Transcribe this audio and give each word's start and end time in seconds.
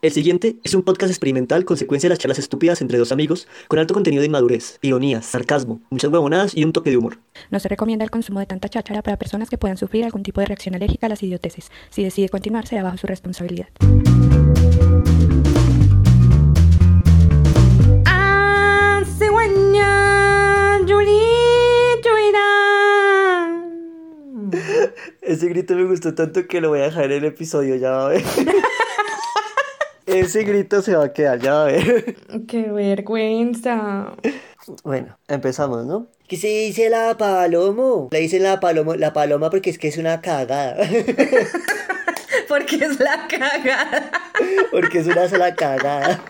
El 0.00 0.12
siguiente 0.12 0.56
es 0.62 0.74
un 0.74 0.82
podcast 0.84 1.10
experimental 1.10 1.64
consecuencia 1.64 2.08
de 2.08 2.12
las 2.12 2.20
charlas 2.20 2.38
estúpidas 2.38 2.80
entre 2.82 2.98
dos 2.98 3.10
amigos, 3.10 3.48
con 3.66 3.80
alto 3.80 3.94
contenido 3.94 4.20
de 4.20 4.26
inmadurez, 4.26 4.78
ironías, 4.80 5.26
sarcasmo, 5.26 5.80
muchas 5.90 6.12
huevonadas 6.12 6.56
y 6.56 6.62
un 6.62 6.72
toque 6.72 6.90
de 6.90 6.98
humor. 6.98 7.18
No 7.50 7.58
se 7.58 7.68
recomienda 7.68 8.04
el 8.04 8.10
consumo 8.10 8.38
de 8.38 8.46
tanta 8.46 8.68
cháchara 8.68 9.02
para 9.02 9.16
personas 9.16 9.50
que 9.50 9.58
puedan 9.58 9.76
sufrir 9.76 10.04
algún 10.04 10.22
tipo 10.22 10.40
de 10.40 10.46
reacción 10.46 10.76
alérgica 10.76 11.06
a 11.06 11.10
las 11.10 11.22
idioteces. 11.24 11.72
Si 11.90 12.04
decide 12.04 12.28
continuar, 12.28 12.68
será 12.68 12.84
bajo 12.84 12.96
su 12.96 13.08
responsabilidad. 13.08 13.66
Ah, 18.06 19.02
cigüeña. 19.18 20.18
Ese 25.22 25.48
grito 25.48 25.74
me 25.74 25.84
gustó 25.84 26.14
tanto 26.14 26.46
que 26.46 26.60
lo 26.60 26.68
voy 26.70 26.80
a 26.80 26.84
dejar 26.84 27.06
en 27.06 27.12
el 27.12 27.24
episodio, 27.24 27.76
ya 27.76 27.90
va 27.90 28.06
a 28.06 28.08
ver. 28.10 28.22
Ese 30.08 30.42
grito 30.44 30.80
se 30.80 30.96
va 30.96 31.04
a 31.04 31.12
quedar, 31.12 31.38
ya 31.38 31.52
va 31.52 31.62
a 31.64 31.66
ver. 31.66 32.16
Qué 32.48 32.62
vergüenza. 32.72 34.14
Bueno, 34.82 35.18
empezamos, 35.28 35.84
¿no? 35.84 36.08
¿Qué 36.26 36.36
se 36.36 36.48
dice 36.48 36.88
la 36.88 37.16
palomo? 37.18 38.08
Le 38.10 38.20
dicen 38.20 38.42
la 38.42 38.58
paloma, 38.58 38.96
la 38.96 39.12
paloma 39.12 39.50
porque 39.50 39.70
es 39.70 39.78
que 39.78 39.88
es 39.88 39.98
una 39.98 40.20
cagada. 40.20 40.76
Porque 42.48 42.76
es 42.76 42.98
la 42.98 43.28
cagada. 43.28 44.10
porque 44.70 45.00
es 45.00 45.06
una 45.06 45.28
sola 45.28 45.54
cagada. 45.54 46.24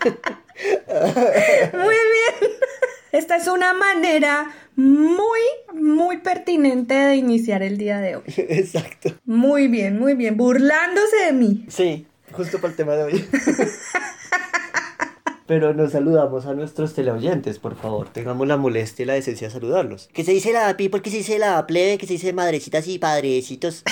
Muy 1.71 1.95
bien. 1.95 2.51
Esta 3.13 3.37
es 3.37 3.47
una 3.47 3.73
manera 3.73 4.51
muy, 4.75 5.39
muy 5.73 6.17
pertinente 6.17 6.93
de 6.93 7.15
iniciar 7.15 7.63
el 7.63 7.77
día 7.77 7.99
de 7.99 8.17
hoy. 8.17 8.23
Exacto. 8.35 9.13
Muy 9.23 9.69
bien, 9.69 9.97
muy 9.97 10.13
bien. 10.15 10.35
Burlándose 10.35 11.25
de 11.25 11.31
mí. 11.31 11.65
Sí, 11.69 12.05
justo 12.31 12.59
para 12.59 12.71
el 12.71 12.77
tema 12.77 12.93
de 12.93 13.03
hoy. 13.03 13.25
Pero 15.49 15.73
nos 15.73 15.93
saludamos 15.93 16.45
a 16.45 16.53
nuestros 16.53 16.93
teleoyentes, 16.93 17.57
por 17.57 17.75
favor. 17.75 18.09
Tengamos 18.09 18.47
la 18.47 18.55
molestia 18.55 19.01
y 19.01 19.05
la 19.07 19.13
decencia 19.13 19.47
de 19.47 19.53
saludarlos. 19.53 20.07
Que 20.13 20.23
se 20.23 20.31
dice 20.31 20.53
la 20.53 20.77
pi, 20.77 20.89
porque 20.89 21.09
se 21.09 21.17
dice 21.17 21.39
la 21.39 21.65
plebe, 21.65 21.97
que 21.97 22.05
se 22.05 22.13
dice 22.13 22.33
madrecitas 22.33 22.87
y 22.87 22.99
padrecitos. 22.99 23.83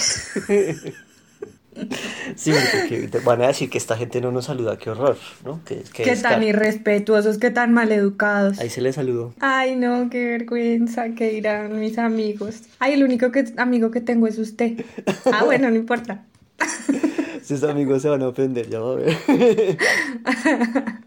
Sí, 2.35 2.51
porque 2.51 3.09
van 3.23 3.41
a 3.41 3.47
decir 3.47 3.69
que 3.69 3.77
esta 3.77 3.95
gente 3.97 4.21
no 4.21 4.31
nos 4.31 4.45
saluda, 4.45 4.77
qué 4.77 4.89
horror, 4.89 5.17
¿no? 5.45 5.63
Que, 5.63 5.83
que 5.93 6.03
Qué 6.03 6.15
tan 6.15 6.43
irrespetuosos, 6.43 7.37
qué 7.37 7.51
tan 7.51 7.73
maleducados. 7.73 8.59
Ahí 8.59 8.69
se 8.69 8.81
les 8.81 8.95
saludó. 8.95 9.33
Ay, 9.39 9.75
no, 9.75 10.09
qué 10.09 10.25
vergüenza, 10.25 11.09
que 11.09 11.29
dirán 11.29 11.79
mis 11.79 11.97
amigos. 11.97 12.61
Ay, 12.79 12.93
el 12.93 13.03
único 13.03 13.31
que, 13.31 13.45
amigo 13.57 13.91
que 13.91 14.01
tengo 14.01 14.27
es 14.27 14.37
usted. 14.37 14.83
Ah, 15.25 15.43
bueno, 15.43 15.69
no 15.69 15.75
importa. 15.75 16.23
Sus 17.47 17.63
amigos 17.63 18.01
se 18.01 18.09
van 18.09 18.21
a 18.23 18.27
ofender, 18.27 18.67
ya 18.69 18.79
va 18.79 18.91
a 18.93 18.95
ver. 18.95 19.15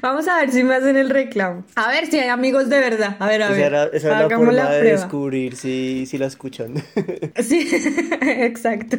Vamos 0.00 0.28
a 0.28 0.38
ver 0.38 0.52
si 0.52 0.62
me 0.62 0.74
hacen 0.76 0.96
el 0.96 1.10
reclamo. 1.10 1.64
A 1.74 1.88
ver 1.90 2.06
si 2.06 2.18
hay 2.20 2.28
amigos 2.28 2.68
de 2.68 2.78
verdad. 2.78 3.16
A 3.18 3.26
ver, 3.26 3.42
a 3.42 3.46
Esa 3.46 3.54
ver. 3.56 3.64
era, 3.66 3.84
esa 3.86 4.06
era 4.08 4.22
la 4.28 4.36
forma 4.36 4.52
la 4.52 4.70
de 4.70 4.92
descubrir 4.92 5.56
si, 5.56 6.06
si 6.06 6.18
la 6.18 6.26
escuchan. 6.26 6.74
Sí, 7.42 7.68
exacto. 8.20 8.96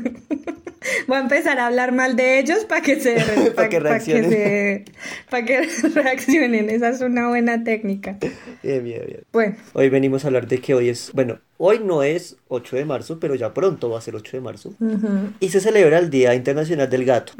Voy 1.07 1.17
a 1.17 1.21
empezar 1.21 1.57
a 1.59 1.67
hablar 1.67 1.93
mal 1.93 2.15
de 2.17 2.39
ellos 2.39 2.65
para 2.65 2.81
que 2.81 2.99
se 2.99 3.15
Pa' 3.55 3.69
que 3.69 3.79
reaccionen. 3.79 4.29
se- 4.29 4.85
pa' 5.29 5.43
que 5.43 5.67
reaccionen. 5.93 6.69
Esa 6.69 6.89
es 6.89 6.99
una 7.01 7.29
buena 7.29 7.63
técnica. 7.63 8.17
bien, 8.61 8.83
bien, 8.83 9.03
bien. 9.07 9.23
Bueno, 9.31 9.55
Hoy 9.73 9.87
venimos 9.89 10.25
a 10.25 10.27
hablar 10.27 10.47
de 10.47 10.59
que 10.59 10.73
hoy 10.73 10.89
es, 10.89 11.11
bueno, 11.13 11.39
hoy 11.57 11.79
no 11.83 12.03
es 12.03 12.37
8 12.47 12.75
de 12.75 12.85
marzo, 12.85 13.19
pero 13.19 13.35
ya 13.35 13.53
pronto 13.53 13.89
va 13.89 13.97
a 13.97 14.01
ser 14.01 14.15
8 14.15 14.37
de 14.37 14.41
marzo. 14.41 14.73
Y 15.39 15.49
se 15.49 15.59
celebra 15.59 15.99
el 15.99 16.09
Día 16.09 16.35
Internacional 16.35 16.89
del 16.89 17.05
Gato. 17.05 17.33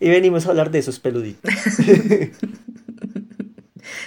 Y 0.00 0.08
venimos 0.08 0.46
a 0.46 0.50
hablar 0.50 0.70
de 0.70 0.78
esos 0.80 0.98
peluditos. 1.00 1.52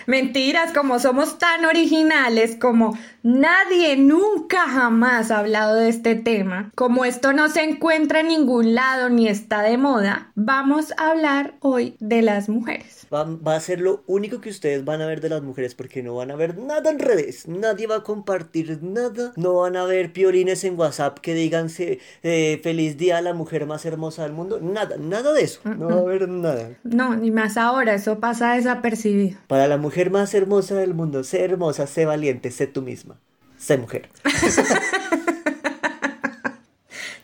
Mentiras, 0.08 0.72
como 0.72 1.00
somos 1.00 1.38
tan 1.38 1.66
originales, 1.66 2.56
como 2.56 2.98
nadie 3.24 3.98
nunca 3.98 4.62
jamás 4.62 5.32
ha 5.32 5.40
hablado 5.40 5.76
de 5.76 5.90
este 5.90 6.16
tema, 6.16 6.72
como 6.76 7.04
esto 7.04 7.34
no 7.34 7.50
se 7.50 7.64
encuentra 7.64 8.22
en 8.22 8.30
ningún 8.30 8.74
lado 8.74 9.10
ni 9.10 9.28
está 9.28 9.64
de 9.64 9.78
moda, 9.78 10.32
vamos 10.34 10.94
a 10.96 11.10
hablar 11.12 11.56
hoy 11.60 11.98
de 12.00 12.22
las 12.22 12.48
mujeres. 12.48 13.06
Va, 13.14 13.26
va 13.26 13.58
a 13.58 13.60
ser 13.60 13.82
lo 13.82 14.06
único 14.08 14.40
que 14.40 14.50
ustedes 14.50 14.86
van 14.86 15.02
a 15.02 15.08
ver 15.08 15.20
de 15.20 15.28
las 15.28 15.42
mujeres 15.42 15.76
porque 15.76 16.02
no 16.02 16.16
van 16.16 16.32
a 16.32 16.38
ver 16.38 16.58
nada 16.58 16.90
en 16.90 17.00
redes, 17.00 17.46
nadie 17.50 17.86
va 17.86 17.98
a 17.98 18.04
compartir 18.04 18.80
nada, 18.82 19.34
no 19.36 19.56
van 19.56 19.76
a 19.76 19.84
ver 19.84 20.14
piolines 20.14 20.64
en 20.64 20.80
WhatsApp 20.80 21.20
que 21.20 21.34
digan 21.34 21.68
eh, 21.80 22.62
feliz 22.64 22.96
día 22.96 23.18
a 23.18 23.22
la 23.22 23.34
mujer 23.34 23.66
más 23.66 23.86
hermosa 23.86 24.24
del 24.24 24.32
mundo, 24.32 24.62
nada, 24.62 24.96
nada 24.98 25.34
de 25.34 25.42
eso, 25.42 25.60
no 25.66 25.90
va 25.90 25.96
a 25.96 26.00
haber 26.00 26.30
nada. 26.30 26.70
No, 26.86 27.14
ni 27.14 27.30
más 27.30 27.58
ahora, 27.58 27.94
eso 27.94 28.22
pasa 28.22 28.54
desapercibido. 28.54 29.38
Para 29.48 29.68
la 29.68 29.76
mujer 29.76 29.97
más 30.12 30.34
hermosa 30.34 30.76
del 30.76 30.94
mundo, 30.94 31.24
sé 31.24 31.44
hermosa, 31.44 31.88
sé 31.88 32.06
valiente, 32.06 32.52
sé 32.52 32.68
tú 32.68 32.82
misma, 32.82 33.20
sé 33.58 33.78
mujer. 33.78 34.10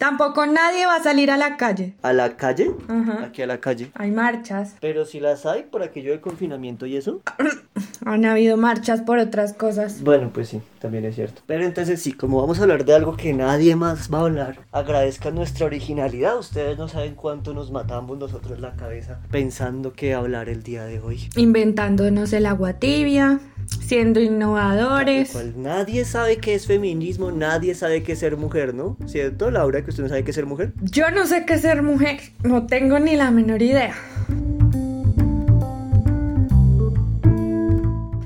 Tampoco 0.03 0.45
nadie 0.45 0.85
va 0.85 0.97
a 0.97 1.01
salir 1.01 1.31
a 1.31 1.37
la 1.37 1.55
calle. 1.55 1.93
¿A 2.01 2.11
la 2.11 2.35
calle? 2.35 2.71
Ajá. 2.89 3.23
Aquí 3.23 3.41
a 3.41 3.47
la 3.47 3.61
calle. 3.61 3.89
Hay 3.95 4.11
marchas, 4.11 4.75
Pero 4.81 5.05
si 5.05 5.21
las 5.21 5.45
hay 5.45 5.63
por 5.63 5.81
aquello 5.81 6.11
del 6.11 6.19
confinamiento 6.19 6.85
y 6.85 6.97
eso. 6.97 7.21
han 8.05 8.25
habido 8.25 8.57
marchas 8.57 9.01
por 9.01 9.17
otras 9.17 9.53
cosas. 9.53 10.01
Bueno, 10.01 10.31
pues 10.33 10.49
sí, 10.49 10.61
también 10.79 11.05
es 11.05 11.15
cierto. 11.15 11.41
Pero 11.45 11.63
entonces 11.63 12.01
sí, 12.01 12.13
como 12.13 12.41
vamos 12.41 12.59
a 12.59 12.63
hablar 12.63 12.85
de 12.85 12.93
algo 12.93 13.15
que 13.15 13.33
nadie 13.33 13.75
más 13.75 14.13
va 14.13 14.19
a 14.19 14.21
hablar, 14.21 14.59
agradezcan 14.71 15.35
nuestra 15.35 15.65
originalidad. 15.65 16.37
Ustedes 16.37 16.77
no 16.77 16.87
saben 16.87 17.15
cuánto 17.15 17.53
nos 17.53 17.71
matamos 17.71 18.17
nosotros 18.17 18.59
la 18.59 18.75
cabeza 18.75 19.19
pensando 19.31 19.93
qué 19.93 20.13
hablar 20.13 20.49
el 20.49 20.63
día 20.63 20.83
de 20.83 20.99
hoy. 20.99 21.29
Inventándonos 21.35 22.33
el 22.33 22.45
agua 22.45 22.73
tibia, 22.73 23.39
siendo 23.67 24.19
innovadores. 24.19 25.31
Cual 25.31 25.53
nadie 25.57 26.03
sabe 26.05 26.37
qué 26.37 26.55
es 26.55 26.67
feminismo, 26.67 27.31
nadie 27.31 27.73
sabe 27.73 28.03
qué 28.03 28.13
es 28.13 28.19
ser 28.19 28.37
mujer, 28.37 28.73
¿no? 28.73 28.97
¿Cierto, 29.05 29.49
Laura, 29.49 29.83
que 29.83 29.92
usted 29.93 30.03
no 30.03 30.09
sabe 30.09 30.23
qué 30.23 30.33
ser 30.33 30.47
mujer? 30.47 30.73
Yo 30.81 31.11
no 31.11 31.27
sé 31.27 31.45
qué 31.45 31.59
ser 31.59 31.83
mujer, 31.83 32.19
no 32.43 32.65
tengo 32.65 32.97
ni 32.99 33.15
la 33.15 33.29
menor 33.29 33.61
idea. 33.61 33.93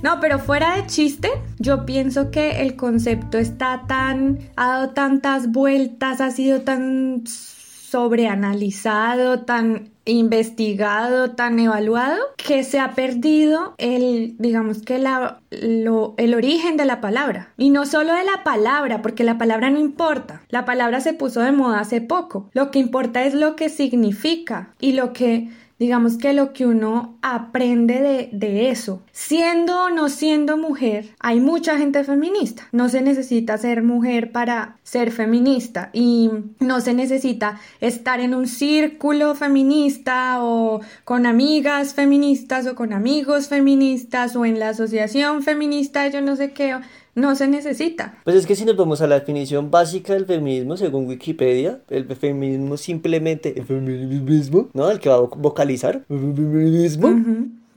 No, 0.01 0.21
pero 0.21 0.39
fuera 0.39 0.77
de 0.77 0.87
chiste, 0.87 1.29
yo 1.59 1.85
pienso 1.85 2.31
que 2.31 2.61
el 2.61 2.77
concepto 2.77 3.37
está 3.37 3.83
tan, 3.85 4.39
ha 4.55 4.69
dado 4.69 4.91
tantas 4.91 5.51
vueltas, 5.51 6.21
ha 6.21 6.31
sido 6.31 6.61
tan 6.61 7.25
sobreanalizado, 7.27 9.41
tan 9.41 9.89
investigado, 10.07 11.31
tan 11.31 11.59
evaluado, 11.59 12.17
que 12.37 12.63
se 12.63 12.79
ha 12.79 12.91
perdido 12.93 13.75
el, 13.77 14.35
digamos 14.39 14.81
que 14.81 14.99
la, 14.99 15.39
lo- 15.51 16.13
el 16.17 16.33
origen 16.33 16.77
de 16.77 16.85
la 16.85 17.01
palabra. 17.01 17.53
Y 17.57 17.69
no 17.69 17.85
solo 17.85 18.13
de 18.13 18.23
la 18.23 18.43
palabra, 18.43 19.01
porque 19.01 19.23
la 19.23 19.37
palabra 19.37 19.69
no 19.69 19.79
importa. 19.79 20.41
La 20.49 20.65
palabra 20.65 20.99
se 21.01 21.13
puso 21.13 21.41
de 21.41 21.51
moda 21.51 21.79
hace 21.79 22.01
poco. 22.01 22.49
Lo 22.53 22.71
que 22.71 22.79
importa 22.79 23.23
es 23.25 23.33
lo 23.33 23.55
que 23.55 23.69
significa 23.69 24.73
y 24.79 24.93
lo 24.93 25.13
que 25.13 25.49
digamos 25.79 26.17
que 26.17 26.33
lo 26.33 26.53
que 26.53 26.65
uno 26.65 27.17
aprende 27.21 28.01
de, 28.01 28.29
de 28.31 28.69
eso. 28.69 29.01
Siendo 29.11 29.85
o 29.85 29.89
no 29.89 30.09
siendo 30.09 30.57
mujer, 30.57 31.09
hay 31.19 31.39
mucha 31.39 31.77
gente 31.77 32.03
feminista. 32.03 32.67
No 32.71 32.89
se 32.89 33.01
necesita 33.01 33.57
ser 33.57 33.83
mujer 33.83 34.31
para 34.31 34.77
ser 34.83 35.11
feminista 35.11 35.89
y 35.93 36.29
no 36.59 36.81
se 36.81 36.93
necesita 36.93 37.59
estar 37.81 38.19
en 38.19 38.33
un 38.33 38.47
círculo 38.47 39.35
feminista 39.35 40.43
o 40.43 40.81
con 41.03 41.25
amigas 41.25 41.93
feministas 41.93 42.67
o 42.67 42.75
con 42.75 42.93
amigos 42.93 43.47
feministas 43.47 44.35
o 44.35 44.45
en 44.45 44.59
la 44.59 44.69
asociación 44.69 45.43
feminista, 45.43 46.07
yo 46.07 46.21
no 46.21 46.35
sé 46.35 46.51
qué. 46.51 46.75
No 47.17 47.35
se 47.35 47.47
necesita. 47.47 48.13
Pues 48.23 48.35
es 48.35 48.45
que 48.45 48.55
si 48.55 48.63
nos 48.63 48.77
vamos 48.77 49.01
a 49.01 49.07
la 49.07 49.19
definición 49.19 49.71
básica 49.71 50.13
del 50.13 50.27
feminismo, 50.27 50.77
según 50.77 51.07
Wikipedia, 51.07 51.79
el 51.89 52.05
feminismo 52.15 52.77
simplemente, 52.77 53.57
el 53.57 53.65
feminismo, 53.65 54.69
¿no? 54.73 54.91
El 54.91 54.99
que 54.99 55.09
va 55.09 55.15
a 55.15 55.21
vocalizar, 55.21 56.05
el 56.09 56.19
feminismo. 56.35 57.09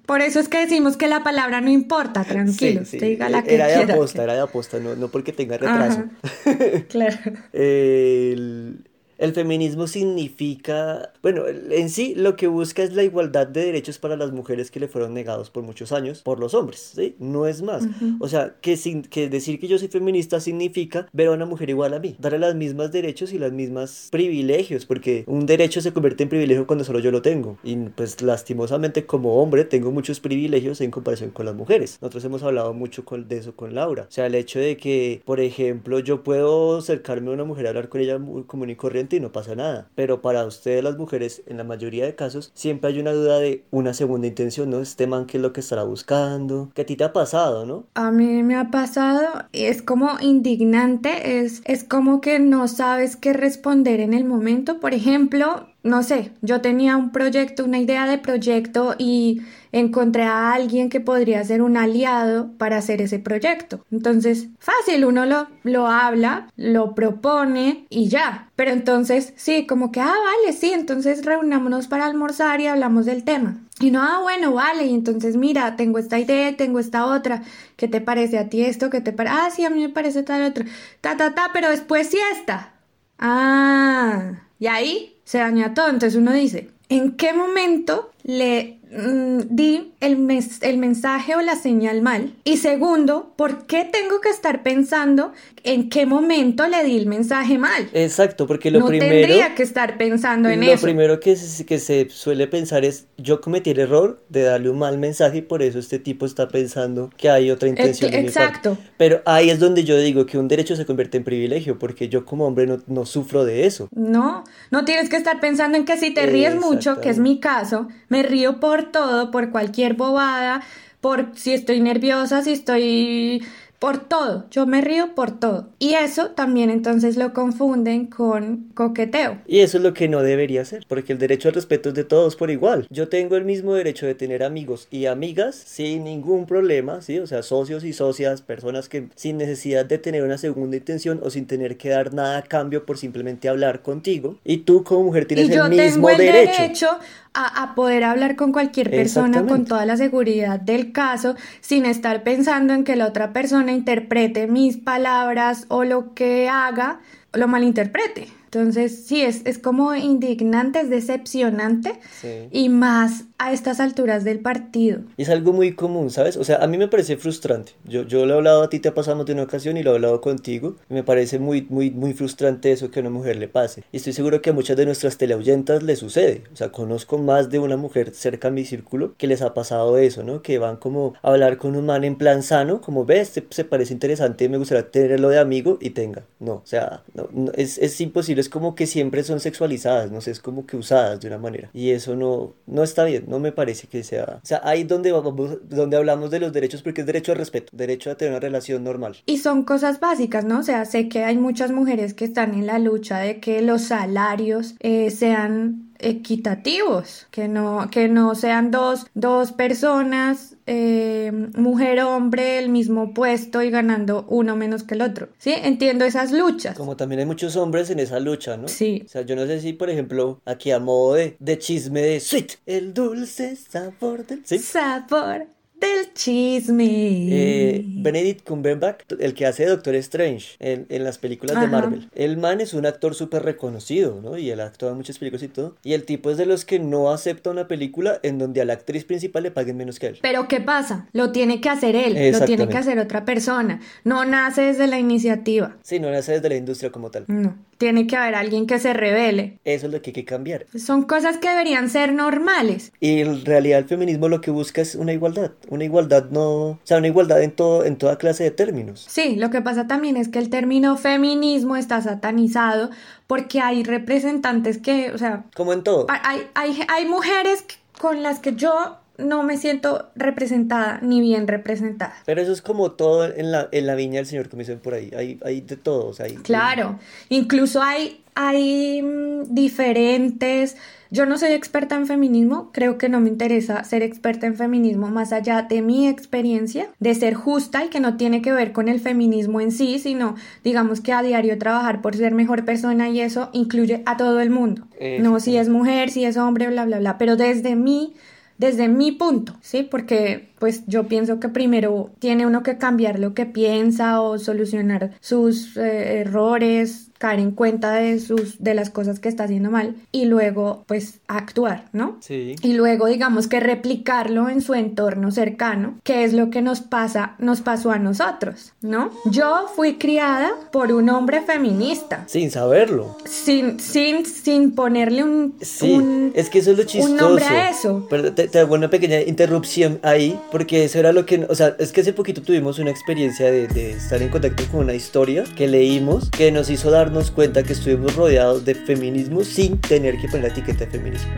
Por 0.05 0.21
eso 0.21 0.41
es 0.41 0.49
que 0.49 0.59
decimos 0.59 0.99
que 0.99 1.09
la 1.09 1.23
palabra 1.23 1.63
no 1.63 1.71
importa, 1.71 2.23
tranquilo. 2.25 2.81
Sí, 2.81 2.91
sí, 2.91 2.97
usted 2.97 3.07
diga 3.07 3.31
la 3.31 3.43
que 3.43 3.55
era 3.55 3.67
de 3.69 3.91
aposta, 3.91 4.25
era 4.25 4.35
de 4.35 4.41
aposta, 4.41 4.79
no, 4.79 4.95
no 4.95 5.09
porque 5.09 5.33
tenga 5.33 5.57
retraso. 5.57 6.05
Ajá. 6.23 6.85
Claro. 6.91 7.17
El, 7.55 8.90
el 9.21 9.35
feminismo 9.35 9.87
significa, 9.87 11.13
bueno, 11.23 11.43
en 11.47 11.91
sí 11.91 12.15
lo 12.17 12.37
que 12.37 12.47
busca 12.47 12.83
es 12.83 12.95
la 12.95 13.03
igualdad 13.03 13.47
de 13.47 13.67
derechos 13.67 13.99
para 13.99 14.17
las 14.17 14.33
mujeres 14.33 14.71
que 14.71 14.81
le 14.81 14.89
fueron 14.89 15.13
negados 15.13 15.51
por 15.51 15.63
muchos 15.63 15.93
años 15.93 16.23
por 16.23 16.41
los 16.41 16.55
hombres, 16.55 16.93
¿sí? 16.97 17.17
No 17.19 17.47
es 17.47 17.61
más. 17.61 17.85
O 18.19 18.29
sea, 18.29 18.55
que, 18.63 18.79
sin, 18.79 19.03
que 19.03 19.29
decir 19.29 19.61
que 19.61 19.69
yo 19.69 19.79
soy 19.79 19.89
feminista 19.89 20.41
significa 20.41 21.07
ver 21.13 21.29
a 21.29 21.33
una 21.33 21.45
mujer 21.45 21.69
igual 21.69 21.93
a 21.93 21.99
mí, 21.99 22.17
darle 22.19 22.39
los 22.39 22.55
mismos 22.55 22.93
derechos 22.93 23.35
y 23.35 23.39
los 23.39 23.53
mismos 23.53 24.09
privilegios, 24.11 24.87
porque 24.87 25.25
un 25.27 25.45
derecho 25.45 25.83
se 25.83 25.93
convierte 25.93 26.23
en 26.23 26.31
privilegio 26.31 26.67
cuando 26.67 26.85
solo 26.85 26.99
yo 26.99 27.11
lo 27.11 27.21
tengo. 27.21 27.59
Y 27.63 27.77
pues 27.77 28.23
lastimosamente 28.23 29.05
como 29.05 29.43
hombre 29.43 29.65
tengo 29.67 29.93
muchos 29.93 30.19
privilegios 30.21 30.81
en 30.81 30.91
comparación 30.91 31.31
con 31.31 31.45
las 31.45 31.55
mujeres. 31.55 31.99
Nosotros 32.01 32.25
hemos 32.25 32.43
hablado 32.43 32.73
mucho 32.73 33.05
con, 33.05 33.29
de 33.29 33.37
eso 33.37 33.55
con 33.55 33.75
Laura. 33.75 34.05
O 34.09 34.13
sea, 34.13 34.25
el 34.25 34.35
hecho 34.35 34.59
de 34.59 34.79
que, 34.79 35.21
por 35.27 35.41
ejemplo, 35.41 35.99
yo 35.99 36.23
puedo 36.23 36.79
acercarme 36.79 37.29
a 37.29 37.35
una 37.35 37.45
mujer 37.45 37.67
a 37.67 37.69
hablar 37.69 37.91
con 37.91 38.01
ella 38.01 38.19
muy 38.19 38.45
común 38.45 38.71
y 38.71 38.77
corriente 38.77 39.10
y 39.17 39.21
no 39.21 39.33
pasa 39.33 39.55
nada. 39.55 39.89
Pero 39.95 40.23
para 40.23 40.45
ustedes 40.45 40.83
las 40.83 40.97
mujeres, 40.97 41.43
en 41.47 41.57
la 41.57 41.65
mayoría 41.65 42.05
de 42.05 42.15
casos, 42.15 42.51
siempre 42.55 42.91
hay 42.91 43.01
una 43.01 43.13
duda 43.13 43.39
de 43.39 43.65
una 43.71 43.95
segunda 43.95 44.27
intención, 44.27 44.71
¿no? 44.71 44.81
Este 44.81 45.07
man, 45.07 45.27
¿qué 45.27 45.39
es 45.39 45.43
lo 45.43 45.53
que 45.53 45.61
estará 45.61 45.85
buscando? 45.85 46.71
Que 46.75 46.83
a 46.83 46.87
ti 46.87 46.97
te 46.97 47.05
ha 47.05 47.13
pasado, 47.13 47.67
¿no? 47.67 47.87
A 47.95 48.11
mí 48.11 48.43
me 48.43 48.57
ha 48.57 48.71
pasado, 48.71 49.45
es 49.53 49.83
como 49.83 50.19
indignante, 50.21 51.41
es, 51.41 51.63
es 51.65 51.85
como 51.85 52.21
que 52.21 52.39
no 52.39 52.69
sabes 52.69 53.17
qué 53.17 53.33
responder 53.33 54.01
en 54.01 54.15
el 54.15 54.25
momento. 54.25 54.81
Por 54.81 54.95
ejemplo, 54.95 55.67
no 55.83 56.03
sé, 56.03 56.33
yo 56.43 56.61
tenía 56.61 56.97
un 56.97 57.11
proyecto, 57.11 57.65
una 57.65 57.79
idea 57.79 58.07
de 58.07 58.19
proyecto 58.19 58.95
y 58.99 59.43
encontré 59.73 60.25
a 60.25 60.53
alguien 60.53 60.89
que 60.89 61.01
podría 61.01 61.45
ser 61.45 61.63
un 61.63 61.77
aliado 61.77 62.51
para 62.59 62.79
hacer 62.79 63.01
ese 63.01 63.19
proyecto. 63.19 63.85
Entonces, 63.91 64.49
fácil, 64.59 65.05
uno 65.05 65.27
lo, 65.27 65.49
lo 65.63 65.87
habla, 65.87 66.49
lo 66.57 66.95
propone 66.95 67.87
y 67.89 68.09
ya. 68.09 68.51
Pero 68.57 68.71
entonces, 68.73 69.33
sí, 69.37 69.67
como 69.67 69.93
que, 69.93 70.01
ah, 70.01 70.07
vale, 70.07 70.53
sí, 70.57 70.73
entonces 70.73 71.25
reunámonos 71.25 71.87
para 71.89 72.07
almorzar 72.07 72.61
y 72.61 72.67
hablamos 72.67 73.07
del 73.07 73.25
tema. 73.25 73.59
Y 73.81 73.91
no, 73.91 74.03
ah, 74.03 74.21
bueno, 74.21 74.53
vale, 74.53 74.87
y 74.87 74.95
entonces 74.95 75.37
mira, 75.37 75.77
tengo 75.77 75.99
esta 75.99 76.19
idea, 76.19 76.55
tengo 76.57 76.81
esta 76.81 77.07
otra, 77.07 77.43
¿qué 77.77 77.89
te 77.89 78.03
parece 78.03 78.39
a 78.39 78.51
ti 78.51 78.63
esto? 78.63 78.91
¿Qué 78.91 79.01
te 79.01 79.13
parece? 79.13 79.37
Ah, 79.39 79.51
sí, 79.51 79.65
a 79.65 79.71
mí 79.71 79.81
me 79.81 79.89
parece 79.89 80.23
tal 80.23 80.43
otra, 80.43 80.67
ta, 81.01 81.17
ta, 81.17 81.35
ta, 81.35 81.51
pero 81.55 81.71
después 81.71 82.09
sí 82.09 82.19
esta. 82.33 82.75
Ah, 83.19 84.43
y 84.59 84.67
ahí 84.67 85.17
se 85.25 85.39
daña 85.39 85.75
todo. 85.75 85.89
Entonces 85.89 86.17
uno 86.19 86.33
dice, 86.33 86.71
¿en 86.89 87.17
qué 87.17 87.33
momento 87.33 88.11
le 88.23 88.80
mm, 88.91 89.90
el, 90.01 90.29
el 90.63 90.79
mensaje 90.79 91.35
o 91.37 91.41
la 91.41 91.57
señal 91.57 92.03
mal? 92.03 92.35
Y 92.45 92.57
segundo, 92.57 93.33
¿por 93.37 93.67
qué 93.67 93.85
tengo 93.85 94.21
que 94.21 94.31
estar 94.31 94.63
pensando 94.63 95.33
en 95.63 95.89
qué 95.91 96.07
momento 96.07 96.67
le 96.69 96.83
di 96.85 96.97
el 96.97 97.07
mensaje 97.07 97.59
mal? 97.59 97.89
Exacto, 97.93 98.47
porque 98.47 98.71
lo 98.71 98.81
no 98.81 98.87
primero... 98.87 99.11
tendría 99.13 99.55
que 99.55 99.63
estar 99.63 99.99
pensando 99.99 100.49
en 100.49 100.65
lo 100.65 100.73
eso. 100.73 100.83
primero 100.83 101.21
que 101.21 101.37
se, 101.37 101.65
que 101.67 101.79
se 101.79 102.09
suele 102.11 102.47
pensar 102.47 102.85
es, 102.85 103.07
yo 103.19 103.41
cometí 103.41 103.71
el 103.71 103.79
error 103.81 104.23
de 104.29 104.43
darle 104.43 104.71
un 104.71 104.79
mal 104.79 104.99
mensaje 104.99 105.39
y 105.39 105.43
por 105.43 105.63
eso 105.63 105.79
este 105.79 105.99
tipo 105.99 106.27
está 106.27 106.49
pensando 106.49 107.11
que 107.17 107.31
hay 107.31 107.51
otra 107.51 107.69
intención. 107.69 108.11
de 108.11 108.23
mi 108.23 108.31
parte". 108.31 108.41
exacto. 108.41 108.79
Pero 108.97 109.23
ahí 109.27 109.51
es 109.51 109.59
donde 109.59 109.85
yo 109.85 109.99
digo 109.99 110.27
que 110.27 110.39
un 110.39 110.49
derecho 110.49 110.77
se 110.77 110.87
convierte 110.87 111.19
en 111.19 111.25
privilegio, 111.25 111.79
porque 111.79 112.09
yo 112.09 112.25
como 112.25 112.47
hombre 112.47 112.67
no, 112.67 112.79
no 112.87 113.07
sufro 113.07 113.45
de 113.45 113.67
eso. 113.67 113.89
No, 113.95 114.45
no 114.71 114.85
tienes 114.85 115.09
que 115.09 115.17
estar 115.17 115.41
pensando 115.41 115.77
en 115.77 115.85
que 115.85 115.97
si 115.97 116.11
te 116.13 116.27
ríes 116.27 116.57
mucho, 116.57 117.01
que 117.01 117.11
es 117.11 117.19
mi 117.19 117.39
caso, 117.41 117.89
me 118.09 118.23
río 118.23 118.61
por 118.61 118.91
todo, 118.91 119.31
por 119.31 119.51
cualquier 119.51 119.90
bobada, 119.95 120.63
por 121.01 121.33
si 121.35 121.53
estoy 121.53 121.81
nerviosa, 121.81 122.43
si 122.43 122.53
estoy 122.53 123.43
por 123.81 123.97
todo, 123.97 124.45
yo 124.51 124.67
me 124.67 124.83
río 124.83 125.15
por 125.15 125.41
todo. 125.41 125.71
Y 125.79 125.95
eso 125.95 126.33
también 126.33 126.69
entonces 126.69 127.17
lo 127.17 127.33
confunden 127.33 128.07
con 128.07 128.69
coqueteo. 128.75 129.39
Y 129.47 129.61
eso 129.61 129.79
es 129.79 129.83
lo 129.83 129.95
que 129.95 130.07
no 130.07 130.23
debería 130.23 130.67
ser, 130.67 130.85
porque 130.87 131.15
el 131.15 131.19
derecho 131.19 131.49
al 131.49 131.55
respeto 131.55 131.89
es 131.89 131.95
de 131.95 132.05
todos 132.05 132.37
por 132.37 132.51
igual. 132.51 132.87
Yo 132.91 133.09
tengo 133.09 133.37
el 133.37 133.47
mismo 133.47 133.75
derecho 133.75 134.05
de 134.05 134.15
tener 134.15 134.43
amigos 134.43 134.87
y 134.91 135.07
amigas 135.07 135.57
sin 135.57 136.05
ningún 136.05 136.45
problema, 136.45 137.01
¿sí? 137.01 137.21
O 137.21 137.27
sea, 137.27 137.43
socios 137.43 137.83
y 137.83 137.95
socias, 137.95 138.43
personas 138.43 138.91
que 138.91 139.09
sin 139.17 139.39
necesidad 139.39 139.87
de 139.87 139.97
tener 139.97 140.25
una 140.25 140.37
segunda 140.37 140.77
intención 140.77 141.19
o 141.23 141.31
sin 141.31 141.47
tener 141.47 141.79
que 141.79 141.89
dar 141.89 142.13
nada 142.13 142.37
a 142.37 142.43
cambio 142.43 142.85
por 142.85 142.99
simplemente 142.99 143.49
hablar 143.49 143.81
contigo. 143.81 144.37
Y 144.45 144.59
tú 144.59 144.85
como 144.85 145.05
mujer 145.05 145.25
tienes 145.25 145.49
y 145.49 145.55
el 145.55 145.71
mismo 145.71 146.09
tengo 146.09 146.11
el 146.11 146.19
derecho. 146.19 146.99
A, 147.35 147.63
a 147.63 147.75
poder 147.75 148.05
hablar 148.05 148.37
con 148.37 148.53
cualquier 148.53 148.91
persona 148.91 149.47
con 149.47 149.65
toda 149.65 149.87
la 149.87 149.97
seguridad 149.97 150.59
del 150.61 150.93
caso, 150.93 151.37
sin 151.61 151.87
estar 151.87 152.23
pensando 152.23 152.75
en 152.75 152.85
que 152.85 152.97
la 152.97 153.07
otra 153.07 153.33
persona 153.33 153.73
interprete 153.73 154.47
mis 154.47 154.77
palabras 154.77 155.67
o 155.69 155.85
lo 155.85 156.15
que 156.15 156.49
haga, 156.49 157.01
lo 157.33 157.47
malinterprete. 157.49 158.29
Entonces, 158.45 159.07
sí, 159.07 159.23
es, 159.23 159.43
es 159.45 159.59
como 159.59 159.95
indignante, 159.95 160.81
es 160.81 160.91
decepcionante 160.91 162.01
Sí. 162.21 162.49
y 162.51 162.69
más 162.69 163.25
a 163.41 163.53
estas 163.53 163.81
alturas 163.81 164.23
del 164.23 164.41
partido. 164.41 165.01
Es 165.17 165.31
algo 165.31 165.55
muy 165.55 165.73
común, 165.73 166.11
¿sabes? 166.11 166.37
O 166.37 166.45
sea, 166.45 166.57
a 166.57 166.67
mí 166.67 166.77
me 166.77 166.89
parece 166.89 167.17
frustrante. 167.17 167.73
Yo, 167.85 168.03
yo 168.03 168.27
lo 168.27 168.35
he 168.35 168.37
hablado 168.37 168.63
a 168.63 168.69
ti, 168.69 168.81
te 168.81 168.91
ha 168.91 168.95
pasado 168.95 169.25
de 169.25 169.33
una 169.33 169.45
ocasión 169.45 169.79
y 169.79 169.83
lo 169.83 169.93
he 169.93 169.95
hablado 169.95 170.21
contigo. 170.21 170.77
Me 170.91 171.03
parece 171.03 171.39
muy, 171.39 171.67
muy, 171.71 171.91
muy 171.91 172.13
frustrante 172.13 172.71
eso 172.71 172.91
que 172.91 173.01
a 173.01 173.03
una 173.03 173.11
mujer 173.11 173.37
le 173.37 173.49
pase. 173.49 173.83
Y 173.93 173.97
estoy 173.97 174.13
seguro 174.13 174.43
que 174.43 174.51
a 174.51 174.53
muchas 174.53 174.77
de 174.77 174.85
nuestras 174.85 175.17
teleoyentas 175.17 175.83
le 175.83 175.97
sucede. 175.97 176.43
O 176.53 176.57
sea, 176.57 176.71
conozco 176.71 177.17
más 177.17 177.49
de 177.49 177.59
una 177.59 177.79
mujer 177.79 178.15
cerca 178.15 178.49
a 178.49 178.51
mi 178.51 178.67
círculo 178.67 179.15
que 179.17 179.27
les 179.27 179.41
ha 179.41 179.55
pasado 179.55 179.97
eso, 179.97 180.23
¿no? 180.23 180.43
Que 180.43 180.59
van 180.59 180.77
como 180.77 181.15
a 181.23 181.31
hablar 181.31 181.57
con 181.57 181.77
un 181.77 181.87
man 181.87 182.05
en 182.05 182.17
plan 182.17 182.43
sano, 182.43 182.83
como 182.83 183.07
ves, 183.07 183.29
este 183.37 183.47
se 183.51 183.65
parece 183.65 183.95
interesante, 183.95 184.49
me 184.49 184.59
gustaría 184.59 184.91
tenerlo 184.91 185.31
de 185.31 185.39
amigo 185.39 185.79
y 185.81 185.91
tenga. 185.91 186.25
No, 186.41 186.55
o 186.55 186.63
sea, 186.65 187.05
no, 187.15 187.29
no, 187.33 187.53
es, 187.55 187.79
es 187.79 188.01
imposible, 188.03 188.43
es 188.43 188.49
como 188.51 188.75
que 188.75 188.87
siempre 188.87 189.23
son 189.23 189.41
sexualizadas, 189.41 190.11
no 190.11 190.21
sé, 190.21 190.31
es 190.31 190.41
como 190.41 190.67
que 190.67 190.77
usadas 190.77 191.21
de 191.21 191.29
una 191.29 191.39
manera. 191.39 191.71
Y 191.73 191.91
eso 191.91 192.17
no, 192.17 192.55
no 192.67 192.83
está 192.83 193.05
bien, 193.05 193.25
no 193.31 193.39
me 193.39 193.53
parece 193.53 193.87
que 193.87 194.03
sea... 194.03 194.41
O 194.43 194.47
sea, 194.47 194.61
ahí 194.65 194.85
donde, 194.85 195.13
vamos, 195.13 195.59
donde 195.69 195.97
hablamos 195.97 196.31
de 196.31 196.41
los 196.41 196.53
derechos, 196.53 196.83
porque 196.83 197.03
es 197.03 197.07
derecho 197.07 197.33
al 197.33 197.39
respeto, 197.39 197.71
derecho 197.75 198.11
a 198.11 198.17
tener 198.17 198.33
una 198.33 198.41
relación 198.41 198.85
normal. 198.85 199.17
Y 199.27 199.39
son 199.39 199.63
cosas 199.63 200.01
básicas, 200.01 200.45
¿no? 200.45 200.59
O 200.59 200.63
sea, 200.63 200.85
sé 200.85 201.09
que 201.09 201.25
hay 201.25 201.37
muchas 201.37 201.71
mujeres 201.71 202.13
que 202.13 202.25
están 202.25 202.55
en 202.55 202.67
la 202.67 202.79
lucha 202.79 203.19
de 203.19 203.41
que 203.41 203.63
los 203.63 203.83
salarios 203.83 204.75
eh, 204.81 205.11
sean 205.11 205.91
equitativos, 206.01 207.27
que 207.31 207.47
no, 207.49 207.89
que 207.91 208.09
no 208.09 208.35
sean 208.35 208.71
dos, 208.71 209.07
dos 209.15 209.53
personas, 209.53 210.57
eh, 210.73 211.33
mujer, 211.57 212.01
hombre, 212.03 212.61
el 212.61 212.69
mismo 212.69 213.13
puesto 213.13 213.61
y 213.61 213.71
ganando 213.71 214.25
uno 214.29 214.55
menos 214.55 214.85
que 214.85 214.95
el 214.95 215.03
otro. 215.03 215.31
¿Sí? 215.37 215.53
Entiendo 215.53 216.05
esas 216.05 216.31
luchas. 216.31 216.77
Como 216.77 216.97
también 216.97 217.19
hay 217.19 217.27
muchos 217.27 217.57
hombres 217.57 217.91
en 217.91 217.99
esa 217.99 218.21
lucha, 218.21 218.57
¿no? 218.57 218.69
Sí. 218.69 219.03
O 219.05 219.09
sea, 219.09 219.23
yo 219.23 219.35
no 219.35 219.47
sé 219.47 219.61
si, 219.61 219.73
por 219.73 219.91
ejemplo, 219.91 220.41
aquí 220.45 220.71
a 220.71 220.79
modo 220.79 221.15
de, 221.15 221.37
de 221.41 221.59
chisme 221.59 222.03
de 222.03 222.21
sweet, 222.21 222.53
el 222.67 222.95
dulce 222.95 223.57
sabor 223.57 224.25
del... 224.25 224.43
¿Sí? 224.45 224.61
Sabor 224.61 225.49
del 225.81 226.13
chisme. 226.15 226.87
Eh, 226.87 227.85
Benedict 227.87 228.47
Cumberbatch, 228.47 229.13
el 229.19 229.35
que 229.35 229.47
hace 229.47 229.67
Doctor 229.67 229.95
Strange 229.97 230.57
en, 230.59 230.87
en 230.89 231.05
las 231.05 231.19
películas 231.19 231.61
de. 231.61 231.67
Marvel. 231.67 232.09
El 232.15 232.37
man 232.37 232.61
es 232.61 232.75
un 232.75 232.87
actor 232.87 233.15
súper 233.15 233.43
reconocido, 233.43 234.21
¿no? 234.23 234.37
Y 234.37 234.51
él 234.51 234.61
actuado 234.61 234.93
en 234.93 234.99
muchas 234.99 235.19
películas 235.19 235.43
y 235.43 235.49
todo. 235.49 235.77
Y 235.83 235.93
el 235.95 236.05
tipo 236.05 236.31
es 236.31 236.37
de 236.37 236.47
los 236.47 236.65
que 236.65 236.79
no 236.79 237.11
acepta 237.11 237.51
una 237.51 237.69
película 237.69 238.19
en 238.23 238.39
donde 238.39 238.61
a 238.61 238.65
la 238.65 238.75
actriz 238.75 239.05
principal 239.05 239.43
le 239.43 239.51
paguen 239.51 239.77
menos 239.77 239.99
que 239.99 240.09
él. 240.09 240.19
Pero 240.23 240.49
¿qué 240.49 240.61
pasa? 240.61 241.09
Lo 241.13 241.33
tiene 241.33 241.61
que 241.61 241.69
hacer 241.69 241.97
él, 241.97 242.33
lo 242.33 242.45
tiene 242.45 242.69
que 242.69 242.77
hacer 242.77 242.99
otra 242.99 243.25
persona. 243.25 243.81
No 244.05 244.25
nace 244.25 244.63
desde 244.63 244.87
la 244.87 244.99
iniciativa. 244.99 245.77
Sí, 245.83 245.99
no 246.01 246.11
nace 246.11 246.33
desde 246.33 246.49
la 246.49 246.57
industria 246.57 246.91
como 246.91 247.11
tal. 247.11 247.25
No, 247.29 247.57
tiene 247.79 248.07
que 248.07 248.17
haber 248.17 248.35
alguien 248.35 248.67
que 248.67 248.79
se 248.79 248.93
revele. 248.93 249.59
Eso 249.65 249.87
es 249.87 249.93
lo 249.93 250.03
que 250.03 250.11
hay 250.11 250.15
que 250.15 250.25
cambiar. 250.25 250.67
Son 250.77 251.03
cosas 251.05 251.39
que 251.39 251.49
deberían 251.49 251.89
ser 251.89 252.13
normales. 252.13 252.93
Y 253.01 253.21
en 253.21 253.45
realidad 253.45 253.79
el 253.79 253.87
feminismo 253.87 254.29
lo 254.29 254.41
que 254.41 254.51
busca 254.51 254.83
es 254.83 254.95
una 254.95 255.13
igualdad. 255.13 255.53
Una 255.71 255.85
igualdad 255.85 256.27
no... 256.31 256.45
O 256.71 256.79
sea, 256.85 256.99
una 256.99 257.07
igualdad 257.07 257.43
en, 257.43 257.53
todo, 257.53 257.85
en 257.85 257.97
toda 257.97 258.19
clase 258.19 258.45
de 258.45 258.51
términos. 258.51 259.07
Sí, 259.09 259.37
lo 259.37 259.51
que 259.51 259.63
pasa 259.63 259.87
también 259.87 260.17
es 260.17 260.29
que 260.29 260.39
el 260.39 260.51
término 260.51 260.97
feminismo 260.97 261.77
está 261.77 262.03
satanizado 262.03 262.91
porque 263.27 263.61
hay 263.61 263.85
representantes 263.85 264.79
que, 264.79 265.13
o 265.13 265.19
sea, 265.19 265.45
Como 265.57 265.73
en 265.73 265.83
todo. 265.83 266.07
hay, 266.09 266.43
hay, 266.55 266.81
hay 266.89 267.07
mujeres 267.07 267.65
con 267.99 268.23
las 268.23 268.41
que 268.41 268.55
yo 268.57 268.97
no 269.21 269.43
me 269.43 269.57
siento 269.57 270.11
representada 270.17 270.99
ni 271.03 271.21
bien 271.21 271.47
representada. 271.49 272.15
Pero 272.27 272.41
eso 272.41 272.53
es 272.53 272.63
como 272.63 272.93
todo 272.93 273.25
en 273.33 273.53
la, 273.53 273.69
en 273.73 273.87
la 273.87 273.95
viña 273.95 274.17
del 274.17 274.27
Señor, 274.27 274.49
como 274.49 274.61
dicen 274.61 274.79
por 274.81 274.95
ahí. 274.95 275.11
Hay, 275.17 275.39
hay 275.45 275.61
de 275.61 275.77
todo. 275.77 276.09
O 276.09 276.13
sea, 276.13 276.27
hay- 276.27 276.35
Claro, 276.37 276.99
incluso 277.29 277.83
hay, 277.83 278.23
hay 278.35 279.03
mm, 279.03 279.55
diferentes... 279.55 280.77
Yo 281.13 281.27
no 281.27 281.39
soy 281.39 281.51
experta 281.51 281.97
en 281.97 282.07
feminismo, 282.07 282.71
creo 282.73 282.97
que 282.97 283.09
no 283.09 283.19
me 283.19 283.29
interesa 283.31 283.83
ser 283.83 284.05
experta 284.05 284.47
en 284.47 284.55
feminismo 284.55 285.09
más 285.09 285.33
allá 285.33 285.63
de 285.63 285.83
mi 285.83 286.07
experiencia 286.07 286.87
de 287.01 287.17
ser 287.17 287.35
justa 287.35 287.85
y 287.85 287.89
que 287.89 287.99
no 287.99 288.17
tiene 288.17 288.43
que 288.43 288.53
ver 288.53 288.71
con 288.71 288.89
el 288.89 289.01
feminismo 289.01 289.61
en 289.61 289.73
sí, 289.73 289.99
sino 289.99 290.37
digamos 290.63 291.01
que 291.01 291.13
a 291.13 291.23
diario 291.23 291.59
trabajar 291.59 292.01
por 292.01 292.15
ser 292.15 292.33
mejor 292.33 292.65
persona 292.65 293.09
y 293.09 293.21
eso 293.21 293.51
incluye 293.53 294.05
a 294.07 294.17
todo 294.17 294.41
el 294.41 294.51
mundo. 294.51 294.87
No 295.19 295.41
si 295.41 295.57
es 295.57 295.69
mujer, 295.69 296.11
si 296.11 296.25
es 296.25 296.37
hombre, 296.37 296.69
bla, 296.69 296.85
bla, 296.85 297.01
bla, 297.01 297.19
pero 297.19 297.35
desde 297.35 297.75
mi 297.75 298.13
desde 298.61 298.89
mi 298.89 299.11
punto, 299.11 299.57
¿sí? 299.63 299.83
Porque 299.83 300.50
pues 300.61 300.85
yo 300.87 301.09
pienso 301.09 301.41
que 301.41 301.49
primero 301.49 302.11
tiene 302.21 302.47
uno 302.47 302.63
que 302.63 302.79
cambiar 302.79 303.19
lo 303.19 303.35
que 303.35 303.47
piensa 303.47 304.21
o 304.21 304.39
solucionar 304.39 305.11
sus 305.21 305.77
eh, 305.77 306.21
errores, 306.21 307.09
caer 307.19 307.41
en 307.41 307.51
cuenta 307.51 307.93
de 307.93 308.19
sus 308.19 308.63
de 308.63 308.73
las 308.75 308.89
cosas 308.89 309.19
que 309.21 309.29
está 309.29 309.45
haciendo 309.45 309.71
mal 309.71 309.95
y 310.11 310.25
luego 310.27 310.85
pues 310.87 311.21
actuar, 311.29 311.85
¿no? 311.93 312.17
Sí. 312.21 312.55
Y 312.63 312.73
luego 312.75 313.07
digamos 313.09 313.47
que 313.47 313.61
replicarlo 313.61 314.49
en 314.49 314.63
su 314.63 314.73
entorno 314.75 315.31
cercano, 315.31 315.99
que 316.03 316.25
es 316.25 316.33
lo 316.33 316.49
que 316.49 316.63
nos 316.63 316.81
pasa, 316.81 317.35
nos 317.39 317.61
pasó 317.61 317.91
a 317.91 317.99
nosotros, 317.99 318.73
¿no? 318.81 319.11
Yo 319.27 319.67
fui 319.77 319.97
criada 319.97 320.51
por 320.73 320.93
un 320.93 321.11
hombre 321.11 321.43
feminista, 321.43 322.25
Sin 322.27 322.51
saberlo. 322.51 323.17
sin 323.27 323.81
sin 323.81 324.25
sin 324.25 324.73
ponerle 324.75 325.23
un 325.25 325.55
Sí, 325.61 325.93
un- 325.93 326.33
es 326.35 326.49
que 326.49 326.61
eso 326.61 326.71
es 326.73 326.79
lo 326.79 326.85
chistoso. 326.85 327.11
un 327.13 327.19
nombre 327.19 327.45
a 327.45 327.69
eso. 327.71 328.07
Pero 328.09 328.33
te, 328.33 328.49
te 328.49 328.59
hago 328.61 328.75
una 328.75 328.89
pequeña 328.89 329.21
interrupción 329.21 329.99
ahí, 330.03 330.39
Porque 330.51 330.85
eso 330.85 330.99
era 330.99 331.13
lo 331.13 331.27
que, 331.27 331.47
o 331.49 331.55
sea, 331.55 331.77
es 331.79 331.93
que 331.93 332.01
hace 332.01 332.13
poquito 332.13 332.43
tuvimos 332.43 332.79
una 332.79 332.91
experiencia 332.91 333.51
de, 333.51 333.69
de 333.69 333.93
estar 333.93 334.21
en 334.23 334.29
contacto 334.29 334.65
con 334.71 334.81
una 334.81 334.95
historia 334.95 335.45
que 335.57 335.69
leímos 335.69 336.31
que 336.31 336.51
nos 336.51 336.71
hizo 336.71 336.91
darnos 336.91 337.31
cuenta 337.31 337.63
que 337.63 337.73
estuvimos 337.73 338.17
rodeados 338.17 338.65
de 338.65 338.75
feminismo 338.75 339.45
sin 339.45 339.79
tener 339.79 340.17
que 340.19 340.29
poner 340.29 340.43
la 340.43 340.49
etiqueta 340.49 340.85
de 340.85 340.91
feminismo. 340.91 341.31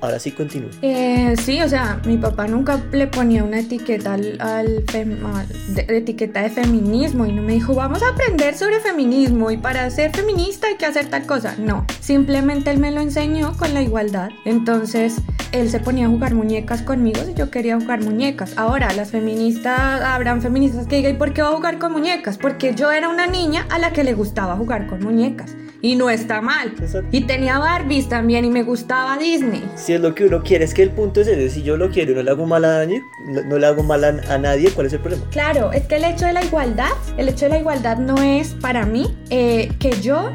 Ahora 0.00 0.18
sí 0.18 0.30
continúa. 0.30 0.70
Eh, 0.82 1.34
sí, 1.42 1.60
o 1.62 1.68
sea, 1.68 2.00
mi 2.04 2.16
papá 2.16 2.46
nunca 2.46 2.82
le 2.92 3.06
ponía 3.06 3.44
una 3.44 3.60
etiqueta 3.60 4.14
al, 4.14 4.40
al 4.40 4.84
de, 5.68 5.86
etiqueta 5.88 6.42
de 6.42 6.50
feminismo 6.50 7.26
y 7.26 7.32
no 7.32 7.42
me 7.42 7.54
dijo, 7.54 7.74
vamos 7.74 8.02
a 8.02 8.10
aprender 8.10 8.54
sobre 8.56 8.80
feminismo 8.80 9.50
y 9.50 9.56
para 9.56 9.88
ser 9.90 10.14
feminista 10.14 10.68
hay 10.68 10.76
que 10.76 10.86
hacer 10.86 11.06
tal 11.06 11.26
cosa. 11.26 11.56
No, 11.58 11.86
simplemente 12.00 12.70
él 12.70 12.78
me 12.78 12.90
lo 12.90 13.00
enseñó 13.00 13.56
con 13.56 13.74
la 13.74 13.82
igualdad. 13.82 14.30
Entonces, 14.44 15.16
él 15.54 15.70
se 15.70 15.78
ponía 15.78 16.06
a 16.06 16.08
jugar 16.08 16.34
muñecas 16.34 16.82
conmigo 16.82 17.20
si 17.24 17.34
yo 17.34 17.50
quería 17.50 17.78
jugar 17.78 18.02
muñecas. 18.02 18.58
Ahora, 18.58 18.92
las 18.92 19.12
feministas, 19.12 20.02
habrán 20.02 20.42
feministas 20.42 20.88
que 20.88 20.96
digan, 20.96 21.14
¿y 21.14 21.18
por 21.18 21.32
qué 21.32 21.42
va 21.42 21.48
a 21.48 21.52
jugar 21.52 21.78
con 21.78 21.92
muñecas? 21.92 22.38
Porque 22.38 22.74
yo 22.74 22.90
era 22.90 23.08
una 23.08 23.28
niña 23.28 23.66
a 23.70 23.78
la 23.78 23.92
que 23.92 24.02
le 24.02 24.14
gustaba 24.14 24.56
jugar 24.56 24.88
con 24.88 25.02
muñecas 25.02 25.54
y 25.84 25.96
no 25.96 26.08
está 26.08 26.40
mal. 26.40 26.72
Y 27.12 27.20
tenía 27.24 27.58
Barbies 27.58 28.08
también 28.08 28.46
y 28.46 28.48
me 28.48 28.62
gustaba 28.62 29.18
Disney. 29.18 29.62
Si 29.74 29.92
es 29.92 30.00
lo 30.00 30.14
que 30.14 30.24
uno 30.24 30.42
quiere, 30.42 30.64
es 30.64 30.72
que 30.72 30.82
el 30.82 30.90
punto 30.90 31.20
es 31.20 31.28
ese, 31.28 31.50
si 31.50 31.62
yo 31.62 31.76
lo 31.76 31.90
quiero 31.90 32.12
y 32.12 32.14
no 32.14 32.22
le 32.22 32.30
hago 32.30 32.46
mal 32.46 32.64
a 32.64 32.78
nadie, 32.78 33.02
no, 33.26 33.58
le 33.58 33.66
hago 33.66 33.82
mal 33.82 34.02
a, 34.02 34.38
nadie, 34.38 34.70
¿cuál 34.70 34.86
es 34.86 34.94
el 34.94 35.00
problema? 35.00 35.26
Claro, 35.28 35.72
es 35.72 35.86
que 35.86 35.96
el 35.96 36.04
hecho 36.04 36.24
de 36.24 36.32
la 36.32 36.42
igualdad, 36.42 36.88
el 37.18 37.28
hecho 37.28 37.44
de 37.44 37.50
la 37.50 37.58
igualdad 37.58 37.98
no 37.98 38.16
es 38.22 38.54
para 38.62 38.86
mí 38.86 39.14
eh, 39.28 39.72
que 39.78 40.00
yo 40.00 40.32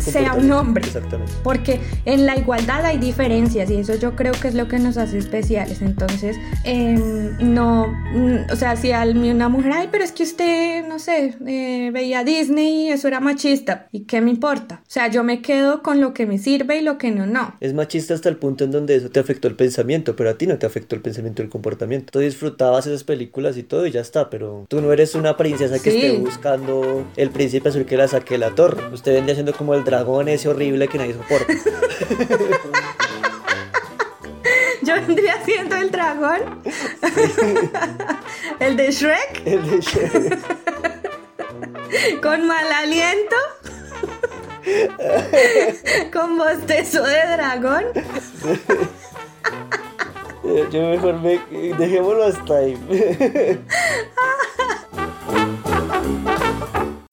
sea 0.00 0.34
un 0.34 0.52
hombre. 0.52 0.84
Exactamente. 0.84 1.32
Porque 1.42 1.80
en 2.04 2.26
la 2.26 2.36
igualdad 2.36 2.84
hay 2.84 2.98
diferencias 2.98 3.70
y 3.70 3.76
eso 3.76 3.94
yo 3.94 4.14
creo 4.14 4.32
que 4.32 4.48
es 4.48 4.54
lo 4.54 4.68
que 4.68 4.78
nos 4.78 4.98
hace 4.98 5.16
especiales. 5.16 5.80
Entonces, 5.80 6.36
em, 6.64 7.38
no, 7.54 7.86
mm, 7.86 8.52
o 8.52 8.56
sea, 8.56 8.76
si 8.76 8.92
a 8.92 9.02
mí 9.06 9.30
una 9.30 9.48
mujer, 9.48 9.72
ay, 9.72 9.88
pero 9.90 10.04
es 10.04 10.12
que 10.12 10.24
usted, 10.24 10.86
no 10.86 10.98
sé, 10.98 11.36
eh, 11.46 11.90
veía 11.90 12.22
Disney 12.22 12.88
y 12.88 12.90
eso 12.90 13.08
era 13.08 13.18
machista, 13.20 13.88
¿y 13.92 14.04
qué 14.04 14.20
me 14.20 14.30
importa? 14.30 14.82
O 14.90 14.92
sea, 14.92 15.06
yo 15.06 15.22
me 15.22 15.40
quedo 15.40 15.84
con 15.84 16.00
lo 16.00 16.12
que 16.14 16.26
me 16.26 16.36
sirve 16.36 16.78
y 16.78 16.80
lo 16.80 16.98
que 16.98 17.12
no, 17.12 17.24
no. 17.24 17.54
Es 17.60 17.74
machista 17.74 18.12
hasta 18.12 18.28
el 18.28 18.38
punto 18.38 18.64
en 18.64 18.72
donde 18.72 18.96
eso 18.96 19.08
te 19.08 19.20
afectó 19.20 19.46
el 19.46 19.54
pensamiento, 19.54 20.16
pero 20.16 20.30
a 20.30 20.34
ti 20.34 20.48
no 20.48 20.58
te 20.58 20.66
afectó 20.66 20.96
el 20.96 21.00
pensamiento 21.00 21.42
y 21.42 21.44
el 21.44 21.48
comportamiento. 21.48 22.10
Tú 22.10 22.18
disfrutabas 22.18 22.88
esas 22.88 23.04
películas 23.04 23.56
y 23.56 23.62
todo 23.62 23.86
y 23.86 23.92
ya 23.92 24.00
está, 24.00 24.30
pero 24.30 24.66
tú 24.68 24.80
no 24.80 24.92
eres 24.92 25.14
una 25.14 25.36
princesa 25.36 25.80
que 25.80 25.90
esté 25.90 26.18
buscando 26.18 27.06
el 27.16 27.30
príncipe 27.30 27.68
azul 27.68 27.84
que 27.84 27.96
la 27.96 28.08
saque 28.08 28.36
la 28.36 28.56
torre. 28.56 28.82
Usted 28.92 29.12
vendría 29.12 29.36
siendo 29.36 29.52
como 29.52 29.76
el 29.76 29.84
dragón 29.84 30.26
ese 30.26 30.48
horrible 30.48 30.88
que 30.88 30.98
nadie 30.98 31.14
soporta. 31.14 31.52
Yo 34.82 34.94
vendría 35.06 35.44
siendo 35.44 35.76
el 35.76 35.92
dragón. 35.92 36.40
el 38.58 38.76
de 38.76 38.90
Shrek. 38.90 39.42
El 39.44 39.70
de 39.70 39.78
Shrek. 39.78 40.40
Con 42.20 42.48
mal 42.48 42.72
aliento. 42.72 43.36
Con 46.12 46.38
bostezo 46.38 47.02
de 47.02 47.20
dragón. 47.36 47.84
Yo 50.72 50.90
mejor 50.90 51.20
me. 51.20 51.38
Dejémoslo 51.78 52.24
hasta 52.24 52.56
ahí. 52.56 52.76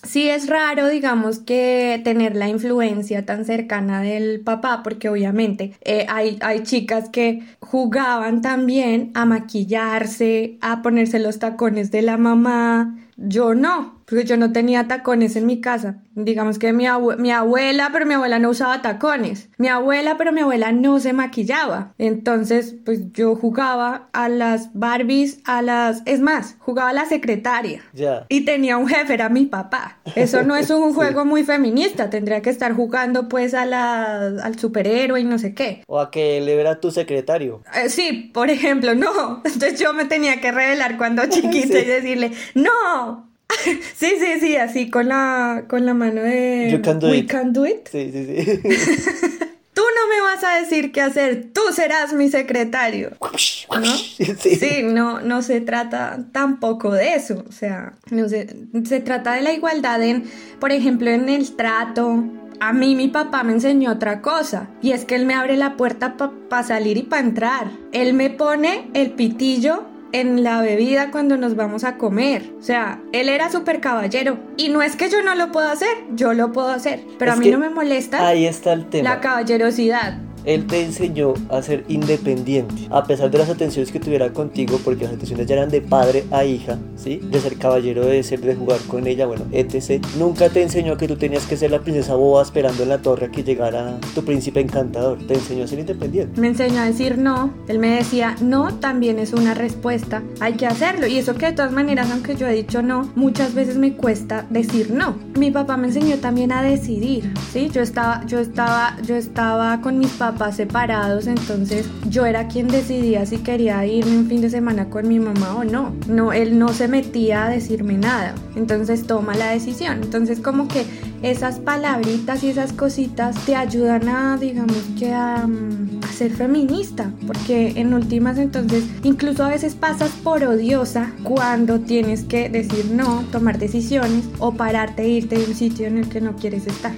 Sí 0.03 0.29
es 0.29 0.47
raro, 0.47 0.87
digamos, 0.87 1.39
que 1.39 2.01
tener 2.03 2.35
la 2.35 2.47
influencia 2.47 3.25
tan 3.25 3.43
cercana 3.43 4.01
del 4.01 4.39
papá, 4.39 4.81
porque 4.81 5.09
obviamente 5.09 5.73
eh, 5.81 6.05
hay, 6.07 6.39
hay 6.41 6.63
chicas 6.63 7.09
que 7.09 7.43
jugaban 7.59 8.41
también 8.41 9.11
a 9.15 9.25
maquillarse, 9.25 10.57
a 10.61 10.81
ponerse 10.81 11.19
los 11.19 11.39
tacones 11.39 11.91
de 11.91 12.03
la 12.03 12.17
mamá. 12.17 12.95
Yo 13.17 13.53
no, 13.53 13.96
porque 14.07 14.23
yo 14.23 14.37
no 14.37 14.53
tenía 14.53 14.87
tacones 14.87 15.35
en 15.35 15.45
mi 15.45 15.59
casa. 15.59 15.97
Digamos 16.15 16.59
que 16.59 16.71
mi, 16.71 16.85
mi, 17.17 17.31
abuela, 17.31 17.89
pero 17.91 18.05
mi 18.05 18.13
abuela 18.13 18.39
no 18.39 18.49
usaba 18.49 18.81
tacones. 18.81 19.49
Mi 19.57 19.67
abuela, 19.67 20.15
pero 20.17 20.31
mi 20.31 20.39
abuela 20.39 20.71
no 20.71 21.01
se 21.01 21.11
maquillaba. 21.11 21.93
Entonces, 21.97 22.75
pues 22.85 23.11
yo 23.11 23.35
jugaba 23.35 24.07
a 24.13 24.29
las 24.29 24.73
Barbies, 24.73 25.39
a 25.43 25.61
las... 25.61 26.03
Es 26.05 26.21
más, 26.21 26.55
jugaba 26.59 26.91
a 26.91 26.93
la 26.93 27.05
secretaria. 27.05 27.83
Ya. 27.93 28.25
Y 28.29 28.45
tenía 28.45 28.77
un 28.77 28.87
jefe, 28.87 29.13
era 29.13 29.27
mi 29.27 29.45
papá. 29.45 29.99
Eso 30.15 30.41
no 30.41 30.55
es 30.55 30.69
un 30.69 30.93
juego 30.95 31.25
muy 31.25 31.43
feminista. 31.43 32.09
Tendría 32.09 32.41
que 32.41 32.49
estar 32.49 32.73
jugando 32.73 33.27
pues 33.27 33.53
a 33.53 33.65
la, 33.65 34.27
al 34.41 34.57
superhéroe 34.57 35.19
y 35.19 35.25
no 35.25 35.37
sé 35.37 35.53
qué. 35.53 35.83
O 35.85 35.99
a 35.99 36.11
que 36.11 36.37
él 36.37 36.47
era 36.47 36.79
tu 36.79 36.91
secretario. 36.91 37.61
Eh, 37.75 37.89
sí, 37.89 38.31
por 38.33 38.49
ejemplo, 38.49 38.95
no. 38.95 39.41
Entonces 39.43 39.77
yo 39.77 39.93
me 39.93 40.05
tenía 40.05 40.39
que 40.39 40.53
revelar 40.53 40.97
cuando 40.97 41.25
chiquita 41.29 41.77
y 41.77 41.85
decirle, 41.85 42.31
no, 42.55 43.26
sí, 43.95 44.13
sí, 44.19 44.39
sí, 44.39 44.55
así 44.55 44.89
con 44.89 45.07
la, 45.07 45.65
con 45.67 45.85
la 45.85 45.93
mano 45.93 46.21
de... 46.21 46.69
You 46.71 46.81
can 46.81 46.99
do 46.99 47.09
We 47.09 47.17
it. 47.19 47.29
can 47.31 47.53
do 47.53 47.65
it. 47.65 47.87
Sí, 47.91 48.11
sí, 48.11 48.25
sí. 48.25 48.59
Tú 49.73 49.83
no 49.83 50.07
me 50.09 50.21
vas 50.21 50.43
a 50.43 50.59
decir 50.59 50.91
qué 50.91 51.01
hacer, 51.01 51.49
tú 51.53 51.61
serás 51.71 52.11
mi 52.11 52.29
secretario. 52.29 53.11
¿No? 53.21 53.85
Sí. 53.85 54.81
no, 54.83 55.21
no 55.21 55.43
se 55.43 55.61
trata 55.61 56.17
tampoco 56.31 56.91
de 56.91 57.13
eso. 57.13 57.45
O 57.47 57.51
sea, 57.51 57.93
no 58.09 58.27
se, 58.27 58.47
se 58.85 59.01
trata 59.01 59.33
de 59.33 59.41
la 59.41 59.53
igualdad 59.53 60.01
en, 60.01 60.23
por 60.59 60.71
ejemplo, 60.71 61.11
en 61.11 61.29
el 61.29 61.55
trato, 61.55 62.23
a 62.59 62.73
mí 62.73 62.95
mi 62.95 63.07
papá 63.07 63.43
me 63.43 63.53
enseñó 63.53 63.91
otra 63.91 64.21
cosa 64.23 64.67
y 64.81 64.93
es 64.93 65.05
que 65.05 65.13
él 65.13 65.27
me 65.27 65.35
abre 65.35 65.57
la 65.57 65.77
puerta 65.77 66.15
para 66.17 66.63
salir 66.63 66.97
y 66.97 67.03
para 67.03 67.21
entrar. 67.21 67.67
Él 67.91 68.15
me 68.15 68.31
pone 68.31 68.89
el 68.95 69.11
pitillo 69.11 69.85
en 70.11 70.43
la 70.43 70.61
bebida 70.61 71.11
cuando 71.11 71.37
nos 71.37 71.55
vamos 71.55 71.83
a 71.83 71.97
comer. 71.97 72.53
O 72.59 72.63
sea, 72.63 73.01
él 73.11 73.29
era 73.29 73.49
súper 73.51 73.79
caballero. 73.79 74.39
Y 74.57 74.69
no 74.69 74.81
es 74.81 74.95
que 74.95 75.09
yo 75.09 75.21
no 75.23 75.35
lo 75.35 75.51
puedo 75.51 75.69
hacer, 75.69 75.95
yo 76.11 76.33
lo 76.33 76.51
puedo 76.51 76.69
hacer. 76.69 77.01
Pero 77.19 77.33
a 77.33 77.35
mí 77.35 77.49
no 77.49 77.59
me 77.59 77.69
molesta. 77.69 78.27
Ahí 78.27 78.45
está 78.45 78.73
el 78.73 78.85
tema. 78.87 79.09
La 79.09 79.21
caballerosidad 79.21 80.17
él 80.47 80.65
te 80.65 80.81
enseñó 80.81 81.33
a 81.49 81.61
ser 81.61 81.83
independiente, 81.89 82.87
a 82.89 83.03
pesar 83.03 83.29
de 83.29 83.37
las 83.37 83.49
atenciones 83.49 83.91
que 83.91 83.99
tuviera 83.99 84.31
contigo, 84.31 84.79
porque 84.83 85.03
las 85.03 85.13
atenciones 85.13 85.45
ya 85.45 85.55
eran 85.55 85.67
de 85.67 85.81
padre 85.81 86.23
a 86.31 86.45
hija, 86.45 86.79
¿sí? 86.95 87.17
De 87.17 87.41
ser 87.41 87.57
caballero, 87.57 88.05
de 88.05 88.23
ser, 88.23 88.39
de 88.39 88.55
jugar 88.55 88.79
con 88.87 89.07
ella, 89.07 89.25
bueno, 89.25 89.43
etc. 89.51 90.01
Nunca 90.17 90.47
te 90.47 90.63
enseñó 90.63 90.95
que 90.95 91.09
tú 91.09 91.17
tenías 91.17 91.45
que 91.45 91.57
ser 91.57 91.71
la 91.71 91.79
princesa 91.79 92.15
boba 92.15 92.41
esperando 92.41 92.83
en 92.83 92.89
la 92.89 92.99
torre 92.99 93.29
que 93.29 93.43
llegara 93.43 93.99
tu 94.15 94.23
príncipe 94.23 94.61
encantador. 94.61 95.17
Te 95.27 95.33
enseñó 95.33 95.65
a 95.65 95.67
ser 95.67 95.79
independiente. 95.79 96.39
Me 96.39 96.47
enseñó 96.47 96.79
a 96.79 96.85
decir 96.85 97.17
no. 97.17 97.53
Él 97.67 97.79
me 97.79 97.97
decía, 97.97 98.37
no 98.39 98.73
también 98.75 99.19
es 99.19 99.33
una 99.33 99.53
respuesta. 99.53 100.23
Hay 100.39 100.53
que 100.53 100.65
hacerlo. 100.65 101.07
Y 101.07 101.17
eso 101.17 101.35
que 101.35 101.47
de 101.47 101.51
todas 101.51 101.73
maneras, 101.73 102.09
aunque 102.09 102.37
yo 102.37 102.47
he 102.47 102.53
dicho 102.53 102.81
no, 102.81 103.11
muchas 103.15 103.53
veces 103.53 103.77
me 103.77 103.97
cuesta 103.97 104.45
decir 104.49 104.91
no. 104.91 105.17
Mi 105.37 105.51
papá 105.51 105.75
me 105.75 105.87
enseñó 105.87 106.19
también 106.19 106.53
a 106.53 106.61
decidir, 106.61 107.33
¿sí? 107.51 107.69
Yo 107.69 107.81
estaba, 107.81 108.25
yo 108.25 108.39
estaba, 108.39 108.95
yo 109.05 109.17
estaba 109.17 109.81
con 109.81 109.99
mis 109.99 110.11
papás 110.11 110.36
separados, 110.55 111.27
entonces 111.27 111.87
yo 112.09 112.25
era 112.25 112.47
quien 112.47 112.67
decidía 112.67 113.25
si 113.25 113.39
quería 113.39 113.85
irme 113.85 114.17
un 114.17 114.27
fin 114.27 114.41
de 114.41 114.49
semana 114.49 114.89
con 114.89 115.07
mi 115.07 115.19
mamá 115.19 115.55
o 115.55 115.63
no. 115.63 115.93
No, 116.07 116.31
él 116.33 116.57
no 116.57 116.69
se 116.69 116.87
metía 116.87 117.45
a 117.45 117.49
decirme 117.49 117.97
nada. 117.97 118.35
Entonces 118.55 119.05
toma 119.05 119.35
la 119.35 119.49
decisión. 119.49 120.03
Entonces 120.03 120.39
como 120.39 120.67
que 120.67 120.85
esas 121.21 121.59
palabritas 121.59 122.43
y 122.43 122.49
esas 122.49 122.73
cositas 122.73 123.35
te 123.45 123.55
ayudan 123.55 124.07
a, 124.07 124.37
digamos 124.37 124.77
que 124.97 125.13
a, 125.13 125.47
mm, 125.47 126.01
a 126.07 126.11
ser 126.11 126.31
feminista, 126.31 127.11
porque 127.25 127.73
en 127.75 127.93
últimas 127.93 128.37
entonces 128.37 128.83
incluso 129.03 129.43
a 129.43 129.49
veces 129.49 129.75
pasas 129.75 130.11
por 130.23 130.43
odiosa 130.43 131.11
cuando 131.23 131.79
tienes 131.79 132.23
que 132.23 132.49
decir 132.49 132.91
no, 132.91 133.23
tomar 133.31 133.57
decisiones 133.57 134.25
o 134.39 134.53
pararte 134.53 135.03
e 135.03 135.09
irte 135.09 135.37
de 135.37 135.45
un 135.45 135.55
sitio 135.55 135.87
en 135.87 135.97
el 135.97 136.09
que 136.09 136.21
no 136.21 136.35
quieres 136.35 136.67
estar 136.67 136.93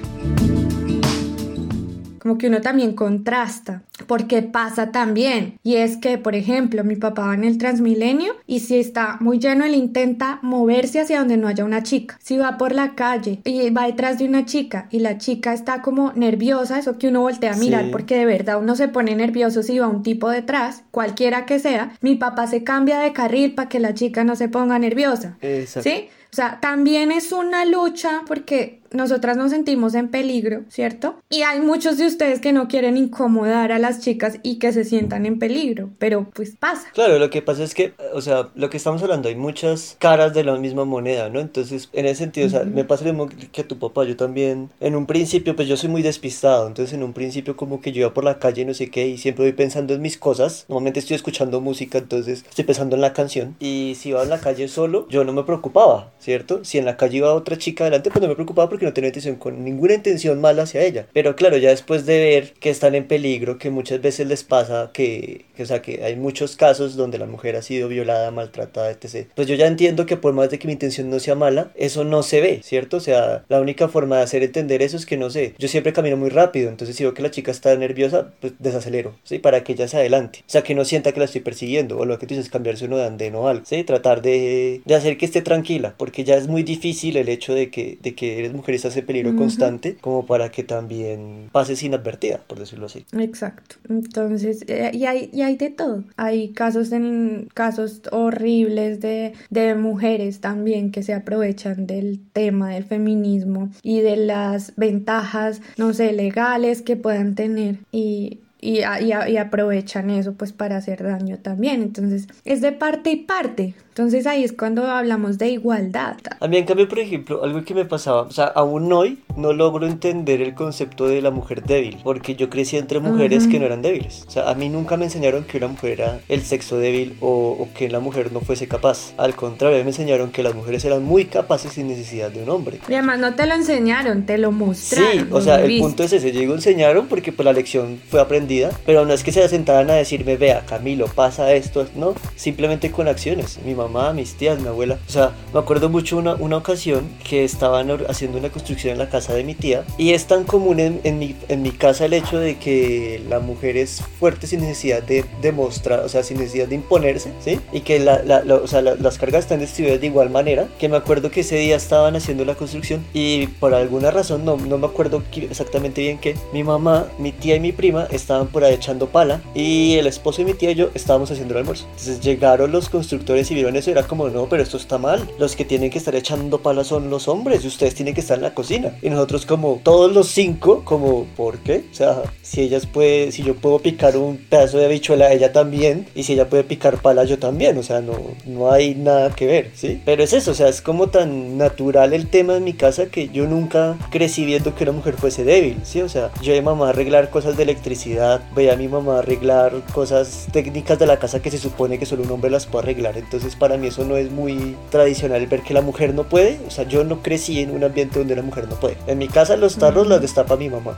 como 2.29 2.37
que 2.37 2.45
uno 2.45 2.61
también 2.61 2.93
contrasta, 2.93 3.81
porque 4.05 4.43
pasa 4.43 4.91
también. 4.91 5.57
Y 5.63 5.77
es 5.77 5.97
que, 5.97 6.19
por 6.19 6.35
ejemplo, 6.35 6.83
mi 6.83 6.95
papá 6.95 7.25
va 7.25 7.33
en 7.33 7.43
el 7.43 7.57
Transmilenio 7.57 8.35
y 8.45 8.59
si 8.59 8.77
está 8.77 9.17
muy 9.19 9.39
lleno, 9.39 9.65
él 9.65 9.73
intenta 9.73 10.37
moverse 10.43 11.01
hacia 11.01 11.17
donde 11.17 11.37
no 11.37 11.47
haya 11.47 11.65
una 11.65 11.81
chica. 11.81 12.19
Si 12.21 12.37
va 12.37 12.59
por 12.59 12.71
la 12.75 12.93
calle 12.93 13.41
y 13.45 13.67
va 13.71 13.87
detrás 13.87 14.19
de 14.19 14.25
una 14.25 14.45
chica 14.45 14.87
y 14.91 14.99
la 14.99 15.17
chica 15.17 15.53
está 15.53 15.81
como 15.81 16.13
nerviosa, 16.13 16.77
eso 16.77 16.99
que 16.99 17.07
uno 17.07 17.21
voltea 17.21 17.53
a 17.53 17.57
mirar, 17.57 17.89
porque 17.89 18.15
de 18.15 18.25
verdad 18.25 18.59
uno 18.61 18.75
se 18.75 18.89
pone 18.89 19.15
nervioso 19.15 19.63
si 19.63 19.79
va 19.79 19.87
un 19.87 20.03
tipo 20.03 20.29
detrás, 20.29 20.83
cualquiera 20.91 21.47
que 21.47 21.57
sea, 21.57 21.93
mi 22.01 22.13
papá 22.13 22.45
se 22.45 22.63
cambia 22.63 22.99
de 22.99 23.11
carril 23.11 23.55
para 23.55 23.69
que 23.69 23.79
la 23.79 23.95
chica 23.95 24.23
no 24.23 24.35
se 24.35 24.49
ponga 24.49 24.77
nerviosa. 24.77 25.39
¿Sí? 25.41 26.09
O 26.31 26.35
sea, 26.35 26.59
también 26.61 27.11
es 27.11 27.31
una 27.31 27.65
lucha 27.65 28.21
porque 28.27 28.81
nosotras 28.91 29.37
nos 29.37 29.51
sentimos 29.51 29.93
en 29.95 30.09
peligro, 30.09 30.61
¿cierto? 30.69 31.15
Y 31.29 31.41
hay 31.41 31.59
muchos 31.59 31.97
de 31.97 32.07
ustedes 32.07 32.39
que 32.39 32.53
no 32.53 32.67
quieren 32.67 32.97
incomodar 32.97 33.71
a 33.71 33.79
las 33.79 34.01
chicas 34.01 34.39
y 34.43 34.59
que 34.59 34.73
se 34.73 34.83
sientan 34.83 35.25
en 35.25 35.39
peligro, 35.39 35.89
pero 35.99 36.27
pues 36.33 36.55
pasa. 36.57 36.87
Claro, 36.93 37.19
lo 37.19 37.29
que 37.29 37.41
pasa 37.41 37.63
es 37.63 37.73
que, 37.73 37.93
o 38.13 38.21
sea, 38.21 38.49
lo 38.55 38.69
que 38.69 38.77
estamos 38.77 39.01
hablando, 39.01 39.29
hay 39.29 39.35
muchas 39.35 39.95
caras 39.99 40.33
de 40.33 40.43
la 40.43 40.57
misma 40.57 40.85
moneda, 40.85 41.29
¿no? 41.29 41.39
Entonces, 41.39 41.89
en 41.93 42.05
ese 42.05 42.15
sentido, 42.15 42.47
o 42.47 42.49
sea, 42.49 42.63
me 42.63 42.83
pasa 42.83 43.05
lo 43.05 43.13
mismo 43.13 43.29
que 43.51 43.61
a 43.61 43.67
tu 43.67 43.77
papá, 43.77 44.03
yo 44.03 44.15
también, 44.15 44.69
en 44.79 44.95
un 44.95 45.05
principio, 45.05 45.55
pues 45.55 45.67
yo 45.67 45.77
soy 45.77 45.89
muy 45.89 46.01
despistado, 46.01 46.67
entonces 46.67 46.93
en 46.93 47.03
un 47.03 47.13
principio 47.13 47.55
como 47.55 47.81
que 47.81 47.91
yo 47.91 48.01
iba 48.01 48.13
por 48.13 48.23
la 48.23 48.39
calle, 48.39 48.65
no 48.65 48.73
sé 48.73 48.89
qué, 48.89 49.07
y 49.07 49.17
siempre 49.17 49.45
voy 49.45 49.53
pensando 49.53 49.93
en 49.93 50.01
mis 50.01 50.17
cosas, 50.17 50.65
normalmente 50.67 50.99
estoy 50.99 51.15
escuchando 51.15 51.61
música, 51.61 51.97
entonces 51.97 52.45
estoy 52.47 52.65
pensando 52.65 52.95
en 52.95 53.01
la 53.01 53.13
canción, 53.13 53.55
y 53.59 53.95
si 53.97 54.09
iba 54.09 54.23
en 54.23 54.29
la 54.29 54.39
calle 54.39 54.67
solo, 54.67 55.07
yo 55.09 55.23
no 55.23 55.33
me 55.33 55.43
preocupaba, 55.43 56.11
¿cierto? 56.19 56.63
Si 56.63 56.77
en 56.77 56.85
la 56.85 56.97
calle 56.97 57.17
iba 57.17 57.33
otra 57.33 57.57
chica 57.57 57.83
adelante, 57.83 58.09
pues 58.09 58.21
no 58.21 58.27
me 58.27 58.35
preocupaba 58.35 58.69
porque 58.69 58.78
no 58.85 58.93
tenía 58.93 59.09
intención 59.09 59.35
con 59.35 59.63
ninguna 59.63 59.95
intención 59.95 60.39
mala 60.41 60.63
hacia 60.63 60.83
ella. 60.83 61.07
Pero 61.13 61.35
claro, 61.35 61.57
ya 61.57 61.69
después 61.69 62.05
de 62.05 62.17
ver 62.17 62.53
que 62.59 62.69
están 62.69 62.95
en 62.95 63.07
peligro, 63.07 63.57
que 63.57 63.69
muchas 63.69 64.01
veces 64.01 64.27
les 64.27 64.43
pasa 64.43 64.91
que, 64.93 65.45
que, 65.55 65.63
o 65.63 65.65
sea, 65.65 65.81
que 65.81 66.03
hay 66.03 66.15
muchos 66.15 66.55
casos 66.55 66.95
donde 66.95 67.17
la 67.17 67.25
mujer 67.25 67.55
ha 67.55 67.61
sido 67.61 67.87
violada, 67.87 68.31
maltratada, 68.31 68.91
etc. 68.91 69.27
Pues 69.35 69.47
yo 69.47 69.55
ya 69.55 69.67
entiendo 69.67 70.05
que 70.05 70.17
por 70.17 70.33
más 70.33 70.49
de 70.49 70.59
que 70.59 70.67
mi 70.67 70.73
intención 70.73 71.09
no 71.09 71.19
sea 71.19 71.35
mala, 71.35 71.71
eso 71.75 72.03
no 72.03 72.23
se 72.23 72.41
ve, 72.41 72.61
¿cierto? 72.63 72.97
O 72.97 73.01
sea, 73.01 73.43
la 73.49 73.61
única 73.61 73.87
forma 73.87 74.17
de 74.17 74.23
hacer 74.23 74.43
entender 74.43 74.81
eso 74.81 74.97
es 74.97 75.05
que 75.05 75.17
no 75.17 75.29
sé, 75.29 75.53
yo 75.57 75.67
siempre 75.67 75.93
camino 75.93 76.17
muy 76.17 76.29
rápido, 76.29 76.69
entonces 76.69 76.95
si 76.95 77.03
veo 77.03 77.13
que 77.13 77.21
la 77.21 77.31
chica 77.31 77.51
está 77.51 77.75
nerviosa, 77.75 78.31
pues 78.39 78.53
desacelero, 78.59 79.15
¿sí? 79.23 79.39
Para 79.39 79.63
que 79.63 79.73
ella 79.73 79.87
se 79.87 79.97
adelante. 79.97 80.39
O 80.41 80.49
sea, 80.49 80.63
que 80.63 80.75
no 80.75 80.85
sienta 80.85 81.11
que 81.11 81.19
la 81.19 81.25
estoy 81.25 81.41
persiguiendo, 81.41 81.97
o 81.97 82.05
lo 82.05 82.19
que 82.19 82.27
tú 82.27 82.35
dices, 82.35 82.49
cambiarse 82.49 82.85
uno 82.85 82.97
de 82.97 83.05
andén 83.05 83.35
o 83.35 83.47
algo, 83.47 83.65
¿sí? 83.65 83.83
Tratar 83.83 84.21
de, 84.21 84.81
de 84.85 84.95
hacer 84.95 85.17
que 85.17 85.25
esté 85.25 85.41
tranquila, 85.41 85.93
porque 85.97 86.23
ya 86.23 86.35
es 86.35 86.47
muy 86.47 86.63
difícil 86.63 87.17
el 87.17 87.29
hecho 87.29 87.53
de 87.53 87.69
que, 87.69 87.97
de 88.01 88.15
que 88.15 88.39
eres 88.39 88.53
mujer 88.53 88.68
estás 88.75 88.95
en 88.97 89.05
peligro 89.05 89.35
constante, 89.35 89.95
como 89.99 90.25
para 90.25 90.49
que 90.51 90.63
también 90.63 91.49
pases 91.51 91.81
inadvertida, 91.83 92.39
por 92.47 92.59
decirlo 92.59 92.87
así. 92.87 93.05
Exacto. 93.17 93.75
Entonces, 93.89 94.63
eh, 94.67 94.91
y, 94.93 95.05
hay, 95.05 95.29
y 95.33 95.41
hay 95.41 95.55
de 95.55 95.69
todo. 95.69 96.03
Hay 96.17 96.49
casos 96.49 96.91
en 96.91 97.49
casos 97.53 98.01
horribles 98.11 98.99
de, 98.99 99.33
de 99.49 99.75
mujeres 99.75 100.39
también 100.39 100.91
que 100.91 101.03
se 101.03 101.13
aprovechan 101.13 101.87
del 101.87 102.19
tema 102.33 102.69
del 102.69 102.83
feminismo 102.83 103.69
y 103.83 104.01
de 104.01 104.17
las 104.17 104.73
ventajas, 104.75 105.61
no 105.77 105.93
sé, 105.93 106.13
legales 106.13 106.81
que 106.81 106.95
puedan 106.95 107.35
tener 107.35 107.77
y 107.91 108.39
y, 108.61 108.79
y, 108.79 109.37
aprovechan 109.37 110.09
eso 110.09 110.33
pues 110.33 110.51
para 110.51 110.77
hacer 110.77 111.03
daño 111.03 111.37
también. 111.37 111.81
Entonces 111.81 112.27
es 112.43 112.61
de 112.61 112.71
parte 112.71 113.11
y 113.11 113.15
parte. 113.17 113.73
Entonces 113.89 114.25
ahí 114.27 114.43
es 114.43 114.53
cuando 114.53 114.85
hablamos 114.87 115.37
de 115.37 115.49
igualdad. 115.49 116.17
A 116.39 116.47
mí 116.47 116.57
en 116.57 116.65
cambio, 116.65 116.87
por 116.87 116.99
ejemplo, 116.99 117.43
algo 117.43 117.63
que 117.63 117.73
me 117.73 117.85
pasaba, 117.85 118.21
o 118.21 118.31
sea, 118.31 118.45
aún 118.45 118.91
hoy 118.93 119.19
no 119.35 119.53
logro 119.53 119.85
entender 119.85 120.41
el 120.41 120.53
concepto 120.53 121.07
de 121.07 121.21
la 121.21 121.31
mujer 121.31 121.63
débil, 121.63 121.97
porque 122.03 122.35
yo 122.35 122.49
crecí 122.49 122.77
entre 122.77 122.99
mujeres 122.99 123.47
que 123.47 123.59
no 123.59 123.65
eran 123.65 123.81
débiles. 123.81 124.25
O 124.27 124.31
sea, 124.31 124.49
a 124.49 124.55
mí 124.55 124.69
nunca 124.69 124.97
me 124.97 125.05
enseñaron 125.05 125.43
que 125.43 125.57
una 125.57 125.67
mujer 125.67 125.91
era 125.91 126.19
el 126.29 126.41
sexo 126.41 126.77
débil 126.77 127.15
o, 127.19 127.57
o 127.59 127.69
que 127.73 127.89
la 127.89 127.99
mujer 127.99 128.31
no 128.31 128.39
fuese 128.41 128.67
capaz. 128.67 129.13
Al 129.17 129.35
contrario, 129.35 129.83
me 129.83 129.89
enseñaron 129.89 130.31
que 130.31 130.43
las 130.43 130.55
mujeres 130.55 130.85
eran 130.85 131.03
muy 131.03 131.25
capaces 131.25 131.73
sin 131.73 131.87
necesidad 131.87 132.31
de 132.31 132.43
un 132.43 132.49
hombre. 132.49 132.79
Y 132.87 132.93
además 132.93 133.19
no 133.19 133.35
te 133.35 133.45
lo 133.45 133.55
enseñaron, 133.55 134.25
te 134.25 134.37
lo 134.37 134.51
mostraron. 134.51 135.11
Sí, 135.11 135.25
o 135.31 135.41
sea, 135.41 135.61
el 135.61 135.79
punto 135.79 136.03
es 136.03 136.13
ese, 136.13 136.31
yo 136.31 136.39
digo 136.39 136.53
enseñaron 136.53 137.07
porque 137.07 137.31
pues 137.31 137.45
la 137.45 137.53
lección 137.53 137.99
fue 138.09 138.21
aprendida, 138.21 138.71
pero 138.85 139.05
no 139.05 139.13
es 139.13 139.23
que 139.23 139.31
se 139.31 139.47
sentaran 139.47 139.89
a 139.89 139.95
decirme, 139.95 140.37
vea, 140.37 140.63
Camilo, 140.65 141.07
pasa 141.07 141.53
esto, 141.53 141.87
no, 141.95 142.15
simplemente 142.35 142.91
con 142.91 143.07
acciones. 143.07 143.59
Mi 143.65 143.73
mamá 143.79 144.13
mis 144.13 144.35
tías, 144.35 144.59
mi 144.59 144.67
abuela. 144.67 144.99
O 145.07 145.11
sea, 145.11 145.31
me 145.53 145.59
acuerdo 145.59 145.89
mucho 145.89 146.17
una, 146.17 146.35
una 146.35 146.57
ocasión 146.57 147.09
que 147.27 147.43
estaban 147.43 147.89
haciendo 148.07 148.37
una 148.37 148.49
construcción 148.49 148.93
en 148.93 148.99
la 148.99 149.09
casa 149.09 149.33
de 149.33 149.43
mi 149.43 149.55
tía 149.55 149.83
y 149.97 150.11
es 150.11 150.25
tan 150.25 150.43
común 150.43 150.79
en, 150.79 151.01
en, 151.03 151.19
mi, 151.19 151.35
en 151.47 151.61
mi 151.61 151.71
casa 151.71 152.05
el 152.05 152.13
hecho 152.13 152.39
de 152.39 152.57
que 152.57 153.21
la 153.29 153.39
mujer 153.39 153.77
es 153.77 154.01
fuerte 154.19 154.47
sin 154.47 154.61
necesidad 154.61 155.01
de 155.01 155.25
demostrar, 155.41 156.01
o 156.01 156.09
sea, 156.09 156.23
sin 156.23 156.37
necesidad 156.37 156.67
de 156.67 156.75
imponerse, 156.75 157.31
¿sí? 157.43 157.59
Y 157.71 157.81
que 157.81 157.99
la, 157.99 158.21
la, 158.23 158.43
o 158.55 158.67
sea, 158.67 158.81
las 158.81 159.17
cargas 159.17 159.45
están 159.45 159.59
distribuidas 159.59 160.01
de 160.01 160.07
igual 160.07 160.29
manera, 160.29 160.67
que 160.77 160.89
me 160.89 160.97
acuerdo 160.97 161.31
que 161.31 161.41
ese 161.41 161.55
día 161.57 161.75
estaban 161.75 162.15
haciendo 162.15 162.45
la 162.45 162.55
construcción 162.55 163.05
y 163.13 163.47
por 163.47 163.73
alguna 163.73 164.11
razón, 164.11 164.45
no, 164.45 164.57
no 164.57 164.77
me 164.77 164.87
acuerdo 164.87 165.23
exactamente 165.35 166.01
bien 166.01 166.17
qué, 166.17 166.35
mi 166.53 166.63
mamá, 166.63 167.07
mi 167.17 167.31
tía 167.31 167.55
y 167.55 167.59
mi 167.59 167.71
prima 167.71 168.07
estaban 168.11 168.47
por 168.47 168.63
ahí 168.63 168.73
echando 168.73 169.07
pala 169.07 169.41
y 169.55 169.95
el 169.95 170.07
esposo 170.07 170.39
de 170.41 170.45
mi 170.45 170.53
tía 170.53 170.71
y 170.71 170.75
yo 170.75 170.89
estábamos 170.93 171.31
haciendo 171.31 171.53
el 171.53 171.59
almuerzo. 171.59 171.85
Entonces 171.91 172.19
llegaron 172.21 172.71
los 172.71 172.89
constructores 172.89 173.49
y 173.51 173.55
vieron 173.55 173.68
era 173.75 174.03
como, 174.03 174.29
no, 174.29 174.47
pero 174.47 174.63
esto 174.63 174.77
está 174.77 174.97
mal. 174.97 175.27
Los 175.37 175.55
que 175.55 175.65
tienen 175.65 175.89
que 175.89 175.97
estar 175.97 176.15
echando 176.15 176.61
palas 176.61 176.87
son 176.87 177.09
los 177.09 177.27
hombres 177.27 177.63
y 177.63 177.67
ustedes 177.67 177.95
tienen 177.95 178.13
que 178.13 178.21
estar 178.21 178.37
en 178.37 178.43
la 178.43 178.53
cocina. 178.53 178.97
Y 179.01 179.09
nosotros 179.09 179.45
como 179.45 179.79
todos 179.83 180.11
los 180.11 180.27
cinco, 180.27 180.83
como, 180.85 181.25
¿por 181.35 181.59
qué? 181.59 181.85
O 181.91 181.95
sea, 181.95 182.23
si 182.41 182.61
ellas 182.61 182.85
puede, 182.85 183.31
si 183.31 183.43
yo 183.43 183.55
puedo 183.55 183.79
picar 183.79 184.17
un 184.17 184.37
pedazo 184.37 184.77
de 184.77 184.85
habichuela, 184.85 185.31
ella 185.31 185.51
también. 185.51 186.07
Y 186.15 186.23
si 186.23 186.33
ella 186.33 186.49
puede 186.49 186.63
picar 186.63 187.01
palas, 187.01 187.29
yo 187.29 187.39
también. 187.39 187.77
O 187.77 187.83
sea, 187.83 188.01
no, 188.01 188.13
no 188.45 188.71
hay 188.71 188.95
nada 188.95 189.29
que 189.35 189.45
ver, 189.45 189.71
¿sí? 189.75 190.01
Pero 190.05 190.23
es 190.23 190.33
eso, 190.33 190.51
o 190.51 190.55
sea, 190.55 190.67
es 190.67 190.81
como 190.81 191.07
tan 191.07 191.57
natural 191.57 192.13
el 192.13 192.27
tema 192.27 192.57
en 192.57 192.63
mi 192.63 192.73
casa 192.73 193.07
que 193.07 193.29
yo 193.29 193.45
nunca 193.45 193.97
crecí 194.09 194.45
viendo 194.45 194.75
que 194.75 194.83
una 194.83 194.93
mujer 194.93 195.15
fuese 195.15 195.43
débil, 195.43 195.77
¿sí? 195.83 196.01
O 196.01 196.09
sea, 196.09 196.31
yo 196.41 196.57
a 196.57 196.61
mamá 196.61 196.89
arreglar 196.89 197.29
cosas 197.29 197.57
de 197.57 197.63
electricidad, 197.63 198.41
veía 198.55 198.73
a 198.73 198.77
mi 198.77 198.87
mamá 198.87 199.19
arreglar 199.19 199.73
cosas 199.93 200.47
técnicas 200.51 200.99
de 200.99 201.05
la 201.05 201.19
casa 201.19 201.41
que 201.41 201.51
se 201.51 201.57
supone 201.57 201.99
que 201.99 202.05
solo 202.05 202.23
un 202.23 202.31
hombre 202.31 202.51
las 202.51 202.65
puede 202.65 202.83
arreglar. 202.83 203.17
Entonces, 203.17 203.55
para 203.59 203.77
mí 203.77 203.87
eso 203.87 204.05
no 204.05 204.17
es 204.17 204.31
muy 204.31 204.75
tradicional 204.89 205.45
ver 205.47 205.61
que 205.61 205.73
la 205.73 205.81
mujer 205.81 206.13
no 206.13 206.23
puede. 206.23 206.59
O 206.67 206.71
sea, 206.71 206.85
yo 206.85 207.03
no 207.03 207.21
crecí 207.21 207.59
en 207.59 207.71
un 207.71 207.83
ambiente 207.83 208.19
donde 208.19 208.35
la 208.35 208.41
mujer 208.41 208.67
no 208.67 208.75
puede. 208.75 208.97
En 209.07 209.17
mi 209.17 209.27
casa 209.27 209.55
los 209.57 209.75
tarros 209.75 210.07
los 210.07 210.21
destapa 210.21 210.55
mi 210.55 210.69
mamá. 210.69 210.97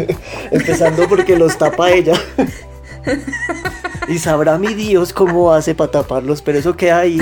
Empezando 0.50 1.08
porque 1.08 1.36
los 1.36 1.58
tapa 1.58 1.90
ella. 1.90 2.14
y 4.08 4.18
sabrá 4.18 4.58
mi 4.58 4.74
Dios 4.74 5.12
cómo 5.12 5.52
hace 5.52 5.74
para 5.74 5.90
taparlos, 5.90 6.42
pero 6.42 6.58
eso 6.58 6.76
que 6.76 6.92
hay. 6.92 7.18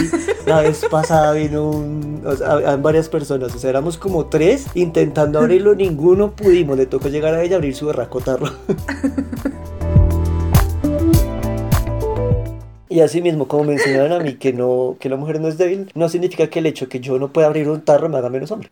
La 0.46 0.60
vez 0.60 0.84
pasada 0.90 1.32
vino 1.32 1.70
un, 1.70 2.22
o 2.24 2.36
sea, 2.36 2.76
varias 2.76 3.08
personas, 3.08 3.54
o 3.54 3.58
sea, 3.58 3.70
éramos 3.70 3.96
como 3.96 4.26
tres 4.26 4.66
intentando 4.74 5.38
abrirlo, 5.38 5.74
ninguno 5.74 6.32
pudimos, 6.32 6.76
le 6.76 6.86
tocó 6.86 7.08
llegar 7.08 7.34
a 7.34 7.42
ella 7.42 7.56
a 7.56 7.58
abrir 7.58 7.74
su 7.74 7.86
berraco 7.86 8.20
tarro. 8.20 8.50
Y 12.94 13.00
así 13.00 13.20
mismo, 13.20 13.48
como 13.48 13.64
me 13.64 13.72
enseñaron 13.72 14.12
a 14.12 14.20
mí 14.20 14.34
que 14.34 14.52
no 14.52 14.96
que 15.00 15.08
la 15.08 15.16
mujer 15.16 15.40
no 15.40 15.48
es 15.48 15.58
débil, 15.58 15.90
no 15.96 16.08
significa 16.08 16.46
que 16.46 16.60
el 16.60 16.66
hecho 16.66 16.88
que 16.88 17.00
yo 17.00 17.18
no 17.18 17.32
pueda 17.32 17.48
abrir 17.48 17.68
un 17.68 17.80
tarro 17.80 18.08
me 18.08 18.18
haga 18.18 18.30
menos 18.30 18.52
hombre. 18.52 18.70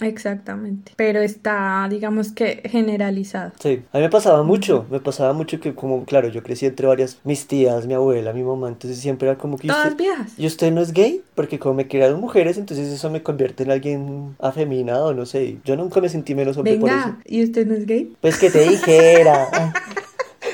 exactamente. 0.00 0.92
Pero 0.94 1.18
está, 1.18 1.88
digamos 1.90 2.30
que 2.30 2.62
generalizado. 2.66 3.50
Sí, 3.58 3.82
a 3.90 3.96
mí 3.96 4.04
me 4.04 4.10
pasaba 4.10 4.44
mucho, 4.44 4.86
me 4.92 5.00
pasaba 5.00 5.32
mucho 5.32 5.58
que 5.58 5.74
como, 5.74 6.04
claro, 6.04 6.28
yo 6.28 6.44
crecí 6.44 6.66
entre 6.66 6.86
varias, 6.86 7.18
mis 7.24 7.48
tías, 7.48 7.88
mi 7.88 7.94
abuela, 7.94 8.32
mi 8.32 8.44
mamá, 8.44 8.68
entonces 8.68 9.00
siempre 9.00 9.26
era 9.28 9.36
como 9.36 9.58
que... 9.58 9.66
Todas 9.66 9.96
viejas. 9.96 10.34
¿Y 10.38 10.46
usted 10.46 10.70
no 10.70 10.80
es 10.80 10.92
gay? 10.92 11.20
Porque 11.34 11.58
como 11.58 11.74
me 11.74 11.88
criaron 11.88 12.20
mujeres, 12.20 12.58
entonces 12.58 12.86
eso 12.86 13.10
me 13.10 13.24
convierte 13.24 13.64
en 13.64 13.72
alguien 13.72 14.36
afeminado, 14.38 15.14
no 15.14 15.26
sé. 15.26 15.58
Yo 15.64 15.74
nunca 15.74 16.00
me 16.00 16.08
sentí 16.08 16.36
menos 16.36 16.56
hombre 16.58 16.76
por 16.76 16.90
eso. 16.90 17.16
¿y 17.24 17.42
usted 17.42 17.66
no 17.66 17.74
es 17.74 17.86
gay? 17.86 18.12
Pues 18.20 18.38
que 18.38 18.50
te 18.50 18.68
dijera. 18.68 19.48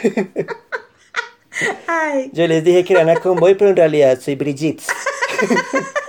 Yo 2.32 2.46
les 2.46 2.64
dije 2.64 2.84
que 2.84 2.94
era 2.94 3.02
una 3.02 3.16
convoy, 3.16 3.54
pero 3.54 3.70
en 3.70 3.76
realidad 3.76 4.18
soy 4.20 4.34
Brigitte. 4.34 4.82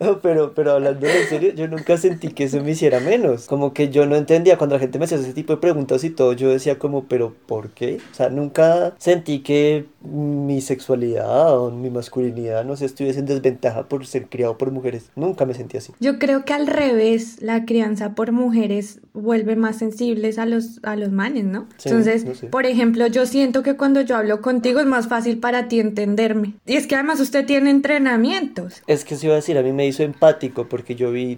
no, 0.00 0.20
pero, 0.22 0.54
pero 0.54 0.72
hablando 0.72 1.06
en 1.06 1.28
serio, 1.28 1.52
yo 1.54 1.68
nunca 1.68 1.96
sentí 1.96 2.28
que 2.28 2.44
eso 2.44 2.60
me 2.62 2.72
hiciera 2.72 3.00
menos. 3.00 3.46
Como 3.46 3.72
que 3.72 3.88
yo 3.88 4.06
no 4.06 4.16
entendía 4.16 4.58
cuando 4.58 4.76
la 4.76 4.80
gente 4.80 4.98
me 4.98 5.04
hacía 5.04 5.18
ese 5.18 5.32
tipo 5.32 5.54
de 5.54 5.60
preguntas 5.60 6.02
y 6.04 6.10
todo, 6.10 6.32
yo 6.32 6.50
decía 6.50 6.78
como, 6.78 7.04
pero 7.04 7.34
¿por 7.46 7.70
qué? 7.70 7.98
O 8.12 8.14
sea, 8.14 8.28
nunca 8.28 8.94
sentí 8.98 9.40
que 9.40 9.86
mi 10.02 10.60
sexualidad 10.60 11.58
o 11.58 11.70
mi 11.70 11.90
masculinidad, 11.90 12.64
no 12.64 12.76
sé, 12.76 12.86
estuviese 12.86 13.20
en 13.20 13.26
desventaja 13.26 13.88
por 13.88 14.06
ser 14.06 14.26
criado 14.28 14.58
por 14.58 14.70
mujeres. 14.70 15.10
Nunca 15.16 15.46
me 15.46 15.54
sentí 15.54 15.76
así. 15.76 15.92
Yo 16.00 16.18
creo 16.18 16.44
que 16.44 16.52
al 16.52 16.66
revés, 16.66 17.40
la 17.40 17.64
crianza 17.64 18.14
por 18.14 18.32
mujeres 18.32 19.00
vuelve 19.12 19.56
más 19.56 19.76
sensibles 19.78 20.38
a 20.38 20.46
los, 20.46 20.80
a 20.82 20.96
los 20.96 21.10
manes, 21.12 21.44
¿no? 21.44 21.66
Entonces, 21.84 22.24
por 22.50 22.66
ejemplo, 22.66 23.06
yo 23.06 23.26
siento 23.26 23.62
que 23.62 23.76
cuando 23.76 24.00
yo 24.00 24.16
hablo 24.16 24.40
contigo 24.42 24.80
es 24.80 24.86
más 24.86 25.08
fácil 25.08 25.38
para 25.38 25.68
ti 25.68 25.80
entenderme. 25.80 26.54
Y 26.66 26.76
es 26.76 26.86
que 26.86 26.96
además 26.96 27.20
usted 27.20 27.46
tiene 27.46 27.70
entrenamientos. 27.70 28.82
Es 28.86 29.03
que 29.04 29.16
se 29.16 29.26
iba 29.26 29.34
a 29.34 29.36
decir, 29.36 29.58
a 29.58 29.62
mí 29.62 29.72
me 29.72 29.86
hizo 29.86 30.02
empático 30.02 30.66
porque 30.68 30.94
yo 30.94 31.10
vi, 31.10 31.36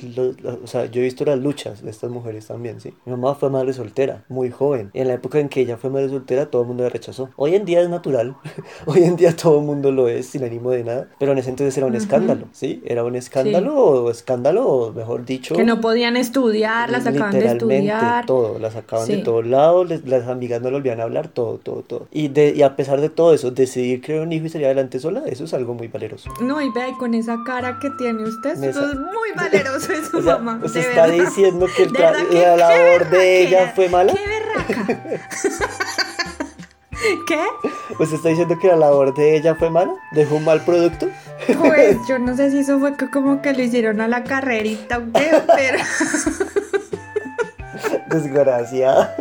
o 0.63 0.67
sea, 0.67 0.87
yo 0.87 1.01
he 1.01 1.05
visto 1.05 1.25
las 1.25 1.39
luchas 1.39 1.83
de 1.83 1.91
estas 1.91 2.11
mujeres 2.11 2.47
también, 2.47 2.81
¿sí? 2.81 2.95
Mi 3.05 3.13
mamá 3.13 3.35
fue 3.35 3.51
madre 3.51 3.73
soltera, 3.73 4.25
muy 4.29 4.51
joven. 4.51 4.91
Y 4.93 5.01
en 5.01 5.09
la 5.09 5.15
época 5.15 5.39
en 5.39 5.49
que 5.49 5.61
ella 5.61 5.77
fue 5.77 5.91
madre 5.91 6.09
soltera, 6.09 6.47
todo 6.47 6.63
el 6.63 6.69
mundo 6.69 6.85
la 6.85 6.89
rechazó. 6.89 7.31
Hoy 7.37 7.55
en 7.55 7.65
día 7.65 7.81
es 7.81 7.89
natural. 7.89 8.37
Hoy 8.87 9.03
en 9.05 9.17
día 9.17 9.35
todo 9.35 9.59
el 9.59 9.65
mundo 9.65 9.93
lo 9.93 10.09
es 10.09 10.27
sin 10.27 10.45
ánimo 10.45 10.71
de 10.71 10.85
nada. 10.85 11.09
Pero 11.19 11.33
en 11.33 11.39
ese 11.39 11.51
entonces 11.51 11.77
era 11.77 11.87
un 11.87 11.95
escándalo, 11.95 12.47
¿sí? 12.53 12.83
Era 12.85 13.05
un 13.05 13.17
escándalo 13.17 13.75
o 13.77 14.11
escándalo, 14.11 14.67
o 14.67 14.93
mejor 14.93 15.25
dicho. 15.25 15.55
Que 15.55 15.65
no 15.65 15.81
podían 15.81 16.17
estudiar, 16.17 16.91
las 16.91 17.05
sacaban 17.05 17.33
de 17.33 17.47
estudiar. 17.47 18.27
todo, 18.27 18.59
las 18.59 18.75
sacaban 18.75 19.09
de 19.09 19.19
todos 19.19 19.47
lados, 19.47 19.89
las 20.05 20.29
amigas 20.29 20.61
no 20.63 20.71
le 20.71 20.77
volvían 20.77 21.01
a 21.01 21.05
hablar, 21.05 21.29
todo, 21.29 21.59
todo, 21.59 21.83
todo. 21.83 22.09
Y, 22.11 22.29
de, 22.29 22.55
y 22.57 22.63
a 22.63 22.77
pesar 22.77 23.01
de 23.01 23.09
todo 23.09 23.35
eso, 23.35 23.51
decidir 23.51 24.01
crear 24.01 24.23
un 24.23 24.33
hijo 24.33 24.47
y 24.47 24.49
salir 24.49 24.67
adelante 24.67 24.99
sola, 24.99 25.23
eso 25.27 25.45
es 25.45 25.55
algo 25.55 25.75
muy 25.75 25.89
valeroso. 25.89 26.31
No, 26.41 26.61
y 26.61 26.71
vea, 26.71 26.89
y 26.89 26.93
con 26.93 27.15
esa 27.15 27.39
cara 27.45 27.56
que 27.81 27.91
tiene 27.91 28.25
usted 28.25 28.63
Eso 28.63 28.87
es 28.87 28.95
muy 28.95 29.33
valeroso 29.37 29.93
de 29.93 30.05
su 30.11 30.19
O 30.19 30.23
sea, 30.23 30.39
mamá. 30.39 30.65
¿usted 30.65 30.81
de 30.83 30.89
está 30.89 31.07
verdad. 31.07 31.25
diciendo 31.27 31.67
que 31.75 31.83
el 31.85 31.93
De 31.93 32.01
la 32.01 32.57
labor 32.57 33.11
de 33.11 33.41
ella 33.43 33.73
fue 33.75 33.89
mala? 33.89 34.13
¡Qué 34.13 34.21
berraca! 34.27 34.87
¿Qué? 37.29 37.39
¿Usted 37.99 38.17
está 38.17 38.29
diciendo 38.31 38.59
que 38.59 38.69
la 38.69 38.77
labor 38.77 39.15
de 39.15 39.37
ella 39.37 39.55
fue 39.55 39.71
mala? 39.71 39.93
¿Dejó 40.13 40.37
un 40.37 40.45
mal 40.45 40.61
producto? 40.63 41.09
Pues 41.59 41.97
yo 42.09 42.19
no 42.19 42.35
sé 42.37 42.51
si 42.51 42.61
eso 42.61 42.79
fue 42.81 42.97
que 42.97 43.11
como 43.11 43.43
que 43.43 43.53
lo 43.53 43.63
hicieron 43.63 44.01
a 44.01 44.09
la 44.09 44.25
carrerita 44.25 44.99
o 44.99 45.03
qué, 45.13 45.31
pero... 45.55 45.79
Desgraciada. 48.09 49.15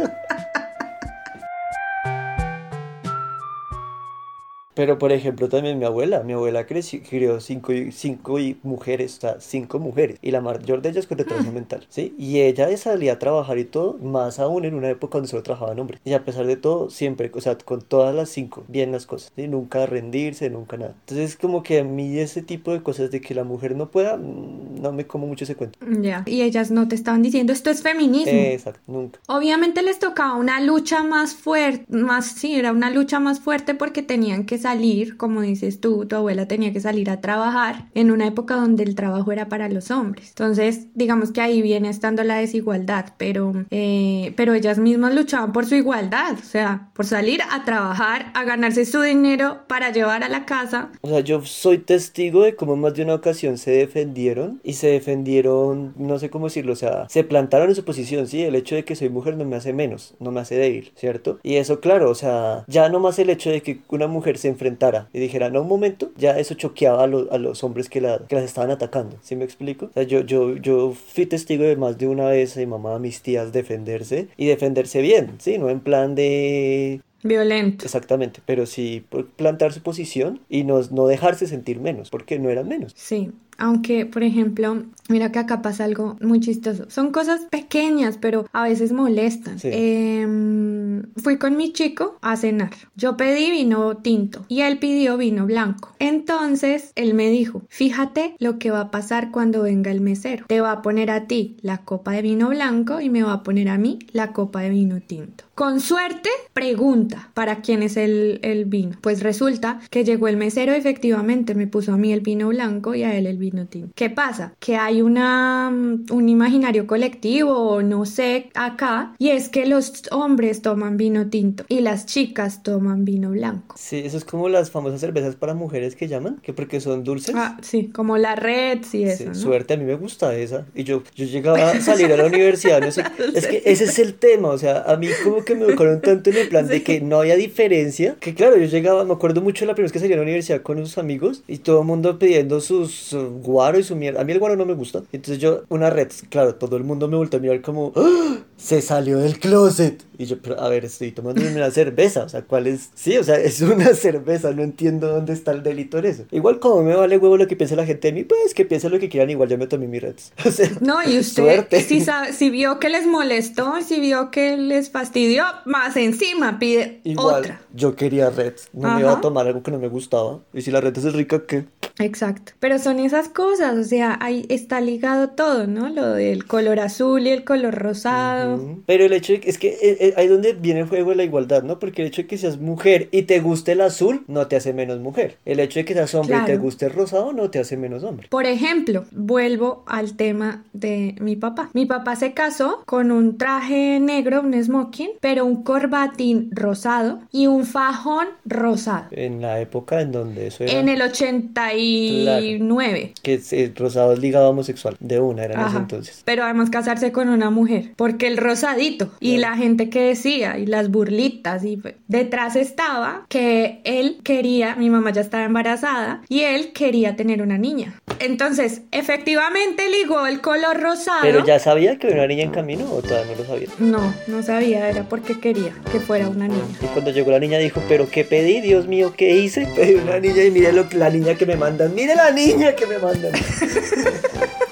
Pero 4.76 5.00
por 5.00 5.12
ejemplo 5.12 5.50
también 5.50 5.80
mi 5.80 5.86
abuela, 5.86 6.22
mi 6.24 6.34
abuela 6.34 6.66
creció, 6.68 7.00
crió 7.08 7.40
cinco, 7.40 7.74
y- 7.74 7.92
cinco 7.92 8.38
mujeres, 8.64 9.18
o 9.18 9.22
sea, 9.22 9.36
cinco 9.40 9.80
mujeres, 9.80 10.18
y 10.22 10.32
la 10.32 10.42
mayor 10.42 10.82
de 10.82 10.90
ellas 10.90 11.08
con 11.08 11.18
retraso 11.18 11.52
mental, 11.52 11.86
¿sí? 11.90 12.14
Y 12.18 12.42
ella 12.42 12.76
salía 12.78 13.14
a 13.14 13.20
trabajar 13.20 13.58
y 13.58 13.66
todo, 13.66 13.98
más 14.04 14.40
aún 14.40 14.66
en 14.66 14.76
una 14.76 14.90
época 14.90 15.18
donde 15.18 15.30
solo 15.30 15.44
trabajaban 15.44 15.80
hombres. 15.80 16.02
Y 16.04 16.14
a 16.14 16.24
pesar 16.26 16.46
de 16.46 16.58
todo, 16.58 16.90
siempre, 16.90 17.32
o 17.34 17.42
sea, 17.42 17.58
con 17.58 17.82
todas 17.82 18.14
las 18.14 18.30
cinco, 18.30 18.64
bien 18.68 18.92
las 18.92 19.06
cosas, 19.06 19.32
¿sí? 19.36 19.48
Nunca 19.48 19.86
rendirse, 19.86 20.50
nunca 20.50 20.78
nada. 20.78 20.94
Entonces 21.08 21.38
como 21.38 21.64
que 21.64 21.80
a 21.80 21.84
mí 21.84 22.18
ese 22.20 22.42
tipo 22.42 22.72
de 22.74 22.84
cosas 22.84 23.12
de 23.12 23.22
que 23.22 23.34
la 23.34 23.44
mujer 23.44 23.76
no 23.76 23.90
pueda, 23.90 24.18
mm, 24.18 24.82
no 24.82 24.92
me 24.92 25.08
como 25.08 25.26
mucho 25.28 25.46
ese 25.46 25.56
cuento. 25.56 25.80
Ya. 26.02 26.24
Y 26.26 26.42
ellas 26.42 26.70
no 26.72 26.88
te 26.88 26.96
estaban 26.96 27.22
diciendo 27.22 27.54
esto 27.54 27.70
es 27.70 27.82
feminismo. 27.82 28.32
Exacto, 28.34 28.82
nunca. 28.88 29.20
Obviamente 29.28 29.82
les 29.82 30.00
tocaba 30.00 30.36
una 30.36 30.60
lucha 30.62 31.04
más 31.04 31.34
fuerte, 31.34 31.86
más, 31.96 32.26
sí, 32.28 32.56
era 32.56 32.72
una 32.72 32.90
lucha 32.90 33.20
más 33.20 33.40
fuerte 33.40 33.74
porque 33.76 34.02
tenían 34.02 34.46
que 34.46 34.58
salir, 34.66 35.16
como 35.16 35.42
dices 35.42 35.80
tú, 35.80 36.08
tu 36.08 36.16
abuela 36.16 36.48
tenía 36.48 36.74
que 36.74 36.80
salir 36.80 37.12
a 37.12 37.22
trabajar 37.22 37.86
en 37.94 38.10
una 38.10 38.26
época 38.26 38.56
donde 38.56 38.82
el 38.82 38.96
trabajo 38.96 39.32
era 39.32 39.48
para 39.48 39.70
los 39.70 39.92
hombres. 39.92 40.30
Entonces, 40.30 40.88
digamos 40.96 41.32
que 41.32 41.40
ahí 41.40 41.62
viene 41.62 41.88
estando 41.88 42.24
la 42.24 42.38
desigualdad, 42.38 43.14
pero, 43.18 43.54
eh, 43.70 44.34
pero 44.36 44.56
ellas 44.56 44.80
mismas 44.80 45.14
luchaban 45.14 45.54
por 45.54 45.68
su 45.68 45.76
igualdad, 45.76 46.34
o 46.34 46.44
sea, 46.44 46.90
por 46.96 47.06
salir 47.06 47.42
a 47.52 47.64
trabajar, 47.64 48.32
a 48.34 48.44
ganarse 48.44 48.86
su 48.86 49.02
dinero 49.02 49.60
para 49.68 49.92
llevar 49.92 50.24
a 50.24 50.30
la 50.30 50.48
casa. 50.48 50.90
O 51.02 51.10
sea, 51.10 51.20
yo 51.20 51.46
soy 51.46 51.78
testigo 51.78 52.42
de 52.42 52.56
cómo 52.56 52.76
más 52.76 52.96
de 52.96 53.04
una 53.04 53.14
ocasión 53.14 53.60
se 53.60 53.70
defendieron 53.70 54.62
y 54.64 54.74
se 54.74 54.88
defendieron, 54.88 55.94
no 55.96 56.18
sé 56.18 56.32
cómo 56.32 56.48
decirlo, 56.48 56.74
o 56.74 56.76
sea, 56.76 57.06
se 57.08 57.24
plantaron 57.24 57.70
en 57.70 57.76
su 57.76 57.86
posición, 57.86 58.26
sí, 58.26 58.42
el 58.42 58.56
hecho 58.56 58.74
de 58.74 58.84
que 58.84 58.96
soy 58.96 59.10
mujer 59.10 59.38
no 59.38 59.46
me 59.46 59.58
hace 59.58 59.74
menos, 59.74 60.16
no 60.20 60.32
me 60.32 60.40
hace 60.40 60.56
débil, 60.56 60.92
¿cierto? 60.96 61.40
Y 61.44 61.58
eso, 61.58 61.82
claro, 61.82 62.10
o 62.10 62.16
sea, 62.16 62.66
ya 62.68 62.90
no 62.90 63.00
más 63.00 63.20
el 63.20 63.30
hecho 63.30 63.52
de 63.52 63.62
que 63.62 63.82
una 63.90 64.08
mujer 64.08 64.40
se 64.40 64.55
enfrentara 64.56 65.10
y 65.14 65.20
dijera, 65.20 65.50
no, 65.50 65.62
un 65.62 65.68
momento, 65.68 66.12
ya 66.18 66.40
eso 66.40 66.56
choqueaba 66.56 67.04
a, 67.04 67.08
lo- 67.08 67.32
a 67.32 67.38
los 67.38 67.64
hombres 67.64 67.90
que, 67.90 68.02
la, 68.02 68.20
que 68.28 68.36
las 68.36 68.44
estaban 68.46 68.72
atacando, 68.72 69.18
¿sí 69.22 69.36
me 69.36 69.46
explico? 69.46 69.86
O 69.88 69.94
sea, 69.94 70.04
yo, 70.04 70.22
yo, 70.22 70.56
yo 70.58 70.94
fui 70.94 71.26
testigo 71.26 71.64
de 71.64 71.76
más 71.76 71.98
de 71.98 72.08
una 72.08 72.28
vez 72.28 72.56
a 72.58 72.60
mi 72.62 72.66
mamá, 72.66 72.96
a 72.96 73.00
mis 73.00 73.22
tías 73.22 73.52
defenderse 73.54 74.28
y 74.38 74.48
defenderse 74.48 75.02
bien, 75.02 75.36
¿sí? 75.40 75.58
No 75.58 75.70
en 75.70 75.80
plan 75.80 76.16
de 76.16 77.02
Violento. 77.24 77.86
Exactamente, 77.86 78.40
pero 78.46 78.68
sí 78.68 79.04
plantar 79.36 79.74
su 79.74 79.82
posición 79.82 80.42
y 80.48 80.64
no, 80.64 80.80
no 80.92 81.08
dejarse 81.08 81.48
sentir 81.48 81.80
menos, 81.80 82.12
porque 82.12 82.38
no 82.38 82.50
eran 82.52 82.68
menos. 82.68 82.94
Sí, 82.96 83.32
aunque, 83.58 84.06
por 84.06 84.24
ejemplo, 84.24 84.84
mira 85.10 85.32
que 85.32 85.40
acá 85.40 85.62
pasa 85.62 85.86
algo 85.86 86.18
muy 86.22 86.40
chistoso. 86.40 86.86
Son 86.90 87.12
cosas 87.12 87.42
pequeñas, 87.50 88.18
pero 88.20 88.46
a 88.52 88.64
veces 88.64 88.92
molestan. 88.92 89.60
Sí. 89.60 89.70
Em, 89.72 91.04
fui 91.18 91.38
con 91.38 91.56
mi 91.58 91.72
chico 91.74 92.18
a 92.22 92.36
cenar. 92.36 92.72
Yo 92.96 93.18
pedí 93.18 93.52
vino 93.52 93.98
tinto 93.98 94.46
y 94.48 94.62
él 94.62 94.80
pidió 94.80 95.18
vino 95.18 95.46
blanco. 95.46 95.96
Entonces, 96.00 96.92
él 96.96 97.14
me 97.14 97.30
dijo, 97.30 97.64
fíjate 97.70 98.36
lo 98.40 98.60
que 98.60 98.72
va 98.72 98.82
a 98.82 98.92
pasar 98.92 99.32
cuando 99.32 99.62
venga 99.62 99.92
el 99.92 100.02
mesero. 100.02 100.46
Te 100.48 100.62
va 100.62 100.72
a 100.72 100.82
poner 100.82 101.12
a 101.12 101.28
ti 101.28 101.58
la 101.62 101.80
copa 101.80 102.12
de 102.12 102.22
vino 102.22 102.50
blanco 102.50 103.02
y 103.02 103.10
me 103.10 103.24
va 103.24 103.34
a 103.34 103.44
poner 103.44 103.70
a 103.70 103.78
mí 103.78 104.00
la 104.12 104.34
copa 104.34 104.62
de 104.62 104.70
vino 104.70 105.02
tinto. 105.02 105.46
Con 105.56 105.80
suerte, 105.80 106.30
pregunta 106.54 107.30
para 107.34 107.62
quién 107.62 107.82
es 107.84 107.96
el, 107.96 108.40
el 108.44 108.66
vino. 108.66 108.98
Pues 109.02 109.24
resulta 109.24 109.80
que 109.90 110.04
llegó 110.04 110.28
el 110.28 110.36
mesero, 110.36 110.74
efectivamente 110.74 111.56
me 111.56 111.68
puso 111.68 111.94
a 111.94 111.98
mí 111.98 112.12
el 112.12 112.20
vino 112.20 112.50
blanco 112.50 112.94
y 112.94 113.04
a 113.04 113.16
él 113.16 113.26
el 113.26 113.38
vino 113.38 113.45
tinto. 113.52 113.94
¿Qué 113.96 114.10
pasa? 114.10 114.54
Que 114.60 114.78
hay 114.78 115.02
una, 115.02 115.70
mm, 115.72 116.06
un 116.12 116.30
imaginario 116.30 116.88
colectivo 116.88 117.54
o 117.54 117.82
no 117.82 118.06
sé 118.06 118.50
acá 118.54 119.14
y 119.18 119.30
es 119.30 119.50
que 119.50 119.66
los 119.66 120.04
hombres 120.12 120.62
toman 120.62 120.98
vino 120.98 121.30
tinto 121.30 121.66
y 121.68 121.82
las 121.82 122.06
chicas 122.06 122.64
toman 122.64 123.06
vino 123.06 123.32
blanco. 123.32 123.76
Sí, 123.78 124.02
eso 124.04 124.18
es 124.18 124.26
como 124.26 124.50
las 124.50 124.72
famosas 124.72 125.02
cervezas 125.02 125.36
para 125.36 125.54
mujeres 125.54 125.96
que 125.96 126.08
llaman, 126.08 126.38
que 126.42 126.54
porque 126.54 126.80
son 126.82 127.04
dulces. 127.04 127.36
Ah, 127.36 127.58
sí, 127.62 127.88
como 127.88 128.18
la 128.18 128.36
red 128.36 128.80
y 128.80 128.86
Sí, 128.86 129.04
eso, 129.04 129.26
¿no? 129.26 129.36
Suerte, 129.36 129.74
a 129.74 129.78
mí 129.78 129.84
me 129.84 129.96
gusta 129.96 130.36
esa. 130.36 130.66
Y 130.74 130.84
yo, 130.84 131.04
yo 131.16 131.26
llegaba 131.26 131.72
a 131.72 131.82
salir 131.82 132.12
a 132.12 132.18
la 132.18 132.26
universidad, 132.26 132.82
no 132.82 132.92
sé. 132.92 133.04
Es 133.36 133.48
que 133.48 133.62
ese 133.66 133.86
es 133.86 134.00
el 134.00 134.14
tema, 134.14 134.50
o 134.50 134.58
sea, 134.58 134.84
a 134.84 134.96
mí 134.98 135.08
como 135.24 135.44
que 135.44 135.56
me 135.56 135.66
educaron 135.66 136.02
tanto 136.02 136.30
en 136.30 136.38
el 136.38 136.48
plan 136.48 136.68
de 136.68 136.84
que 136.84 137.02
no 137.02 137.20
había 137.20 137.36
diferencia, 137.36 138.16
que 138.20 138.34
claro, 138.34 138.58
yo 138.58 138.66
llegaba, 138.66 139.04
me 139.04 139.14
acuerdo 139.14 139.42
mucho 139.42 139.66
la 139.66 139.74
primera 139.74 139.86
vez 139.86 139.92
que 139.92 140.00
salí 140.00 140.14
a 140.14 140.18
la 140.18 140.22
universidad 140.22 140.62
con 140.62 140.78
unos 140.78 140.98
amigos 140.98 141.44
y 141.48 141.58
todo 141.58 141.82
el 141.82 141.88
mundo 141.88 142.18
pidiendo 142.20 142.62
sus 142.62 143.14
guaro 143.36 143.80
y 143.80 143.84
su 143.84 143.96
mierda. 143.96 144.22
A 144.22 144.24
mí 144.24 144.32
el 144.32 144.40
guaro 144.40 144.56
no 144.56 144.66
me 144.66 144.74
gusta. 144.74 145.04
Entonces 145.12 145.40
yo, 145.40 145.64
una 145.70 145.90
red, 145.90 146.10
claro, 146.30 146.56
todo 146.56 146.78
el 146.78 146.84
mundo 146.84 147.08
me 147.08 147.18
volvió 147.18 147.38
a 147.38 147.42
mirar 147.42 147.62
como, 147.62 147.94
¡Ah! 147.96 148.38
Se 148.58 148.82
salió 148.82 149.18
del 149.20 149.40
closet. 149.40 150.04
Y 150.18 150.26
yo, 150.28 150.42
pero 150.42 150.58
a 150.62 150.70
ver, 150.70 150.86
estoy 150.86 151.12
tomando 151.12 151.42
una 151.46 151.70
cerveza, 151.72 152.24
o 152.24 152.30
sea, 152.30 152.42
¿cuál 152.44 152.68
es? 152.68 152.90
Sí, 152.94 153.18
o 153.18 153.24
sea, 153.24 153.36
es 153.36 153.60
una 153.62 153.94
cerveza, 153.94 154.52
no 154.52 154.64
entiendo 154.64 155.10
dónde 155.10 155.34
está 155.34 155.52
el 155.52 155.62
delito 155.62 155.98
en 155.98 156.06
eso. 156.06 156.24
Igual 156.32 156.60
como 156.60 156.84
me 156.84 156.96
vale 156.96 157.18
huevo 157.18 157.36
lo 157.36 157.48
que 157.48 157.58
piense 157.58 157.76
la 157.76 157.86
gente 157.86 158.08
de 158.08 158.14
mí, 158.14 158.24
pues 158.24 158.54
que 158.54 158.64
piense 158.64 158.90
lo 158.90 158.98
que 158.98 159.10
quieran, 159.10 159.30
igual 159.30 159.50
ya 159.50 159.58
me 159.58 159.68
tomé 159.68 159.88
mi 159.88 160.00
red. 160.00 160.16
O 160.46 160.52
sea, 160.52 160.70
No, 160.80 161.04
y 161.04 161.18
usted, 161.20 161.44
Suerte. 161.44 161.82
Si, 161.82 162.00
sabe- 162.00 162.32
si 162.32 162.50
vio 162.50 162.80
que 162.80 162.88
les 162.90 163.06
molestó, 163.06 163.74
si 163.86 164.00
vio 164.00 164.32
que 164.32 164.56
les 164.56 164.90
fastidió, 164.90 165.44
más 165.66 165.98
encima 165.98 166.58
pide 166.60 167.02
igual 167.04 167.42
otra. 167.42 167.62
yo 167.74 167.96
quería 167.98 168.30
red, 168.30 168.54
no 168.72 168.94
me 168.96 169.02
iba 169.02 169.12
a 169.14 169.22
tomar 169.22 169.48
algo 169.48 169.64
que 169.64 169.72
no 169.72 169.80
me 169.80 169.90
gustaba. 169.90 170.40
Y 170.54 170.62
si 170.62 170.72
la 170.72 170.80
red 170.80 170.98
es 170.98 171.14
rica, 171.14 171.44
¿qué? 171.46 171.66
Exacto. 172.00 172.54
Pero 172.60 172.78
son 172.80 173.00
esas 173.00 173.30
cosas, 173.30 173.78
o 173.78 173.84
sea, 173.84 174.18
ahí 174.22 174.46
está 174.50 174.80
ligado 174.82 175.30
todo, 175.30 175.66
¿no? 175.68 175.90
Lo 175.90 176.10
del 176.14 176.46
color 176.46 176.80
azul 176.80 177.26
y 177.28 177.30
el 177.30 177.44
color 177.44 177.74
rosado. 177.76 178.45
Pero 178.86 179.06
el 179.06 179.14
hecho 179.14 179.34
de 179.34 179.40
que, 179.40 179.50
es 179.50 179.58
que 179.58 179.70
eh, 179.70 179.98
eh, 180.00 180.14
ahí 180.18 180.26
es 180.26 180.32
donde 180.32 180.54
viene 180.54 180.82
el 180.82 180.88
juego 180.88 181.12
de 181.12 181.16
la 181.18 181.24
igualdad, 181.24 181.64
¿no? 181.64 181.80
Porque 181.80 182.02
el 182.02 182.10
hecho 182.10 182.24
de 182.24 182.28
que 182.28 182.38
seas 182.38 182.60
mujer 182.60 183.08
y 183.12 183.24
te 183.24 183.40
guste 183.40 183.74
el 183.74 183.82
azul 183.82 184.24
no 184.28 184.48
te 184.48 184.56
hace 184.56 184.74
menos 184.74 185.00
mujer. 185.00 185.38
El 185.46 185.60
hecho 185.60 185.80
de 185.80 185.86
que 185.86 185.94
seas 185.94 186.14
hombre 186.16 186.36
y 186.36 186.40
te 186.40 186.46
Claro. 186.46 186.62
guste 186.62 186.86
el 186.86 186.94
rosado 186.94 187.34
no 187.34 187.50
te 187.50 187.60
hace 187.60 187.78
menos 187.78 188.04
hombre. 188.04 188.28
Por 188.30 188.46
ejemplo, 188.46 189.06
vuelvo 189.12 189.84
al 189.88 190.16
tema 190.16 190.64
de 190.74 191.16
mi 191.20 191.36
papá. 191.36 191.70
Mi 191.74 191.86
papá 191.86 192.16
se 192.16 192.34
casó 192.34 192.84
con 192.86 193.12
un 193.12 193.38
traje 193.38 194.00
negro, 194.00 194.42
un 194.42 194.54
smoking, 194.64 195.12
pero 195.22 195.46
un 195.46 195.64
corbatín 195.64 196.50
rosado 196.52 197.20
y 197.32 197.48
un 197.48 197.66
fajón 197.66 198.28
rosado. 198.46 199.06
En 199.12 199.42
la 199.42 199.60
época 199.60 200.02
en 200.02 200.12
donde 200.12 200.48
eso 200.48 200.64
era. 200.64 200.74
En 200.80 200.90
el 200.90 201.02
89. 201.02 203.14
Que 203.22 203.42
el 203.52 203.76
rosado 203.76 204.14
es 204.14 204.20
ligado 204.20 204.46
a 204.46 204.50
homosexual. 204.50 204.96
De 205.00 205.20
una 205.20 205.44
era 205.46 205.56
en 205.62 205.68
ese 205.68 205.78
entonces. 205.78 206.22
Pero 206.26 206.44
además 206.44 206.70
casarse 206.70 207.12
con 207.12 207.30
una 207.30 207.50
mujer, 207.50 207.92
porque 207.96 208.28
el 208.36 208.38
rosadito 208.38 209.10
y 209.20 209.38
la 209.38 209.56
gente 209.56 209.90
que 209.90 210.02
decía 210.02 210.58
y 210.58 210.66
las 210.66 210.90
burlitas 210.90 211.64
y 211.64 211.78
pues, 211.78 211.96
detrás 212.08 212.56
estaba 212.56 213.26
que 213.30 213.82
él 213.86 214.20
quería, 214.24 214.76
mi 214.76 214.90
mamá 214.90 215.12
ya 215.12 215.22
estaba 215.22 215.46
embarazada 215.46 216.22
y 216.28 216.42
él 216.42 216.74
quería 216.74 217.16
tener 217.16 217.42
una 217.42 217.58
niña. 217.58 218.00
Entonces, 218.20 218.82
efectivamente 218.92 219.84
ligó 219.90 220.26
el 220.26 220.42
color 220.42 220.80
rosado. 220.80 221.20
Pero 221.22 221.46
ya 221.46 221.60
sabía 221.60 221.98
que 221.98 222.08
había 222.08 222.20
una 222.20 222.28
niña 222.28 222.44
en 222.44 222.52
camino 222.52 222.86
o 222.92 223.02
todavía 223.02 223.32
no 223.34 223.38
lo 223.40 223.46
sabía. 223.46 223.68
No, 223.80 224.14
no 224.28 224.44
sabía, 224.44 224.90
era 224.90 225.04
porque 225.04 225.40
quería 225.40 225.74
que 225.92 226.00
fuera 226.00 226.28
una 226.30 226.48
niña. 226.48 226.64
Y 226.82 226.86
cuando 226.88 227.12
llegó 227.12 227.32
la 227.32 227.40
niña 227.40 227.58
dijo, 227.58 227.82
pero 227.88 228.10
¿qué 228.10 228.24
pedí? 228.24 228.62
Dios 228.62 228.88
mío, 228.88 229.14
¿qué 229.16 229.38
hice? 229.38 229.68
Pedí 229.76 229.96
una 229.96 230.20
niña 230.20 230.44
y 230.44 230.52
mire 230.52 230.72
lo, 230.72 230.86
la 230.94 231.10
niña 231.10 231.36
que 231.36 231.46
me 231.46 231.56
mandan. 231.56 231.94
Mire 231.94 232.16
la 232.16 232.32
niña 232.32 232.74
que 232.74 232.86
me 232.86 232.98
mandan. 232.98 233.32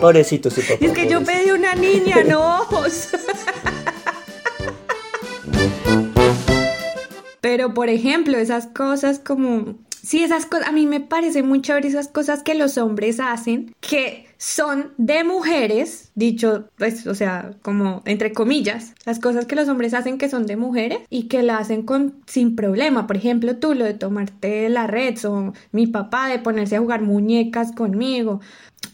Pobrecito 0.00 0.50
su 0.50 0.60
papá. 0.60 0.78
Y 0.80 0.86
es 0.86 0.92
que 0.92 1.08
yo 1.08 1.22
pedí 1.22 1.50
una 1.50 1.74
niña, 1.74 2.24
no 2.24 2.60
ojos. 2.60 3.08
Pero, 7.40 7.74
por 7.74 7.88
ejemplo, 7.88 8.38
esas 8.38 8.66
cosas 8.66 9.18
como... 9.18 9.76
Sí, 10.02 10.22
esas 10.22 10.44
cosas, 10.44 10.68
a 10.68 10.72
mí 10.72 10.86
me 10.86 11.00
parece 11.00 11.42
muy 11.42 11.62
chévere 11.62 11.88
esas 11.88 12.08
cosas 12.08 12.42
que 12.42 12.54
los 12.54 12.76
hombres 12.76 13.20
hacen, 13.20 13.74
que 13.80 14.26
son 14.44 14.92
de 14.98 15.24
mujeres, 15.24 16.10
dicho, 16.14 16.68
pues, 16.76 17.06
o 17.06 17.14
sea, 17.14 17.52
como 17.62 18.02
entre 18.04 18.34
comillas, 18.34 18.92
las 19.06 19.18
cosas 19.18 19.46
que 19.46 19.56
los 19.56 19.68
hombres 19.68 19.94
hacen 19.94 20.18
que 20.18 20.28
son 20.28 20.44
de 20.44 20.56
mujeres 20.56 20.98
y 21.08 21.28
que 21.28 21.42
la 21.42 21.56
hacen 21.56 21.82
con 21.82 22.16
sin 22.26 22.54
problema. 22.54 23.06
Por 23.06 23.16
ejemplo, 23.16 23.56
tú 23.56 23.74
lo 23.74 23.86
de 23.86 23.94
tomarte 23.94 24.68
la 24.68 24.86
red 24.86 25.16
o 25.24 25.54
mi 25.72 25.86
papá 25.86 26.28
de 26.28 26.38
ponerse 26.38 26.76
a 26.76 26.80
jugar 26.80 27.00
muñecas 27.00 27.72
conmigo. 27.72 28.40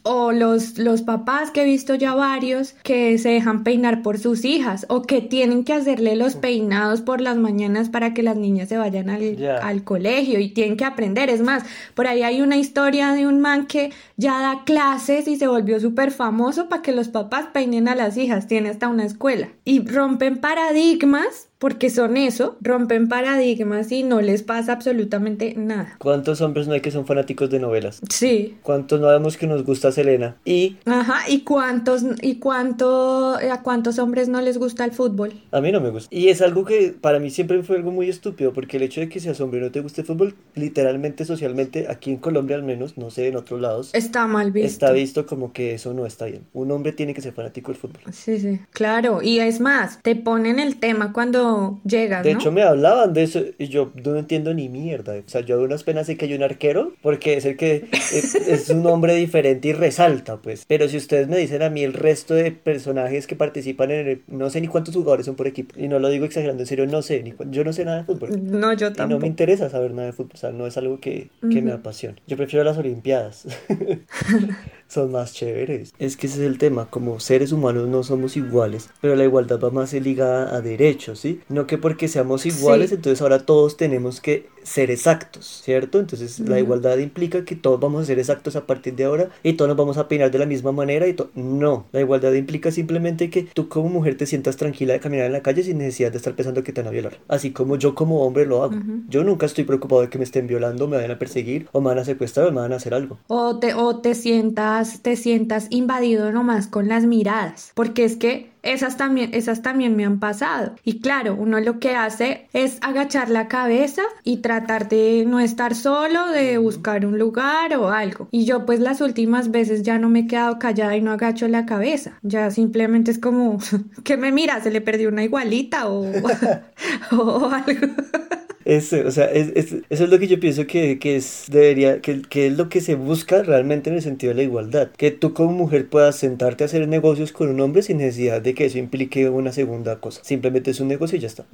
O 0.02 0.32
los, 0.32 0.78
los 0.78 1.02
papás 1.02 1.50
que 1.50 1.62
he 1.62 1.64
visto 1.64 1.94
ya 1.94 2.14
varios 2.14 2.74
que 2.82 3.18
se 3.18 3.30
dejan 3.30 3.64
peinar 3.64 4.02
por 4.02 4.18
sus 4.18 4.44
hijas 4.44 4.86
o 4.88 5.02
que 5.02 5.20
tienen 5.20 5.64
que 5.64 5.72
hacerle 5.72 6.16
los 6.16 6.36
peinados 6.36 7.02
por 7.02 7.20
las 7.20 7.36
mañanas 7.36 7.88
para 7.88 8.14
que 8.14 8.22
las 8.22 8.36
niñas 8.36 8.68
se 8.68 8.78
vayan 8.78 9.10
al, 9.10 9.36
al 9.62 9.84
colegio 9.84 10.40
y 10.40 10.50
tienen 10.50 10.76
que 10.76 10.84
aprender. 10.84 11.28
Es 11.28 11.42
más, 11.42 11.64
por 11.94 12.06
ahí 12.06 12.22
hay 12.22 12.40
una 12.40 12.56
historia 12.56 13.12
de 13.12 13.26
un 13.26 13.40
man 13.40 13.66
que 13.66 13.92
ya 14.16 14.40
da 14.40 14.64
clases 14.64 15.28
y 15.28 15.36
se 15.36 15.46
volvió 15.46 15.80
súper 15.80 16.10
famoso 16.10 16.68
para 16.68 16.82
que 16.82 16.92
los 16.92 17.08
papás 17.08 17.46
peinen 17.52 17.88
a 17.88 17.94
las 17.94 18.16
hijas. 18.16 18.46
Tiene 18.46 18.70
hasta 18.70 18.88
una 18.88 19.04
escuela. 19.04 19.48
Y 19.64 19.86
rompen 19.86 20.38
paradigmas 20.38 21.49
porque 21.60 21.90
son 21.90 22.16
eso, 22.16 22.56
rompen 22.62 23.06
paradigmas 23.06 23.92
y 23.92 24.02
no 24.02 24.22
les 24.22 24.42
pasa 24.42 24.72
absolutamente 24.72 25.54
nada. 25.56 25.94
¿Cuántos 25.98 26.40
hombres 26.40 26.66
no 26.66 26.72
hay 26.72 26.80
que 26.80 26.90
son 26.90 27.04
fanáticos 27.04 27.50
de 27.50 27.60
novelas? 27.60 28.00
Sí. 28.08 28.56
¿Cuántos 28.62 28.98
no 28.98 29.08
vemos 29.08 29.36
que 29.36 29.46
nos 29.46 29.62
gusta 29.62 29.92
Selena? 29.92 30.36
Y... 30.46 30.78
Ajá, 30.86 31.28
¿y 31.28 31.42
cuántos, 31.42 32.02
y 32.22 32.36
cuánto, 32.36 33.34
a 33.36 33.62
cuántos 33.62 33.98
hombres 33.98 34.30
no 34.30 34.40
les 34.40 34.56
gusta 34.56 34.86
el 34.86 34.92
fútbol? 34.92 35.34
A 35.52 35.60
mí 35.60 35.70
no 35.70 35.82
me 35.82 35.90
gusta. 35.90 36.08
Y 36.10 36.28
es 36.28 36.40
algo 36.40 36.64
que 36.64 36.94
para 36.98 37.18
mí 37.18 37.28
siempre 37.28 37.62
fue 37.62 37.76
algo 37.76 37.92
muy 37.92 38.08
estúpido, 38.08 38.54
porque 38.54 38.78
el 38.78 38.84
hecho 38.84 39.02
de 39.02 39.10
que 39.10 39.20
seas 39.20 39.38
hombre 39.42 39.60
y 39.60 39.62
no 39.62 39.70
te 39.70 39.80
guste 39.82 40.00
el 40.00 40.06
fútbol, 40.06 40.34
literalmente, 40.54 41.26
socialmente, 41.26 41.88
aquí 41.90 42.10
en 42.10 42.16
Colombia 42.16 42.56
al 42.56 42.62
menos, 42.62 42.96
no 42.96 43.10
sé, 43.10 43.28
en 43.28 43.36
otros 43.36 43.60
lados. 43.60 43.90
Está 43.92 44.26
mal 44.26 44.50
visto. 44.50 44.66
Está 44.66 44.92
visto 44.92 45.26
como 45.26 45.52
que 45.52 45.74
eso 45.74 45.92
no 45.92 46.06
está 46.06 46.24
bien. 46.24 46.46
Un 46.54 46.70
hombre 46.70 46.92
tiene 46.92 47.12
que 47.12 47.20
ser 47.20 47.34
fanático 47.34 47.70
del 47.70 47.78
fútbol. 47.78 48.00
Sí, 48.12 48.40
sí, 48.40 48.60
claro. 48.70 49.20
Y 49.20 49.40
es 49.40 49.60
más, 49.60 50.00
te 50.02 50.16
ponen 50.16 50.58
el 50.58 50.80
tema 50.80 51.12
cuando 51.12 51.49
llegas. 51.84 52.24
De 52.24 52.32
hecho, 52.32 52.52
me 52.52 52.62
hablaban 52.62 53.12
de 53.12 53.22
eso 53.22 53.40
y 53.58 53.68
yo 53.68 53.92
no 54.04 54.16
entiendo 54.16 54.54
ni 54.54 54.68
mierda. 54.68 55.14
O 55.14 55.28
sea, 55.28 55.40
yo 55.42 55.58
de 55.58 55.64
unas 55.64 55.84
penas 55.84 56.06
sé 56.06 56.16
que 56.16 56.26
hay 56.26 56.34
un 56.34 56.42
arquero 56.42 56.92
porque 57.02 57.36
es 57.36 57.44
el 57.44 57.56
que 57.56 57.86
es, 57.92 58.70
un 58.70 58.86
hombre 58.86 59.14
diferente 59.14 59.68
y 59.68 59.72
resalta, 59.72 60.36
pues. 60.36 60.64
Pero 60.66 60.88
si 60.88 60.96
ustedes 60.96 61.28
me 61.28 61.36
dicen 61.36 61.62
a 61.62 61.70
mí 61.70 61.82
el 61.82 61.92
resto 61.92 62.34
de 62.34 62.52
personajes 62.52 63.26
que 63.26 63.36
participan 63.36 63.90
en 63.90 64.08
el. 64.08 64.22
No 64.26 64.50
sé 64.50 64.60
ni 64.60 64.68
cuántos 64.68 64.94
jugadores 64.94 65.26
son 65.26 65.36
por 65.36 65.46
equipo. 65.46 65.74
Y 65.78 65.88
no 65.88 65.98
lo 65.98 66.08
digo 66.08 66.24
exagerando, 66.24 66.62
en 66.62 66.66
serio, 66.66 66.86
no 66.86 67.02
sé. 67.02 67.22
Ni, 67.22 67.34
yo 67.50 67.64
no 67.64 67.72
sé 67.72 67.84
nada 67.84 67.98
de 67.98 68.04
fútbol. 68.04 68.30
No, 68.42 68.72
yo 68.72 68.92
tampoco. 68.92 69.10
Y 69.10 69.14
no 69.14 69.18
me 69.20 69.26
interesa 69.26 69.70
saber 69.70 69.92
nada 69.92 70.06
de 70.06 70.12
fútbol. 70.12 70.32
O 70.34 70.38
sea, 70.38 70.50
no 70.50 70.66
es 70.66 70.76
algo 70.76 71.00
que, 71.00 71.30
que 71.50 71.62
me 71.62 71.72
apasiona. 71.72 72.16
Yo 72.26 72.36
prefiero 72.36 72.64
las 72.64 72.78
Olimpiadas. 72.78 73.46
son 74.90 75.12
más 75.12 75.32
chéveres. 75.32 75.94
Es 75.98 76.16
que 76.16 76.26
ese 76.26 76.44
es 76.44 76.50
el 76.50 76.58
tema, 76.58 76.90
como 76.90 77.20
seres 77.20 77.52
humanos 77.52 77.88
no 77.88 78.02
somos 78.02 78.36
iguales, 78.36 78.90
pero 79.00 79.14
la 79.14 79.24
igualdad 79.24 79.60
va 79.60 79.70
más 79.70 79.92
ligada 79.92 80.54
a 80.54 80.60
derechos, 80.60 81.20
¿sí? 81.20 81.40
No 81.48 81.66
que 81.66 81.78
porque 81.78 82.08
seamos 82.08 82.44
iguales, 82.44 82.90
entonces 82.90 83.22
ahora 83.22 83.46
todos 83.46 83.76
tenemos 83.76 84.20
que 84.20 84.48
ser 84.62 84.90
exactos, 84.90 85.62
¿cierto? 85.64 85.98
Entonces 85.98 86.40
la 86.40 86.58
igualdad 86.58 86.98
implica 86.98 87.44
que 87.44 87.56
todos 87.56 87.80
vamos 87.80 88.02
a 88.02 88.06
ser 88.06 88.18
exactos 88.18 88.56
a 88.56 88.66
partir 88.66 88.94
de 88.94 89.04
ahora 89.04 89.28
y 89.42 89.54
todos 89.54 89.68
nos 89.68 89.76
vamos 89.76 89.98
a 89.98 90.08
peinar 90.08 90.30
de 90.30 90.38
la 90.38 90.46
misma 90.46 90.72
manera 90.72 91.08
y 91.08 91.16
no, 91.34 91.86
la 91.92 92.00
igualdad 92.00 92.32
implica 92.32 92.70
simplemente 92.70 93.30
que 93.30 93.42
tú 93.42 93.68
como 93.68 93.88
mujer 93.88 94.16
te 94.16 94.26
sientas 94.26 94.56
tranquila 94.56 94.92
de 94.92 95.00
caminar 95.00 95.26
en 95.26 95.32
la 95.32 95.42
calle 95.42 95.62
sin 95.62 95.78
necesidad 95.78 96.10
de 96.10 96.18
estar 96.18 96.34
pensando 96.34 96.62
que 96.62 96.72
te 96.72 96.82
van 96.82 96.88
a 96.88 96.92
violar, 96.92 97.18
así 97.28 97.52
como 97.52 97.76
yo 97.76 97.94
como 97.94 98.24
hombre 98.24 98.46
lo 98.46 98.62
hago. 98.62 98.76
Yo 99.08 99.24
nunca 99.24 99.46
estoy 99.46 99.64
preocupado 99.64 100.02
de 100.02 100.08
que 100.08 100.18
me 100.18 100.24
estén 100.24 100.46
violando, 100.46 100.88
me 100.88 100.96
vayan 100.96 101.12
a 101.12 101.18
perseguir 101.18 101.68
o 101.72 101.80
me 101.80 101.88
van 101.88 101.98
a 101.98 102.04
secuestrar 102.04 102.46
o 102.46 102.52
me 102.52 102.60
van 102.60 102.72
a 102.72 102.76
hacer 102.76 102.94
algo. 102.94 103.18
O 103.28 103.58
te, 103.58 103.74
o 103.74 104.00
te 104.00 104.14
sientas, 104.14 105.02
te 105.02 105.16
sientas 105.16 105.66
invadido 105.70 106.32
nomás 106.32 106.66
con 106.66 106.88
las 106.88 107.04
miradas, 107.04 107.72
porque 107.74 108.04
es 108.04 108.16
que 108.16 108.49
esas 108.62 108.96
también, 108.96 109.30
esas 109.32 109.62
también 109.62 109.96
me 109.96 110.04
han 110.04 110.18
pasado. 110.20 110.74
Y 110.84 111.00
claro, 111.00 111.34
uno 111.38 111.60
lo 111.60 111.78
que 111.78 111.94
hace 111.94 112.48
es 112.52 112.78
agachar 112.82 113.30
la 113.30 113.48
cabeza 113.48 114.02
y 114.24 114.38
tratar 114.38 114.88
de 114.88 115.24
no 115.26 115.40
estar 115.40 115.74
solo, 115.74 116.28
de 116.28 116.58
buscar 116.58 117.06
un 117.06 117.18
lugar 117.18 117.74
o 117.76 117.90
algo. 117.90 118.28
Y 118.30 118.44
yo 118.44 118.66
pues 118.66 118.80
las 118.80 119.00
últimas 119.00 119.50
veces 119.50 119.82
ya 119.82 119.98
no 119.98 120.08
me 120.08 120.20
he 120.20 120.26
quedado 120.26 120.58
callada 120.58 120.96
y 120.96 121.02
no 121.02 121.12
agacho 121.12 121.48
la 121.48 121.66
cabeza. 121.66 122.18
Ya 122.22 122.50
simplemente 122.50 123.10
es 123.10 123.18
como, 123.18 123.58
que 124.04 124.16
me 124.16 124.32
mira? 124.32 124.60
¿Se 124.60 124.70
le 124.70 124.80
perdió 124.80 125.08
una 125.08 125.24
igualita 125.24 125.88
o, 125.88 126.04
o 127.12 127.50
algo? 127.50 127.94
Eso, 128.64 128.96
o 129.06 129.10
sea, 129.10 129.26
es, 129.26 129.52
eso 129.54 129.82
es 129.88 130.10
lo 130.10 130.18
que 130.18 130.26
yo 130.26 130.38
pienso 130.38 130.66
que, 130.66 130.98
que 130.98 131.16
es, 131.16 131.46
debería, 131.50 132.00
que, 132.00 132.22
que, 132.22 132.48
es 132.48 132.56
lo 132.56 132.68
que 132.68 132.80
se 132.80 132.94
busca 132.94 133.42
realmente 133.42 133.90
en 133.90 133.96
el 133.96 134.02
sentido 134.02 134.30
de 134.30 134.36
la 134.36 134.42
igualdad. 134.42 134.90
Que 134.96 135.10
tú 135.10 135.32
como 135.32 135.52
mujer 135.52 135.88
puedas 135.88 136.16
sentarte 136.16 136.64
a 136.64 136.66
hacer 136.66 136.86
negocios 136.86 137.32
con 137.32 137.48
un 137.48 137.60
hombre 137.60 137.82
sin 137.82 137.98
necesidad 137.98 138.42
de 138.42 138.54
que 138.54 138.66
eso 138.66 138.78
implique 138.78 139.28
una 139.28 139.52
segunda 139.52 140.00
cosa. 140.00 140.22
Simplemente 140.24 140.70
es 140.70 140.80
un 140.80 140.88
negocio 140.88 141.16
y 141.16 141.20
ya 141.20 141.28
está. 141.28 141.46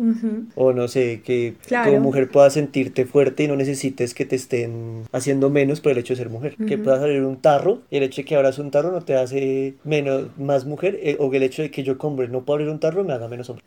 O 0.54 0.72
no 0.72 0.88
sé, 0.88 1.22
que 1.24 1.54
como 1.84 2.00
mujer 2.00 2.28
puedas 2.28 2.54
sentirte 2.54 3.06
fuerte 3.06 3.44
y 3.44 3.48
no 3.48 3.56
necesites 3.56 4.14
que 4.14 4.24
te 4.24 4.36
estén 4.36 5.02
haciendo 5.12 5.50
menos 5.50 5.80
por 5.80 5.92
el 5.92 5.98
hecho 5.98 6.14
de 6.14 6.18
ser 6.18 6.30
mujer. 6.30 6.56
Que 6.66 6.78
puedas 6.78 7.00
abrir 7.00 7.22
un 7.22 7.36
tarro 7.36 7.82
y 7.90 7.98
el 7.98 8.02
hecho 8.02 8.22
de 8.22 8.26
que 8.26 8.36
abras 8.36 8.58
un 8.58 8.70
tarro 8.70 8.90
no 8.90 9.02
te 9.02 9.14
hace 9.14 9.74
menos, 9.84 10.26
más 10.38 10.64
mujer 10.64 10.98
eh, 11.02 11.16
o 11.20 11.30
que 11.30 11.36
el 11.36 11.42
hecho 11.44 11.62
de 11.62 11.70
que 11.70 11.82
yo 11.82 11.98
como 11.98 12.06
hombre 12.06 12.28
no 12.28 12.44
puedo 12.44 12.56
abrir 12.56 12.70
un 12.70 12.78
tarro 12.78 13.04
me 13.04 13.12
haga 13.12 13.28
menos 13.28 13.50
hombre. 13.50 13.64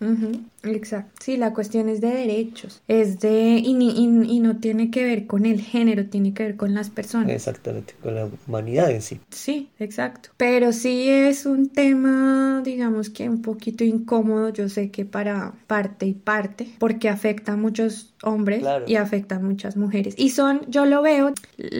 Exacto. 0.63 1.11
Sí, 1.21 1.37
la 1.37 1.53
cuestión 1.53 1.89
es 1.89 2.01
de 2.01 2.07
derechos. 2.07 2.81
Es 2.87 3.19
de 3.19 3.28
y, 3.29 4.39
no 4.39 4.57
tiene 4.57 4.89
que 4.89 5.03
ver 5.03 5.27
con 5.27 5.45
el 5.45 5.61
género, 5.61 6.05
tiene 6.05 6.33
que 6.33 6.43
ver 6.43 6.55
con 6.55 6.73
las 6.73 6.89
personas. 6.89 7.29
Exactamente, 7.29 7.93
con 8.01 8.15
la 8.15 8.29
humanidad 8.47 8.91
en 8.91 9.01
sí. 9.01 9.19
Sí, 9.29 9.69
exacto. 9.79 10.29
Pero 10.37 10.71
sí 10.71 11.09
es 11.09 11.45
un 11.45 11.69
tema, 11.69 12.61
digamos 12.63 13.09
que 13.09 13.29
un 13.29 13.41
poquito 13.41 13.83
incómodo, 13.83 14.49
yo 14.49 14.69
sé 14.69 14.91
que 14.91 15.05
para 15.05 15.53
parte 15.67 16.05
y 16.05 16.13
parte, 16.13 16.69
porque 16.79 17.09
afecta 17.09 17.53
a 17.53 17.57
muchos 17.57 18.13
hombres 18.23 18.63
y 18.87 18.95
afecta 18.95 19.35
a 19.35 19.39
muchas 19.39 19.77
mujeres. 19.77 20.15
Y 20.17 20.29
son, 20.29 20.61
yo 20.67 20.85
lo 20.85 21.01
veo, 21.01 21.33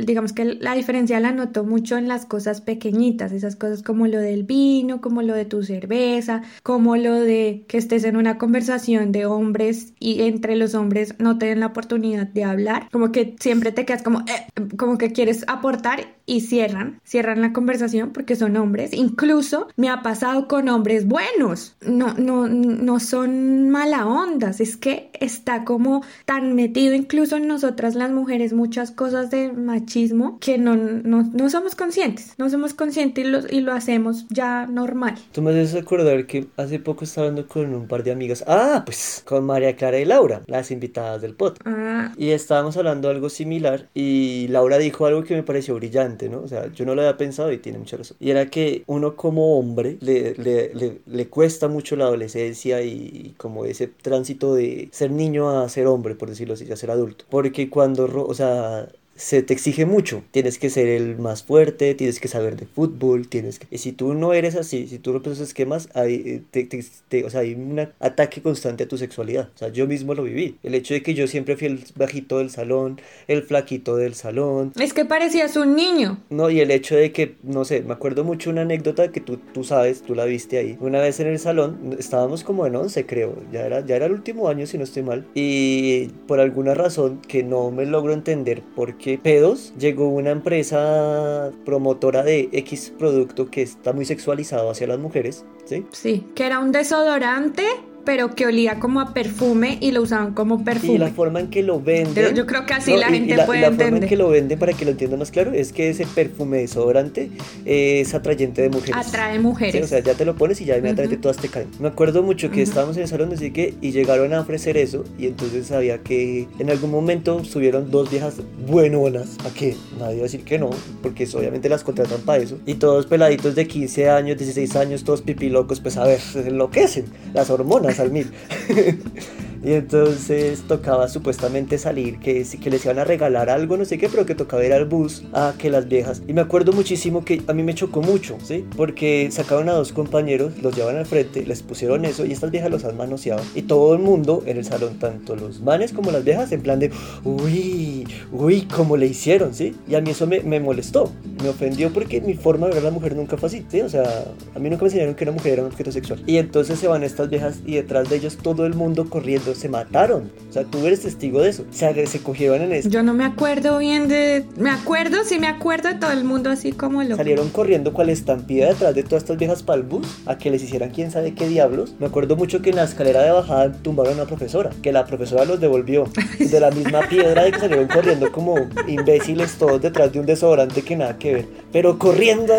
digamos 0.05 0.33
que 0.33 0.45
la 0.45 0.75
diferencia 0.75 1.19
la 1.19 1.31
noto 1.31 1.63
mucho 1.63 1.97
en 1.97 2.07
las 2.07 2.25
cosas 2.25 2.61
pequeñitas, 2.61 3.31
esas 3.31 3.55
cosas 3.55 3.83
como 3.83 4.07
lo 4.07 4.19
del 4.19 4.43
vino, 4.43 5.01
como 5.01 5.21
lo 5.21 5.33
de 5.33 5.45
tu 5.45 5.63
cerveza, 5.63 6.43
como 6.63 6.95
lo 6.95 7.15
de 7.15 7.65
que 7.67 7.77
estés 7.77 8.03
en 8.03 8.15
una 8.15 8.37
conversación 8.37 9.11
de 9.11 9.25
hombres 9.25 9.93
y 9.99 10.21
entre 10.21 10.55
los 10.55 10.75
hombres 10.75 11.15
no 11.19 11.37
te 11.39 11.47
den 11.47 11.61
la 11.61 11.67
oportunidad 11.67 12.27
de 12.27 12.43
hablar, 12.43 12.87
como 12.91 13.11
que 13.11 13.35
siempre 13.39 13.71
te 13.71 13.85
quedas 13.85 14.03
como, 14.03 14.19
eh, 14.21 14.47
como 14.77 14.97
que 14.97 15.11
quieres 15.11 15.43
aportar 15.47 16.18
y 16.29 16.41
cierran, 16.41 17.01
cierran 17.03 17.41
la 17.41 17.53
conversación 17.53 18.11
porque 18.11 18.35
son 18.35 18.55
hombres. 18.55 18.93
Incluso 18.93 19.67
me 19.75 19.89
ha 19.89 20.03
pasado 20.03 20.47
con 20.47 20.69
hombres 20.69 21.07
buenos, 21.07 21.75
no, 21.81 22.13
no, 22.13 22.47
no 22.47 22.99
son 22.99 23.69
mala 23.69 24.05
ondas, 24.05 24.61
es 24.61 24.77
que 24.77 25.09
está 25.19 25.65
como 25.65 26.03
tan 26.25 26.53
metido 26.55 26.93
incluso 26.93 27.37
en 27.37 27.47
nosotras 27.47 27.95
las 27.95 28.11
mujeres 28.11 28.53
muchas 28.53 28.91
cosas 28.91 29.31
de 29.31 29.51
machismo 29.51 30.37
que 30.39 30.57
no, 30.57 30.75
no, 30.75 31.23
no 31.33 31.49
somos 31.49 31.75
conscientes, 31.75 32.35
no 32.37 32.49
somos 32.49 32.73
conscientes 32.73 33.25
y 33.25 33.27
lo, 33.27 33.39
y 33.49 33.61
lo 33.61 33.73
hacemos 33.73 34.27
ya 34.29 34.67
normal. 34.67 35.15
Tú 35.31 35.41
me 35.41 35.51
haces 35.51 35.81
acordar 35.81 36.27
que 36.27 36.47
hace 36.57 36.79
poco 36.79 37.05
estaba 37.05 37.27
hablando 37.27 37.47
con 37.47 37.73
un 37.73 37.87
par 37.87 38.03
de 38.03 38.11
amigas, 38.11 38.43
ah, 38.47 38.83
pues 38.85 39.23
con 39.25 39.45
María 39.45 39.75
Clara 39.75 39.99
y 39.99 40.05
Laura, 40.05 40.43
las 40.45 40.69
invitadas 40.69 41.21
del 41.21 41.33
podcast. 41.33 41.61
Ah. 41.65 42.11
Y 42.17 42.29
estábamos 42.29 42.77
hablando 42.77 43.09
algo 43.09 43.29
similar 43.29 43.89
y 43.93 44.47
Laura 44.49 44.77
dijo 44.77 45.05
algo 45.05 45.23
que 45.23 45.35
me 45.35 45.43
pareció 45.43 45.75
brillante, 45.75 46.18
¿no? 46.27 46.41
O 46.41 46.47
sea, 46.47 46.71
yo 46.73 46.85
no 46.85 46.95
lo 46.95 47.01
había 47.01 47.15
pensado 47.17 47.51
y 47.51 47.59
tiene 47.59 47.77
mucha 47.77 47.95
razón. 47.97 48.17
Y 48.19 48.31
era 48.31 48.49
que 48.49 48.83
uno 48.87 49.15
como 49.15 49.57
hombre 49.57 49.97
le, 50.01 50.33
le, 50.35 50.73
le, 50.73 51.01
le 51.05 51.29
cuesta 51.29 51.67
mucho 51.67 51.95
la 51.95 52.05
adolescencia 52.05 52.81
y 52.81 53.35
como 53.37 53.63
ese 53.65 53.87
tránsito 53.87 54.53
de 54.55 54.89
ser 54.91 55.11
niño 55.11 55.49
a 55.49 55.69
ser 55.69 55.87
hombre 55.87 56.15
por 56.15 56.29
decirlo 56.29 56.55
así, 56.55 56.65
ya 56.65 56.75
ser 56.75 56.91
adulto. 56.91 57.25
Porque 57.29 57.69
cuando, 57.69 58.05
o 58.25 58.33
sea, 58.33 58.87
se 59.19 59.43
te 59.43 59.53
exige 59.53 59.85
mucho. 59.85 60.23
Tienes 60.31 60.57
que 60.57 60.69
ser 60.69 60.87
el 60.87 61.19
más 61.19 61.43
fuerte, 61.43 61.93
tienes 61.93 62.21
que 62.21 62.29
saber 62.29 62.55
de 62.55 62.65
fútbol, 62.65 63.27
tienes 63.27 63.59
que... 63.59 63.67
Y 63.69 63.79
si 63.79 63.91
tú 63.91 64.13
no 64.13 64.33
eres 64.33 64.55
así, 64.55 64.87
si 64.87 64.97
tú 64.97 65.11
rompes 65.11 65.33
esos 65.33 65.49
esquemas, 65.49 65.89
hay, 65.93 66.41
eh, 66.53 66.65
te, 67.09 67.25
o 67.25 67.29
sea, 67.29 67.41
hay 67.41 67.53
un 67.53 67.79
ataque 67.99 68.41
constante 68.41 68.85
a 68.85 68.87
tu 68.87 68.97
sexualidad. 68.97 69.49
O 69.53 69.57
sea, 69.57 69.67
yo 69.69 69.87
mismo 69.87 70.13
lo 70.13 70.23
viví. 70.23 70.55
El 70.63 70.73
hecho 70.73 70.93
de 70.93 71.03
que 71.03 71.13
yo 71.13 71.27
siempre 71.27 71.57
fui 71.57 71.67
el 71.67 71.83
bajito 71.95 72.37
del 72.37 72.49
salón, 72.49 73.01
el 73.27 73.43
flaquito 73.43 73.97
del 73.97 74.15
salón. 74.15 74.71
Es 74.79 74.93
que 74.93 75.03
parecías 75.03 75.57
un 75.57 75.75
niño. 75.75 76.23
No, 76.29 76.49
y 76.49 76.61
el 76.61 76.71
hecho 76.71 76.95
de 76.95 77.11
que, 77.11 77.35
no 77.43 77.65
sé, 77.65 77.81
me 77.81 77.91
acuerdo 77.91 78.23
mucho 78.23 78.49
una 78.49 78.61
anécdota 78.61 79.11
que 79.11 79.19
tú, 79.19 79.35
tú 79.53 79.65
sabes, 79.65 80.01
tú 80.01 80.15
la 80.15 80.23
viste 80.23 80.59
ahí. 80.59 80.77
Una 80.79 81.01
vez 81.01 81.19
en 81.19 81.27
el 81.27 81.39
salón, 81.39 81.97
estábamos 81.99 82.45
como 82.45 82.65
en 82.65 82.77
11, 82.77 83.05
creo. 83.05 83.35
Ya 83.51 83.65
era, 83.65 83.85
ya 83.85 83.97
era 83.97 84.05
el 84.05 84.13
último 84.13 84.47
año, 84.47 84.65
si 84.65 84.77
no 84.77 84.85
estoy 84.85 85.03
mal. 85.03 85.27
Y 85.35 86.07
por 86.25 86.39
alguna 86.39 86.73
razón 86.73 87.19
que 87.27 87.43
no 87.43 87.69
me 87.69 87.85
logro 87.85 88.13
entender 88.13 88.63
por 88.75 88.97
qué 88.97 89.08
pedos, 89.17 89.73
llegó 89.77 90.07
una 90.09 90.31
empresa 90.31 91.51
promotora 91.65 92.23
de 92.23 92.49
X 92.51 92.93
producto 92.97 93.49
que 93.49 93.61
está 93.61 93.93
muy 93.93 94.05
sexualizado 94.05 94.69
hacia 94.69 94.87
las 94.87 94.99
mujeres, 94.99 95.45
¿sí? 95.65 95.85
Sí, 95.91 96.27
que 96.35 96.45
era 96.45 96.59
un 96.59 96.71
desodorante 96.71 97.65
pero 98.05 98.35
que 98.35 98.45
olía 98.45 98.79
como 98.79 99.01
a 99.01 99.13
perfume 99.13 99.77
y 99.81 99.91
lo 99.91 100.01
usaban 100.01 100.33
como 100.33 100.63
perfume. 100.63 100.93
Y 100.93 100.97
la 100.97 101.09
forma 101.09 101.39
en 101.39 101.47
que 101.49 101.63
lo 101.63 101.79
venden. 101.81 102.13
Pero 102.13 102.31
yo 102.31 102.45
creo 102.45 102.65
que 102.65 102.73
así 102.73 102.95
la 102.95 103.07
gente 103.07 103.35
la, 103.35 103.45
puede 103.45 103.61
la 103.61 103.67
entender. 103.67 103.87
forma 103.89 104.03
en 104.05 104.09
que 104.09 104.17
lo 104.17 104.29
venden, 104.29 104.59
para 104.59 104.73
que 104.73 104.85
lo 104.85 104.91
entienda 104.91 105.17
más 105.17 105.31
claro, 105.31 105.51
es 105.53 105.71
que 105.73 105.89
ese 105.89 106.05
perfume 106.05 106.57
desodorante 106.59 107.29
es 107.65 108.13
atrayente 108.13 108.61
de 108.61 108.69
mujeres. 108.69 108.95
Atrae 109.07 109.39
mujeres. 109.39 109.75
Sí, 109.75 109.81
o 109.81 109.87
sea, 109.87 109.99
ya 109.99 110.13
te 110.13 110.25
lo 110.25 110.35
pones 110.35 110.59
y 110.61 110.65
ya 110.65 110.77
inmediatamente 110.77 111.15
Ujú. 111.15 111.21
todas 111.23 111.37
te 111.37 111.49
caen. 111.49 111.67
Me 111.79 111.87
acuerdo 111.89 112.23
mucho 112.23 112.49
que 112.49 112.61
Ujú. 112.61 112.69
estábamos 112.69 112.97
en 112.97 113.03
el 113.03 113.09
salón, 113.09 113.31
así 113.33 113.51
que, 113.51 113.75
y 113.81 113.91
llegaron 113.91 114.33
a 114.33 114.41
ofrecer 114.41 114.77
eso, 114.77 115.03
y 115.17 115.27
entonces 115.27 115.67
sabía 115.67 115.99
que 115.99 116.47
en 116.59 116.69
algún 116.69 116.91
momento 116.91 117.43
subieron 117.43 117.91
dos 117.91 118.09
viejas 118.09 118.35
buenonas, 118.67 119.37
¿a 119.45 119.53
qué? 119.53 119.75
Nadie 119.99 120.15
va 120.15 120.21
a 120.21 120.23
decir 120.23 120.43
que 120.43 120.57
no, 120.59 120.69
porque 121.01 121.23
eso, 121.23 121.39
obviamente 121.39 121.69
las 121.69 121.83
contratan 121.83 122.21
para 122.21 122.41
eso, 122.41 122.57
y 122.65 122.75
todos 122.75 123.05
peladitos 123.05 123.55
de 123.55 123.67
15 123.67 124.09
años, 124.09 124.37
16 124.37 124.75
años, 124.75 125.03
todos 125.03 125.21
pipilocos, 125.21 125.79
pues 125.79 125.97
a 125.97 126.05
ver, 126.05 126.19
se 126.19 126.47
enloquecen, 126.47 127.05
las 127.33 127.49
hormonas 127.49 127.88
al 127.97 128.11
mil. 128.11 128.31
Y 129.63 129.73
entonces 129.73 130.61
tocaba 130.67 131.07
supuestamente 131.07 131.77
salir, 131.77 132.19
que, 132.19 132.45
que 132.61 132.69
les 132.69 132.85
iban 132.85 132.99
a 132.99 133.03
regalar 133.03 133.49
algo, 133.49 133.77
no 133.77 133.85
sé 133.85 133.97
qué, 133.97 134.09
pero 134.09 134.25
que 134.25 134.35
tocaba 134.35 134.65
ir 134.65 134.73
al 134.73 134.85
bus 134.85 135.23
a 135.33 135.53
que 135.57 135.69
las 135.69 135.87
viejas. 135.87 136.21
Y 136.27 136.33
me 136.33 136.41
acuerdo 136.41 136.71
muchísimo 136.71 137.25
que 137.25 137.41
a 137.47 137.53
mí 137.53 137.63
me 137.63 137.73
chocó 137.73 138.01
mucho, 138.01 138.37
¿sí? 138.43 138.65
Porque 138.75 139.29
sacaron 139.31 139.69
a 139.69 139.73
dos 139.73 139.91
compañeros, 139.91 140.53
los 140.61 140.75
llevan 140.75 140.97
al 140.97 141.05
frente, 141.05 141.45
les 141.45 141.61
pusieron 141.61 142.05
eso 142.05 142.25
y 142.25 142.31
estas 142.31 142.51
viejas 142.51 142.71
los 142.71 142.85
han 142.85 142.97
manoseado. 142.97 143.41
Y 143.55 143.63
todo 143.63 143.93
el 143.93 143.99
mundo 143.99 144.43
en 144.45 144.57
el 144.57 144.65
salón, 144.65 144.97
tanto 144.99 145.35
los 145.35 145.61
manes 145.61 145.91
como 145.91 146.11
las 146.11 146.23
viejas, 146.23 146.51
en 146.51 146.61
plan 146.61 146.79
de, 146.79 146.91
uy, 147.23 148.07
uy, 148.31 148.61
cómo 148.61 148.97
le 148.97 149.07
hicieron, 149.07 149.53
¿sí? 149.53 149.75
Y 149.87 149.95
a 149.95 150.01
mí 150.01 150.11
eso 150.11 150.27
me, 150.27 150.41
me 150.41 150.59
molestó, 150.59 151.11
me 151.43 151.49
ofendió 151.49 151.91
porque 151.91 152.21
mi 152.21 152.33
forma 152.33 152.67
de 152.67 152.73
ver 152.75 152.83
a 152.83 152.85
la 152.85 152.91
mujer 152.91 153.15
nunca 153.15 153.37
fue 153.37 153.47
así, 153.47 153.65
¿sí? 153.69 153.81
O 153.81 153.89
sea, 153.89 154.25
a 154.55 154.59
mí 154.59 154.69
nunca 154.69 154.83
me 154.83 154.87
enseñaron 154.87 155.15
que 155.15 155.23
una 155.25 155.33
mujer 155.33 155.53
era 155.53 155.61
un 155.63 155.69
objeto 155.69 155.91
sexual. 155.91 156.21
Y 156.25 156.37
entonces 156.37 156.79
se 156.79 156.87
van 156.87 157.03
estas 157.03 157.29
viejas 157.29 157.59
y 157.65 157.75
detrás 157.75 158.09
de 158.09 158.15
ellos 158.17 158.37
todo 158.37 158.65
el 158.65 158.73
mundo 158.73 159.09
corriendo, 159.09 159.48
se 159.55 159.69
mataron. 159.69 160.31
O 160.49 160.53
sea, 160.53 160.63
tú 160.63 160.85
eres 160.85 161.01
testigo 161.01 161.41
de 161.41 161.49
eso. 161.49 161.63
O 161.69 161.73
sea, 161.73 161.93
que 161.93 162.07
se 162.07 162.21
cogieron 162.21 162.61
en 162.61 162.73
eso. 162.73 162.89
Yo 162.89 163.03
no 163.03 163.13
me 163.13 163.23
acuerdo 163.23 163.77
bien 163.77 164.07
de... 164.07 164.45
Me 164.57 164.71
acuerdo, 164.71 165.23
sí 165.23 165.39
me 165.39 165.47
acuerdo 165.47 165.89
de 165.89 165.95
todo 165.95 166.11
el 166.11 166.23
mundo 166.23 166.49
así 166.49 166.71
como 166.71 167.03
lo... 167.03 167.15
Salieron 167.15 167.49
corriendo 167.49 167.93
cual 167.93 168.09
estampida 168.09 168.67
detrás 168.69 168.95
de 168.95 169.03
todas 169.03 169.23
estas 169.23 169.37
viejas 169.37 169.63
para 169.63 169.79
el 169.79 169.83
bus 169.85 170.07
a 170.25 170.37
que 170.37 170.49
les 170.49 170.63
hicieran 170.63 170.89
quién 170.89 171.11
sabe 171.11 171.33
qué 171.33 171.47
diablos. 171.47 171.93
Me 171.99 172.07
acuerdo 172.07 172.35
mucho 172.35 172.61
que 172.61 172.71
en 172.71 172.77
la 172.77 172.83
escalera 172.83 173.21
de 173.21 173.31
bajada 173.31 173.71
tumbaron 173.71 174.13
a 174.13 174.15
una 174.17 174.25
profesora, 174.25 174.71
que 174.81 174.91
la 174.91 175.05
profesora 175.05 175.45
los 175.45 175.59
devolvió 175.59 176.05
de 176.39 176.59
la 176.59 176.71
misma 176.71 177.01
piedra 177.07 177.43
de 177.43 177.51
que 177.51 177.59
salieron 177.59 177.87
corriendo 177.87 178.31
como 178.31 178.55
imbéciles 178.87 179.53
todos 179.57 179.81
detrás 179.81 180.11
de 180.11 180.19
un 180.19 180.25
desodorante 180.25 180.81
que 180.81 180.95
nada 180.95 181.17
que 181.17 181.33
ver. 181.33 181.45
Pero 181.71 181.99
corriendo, 181.99 182.53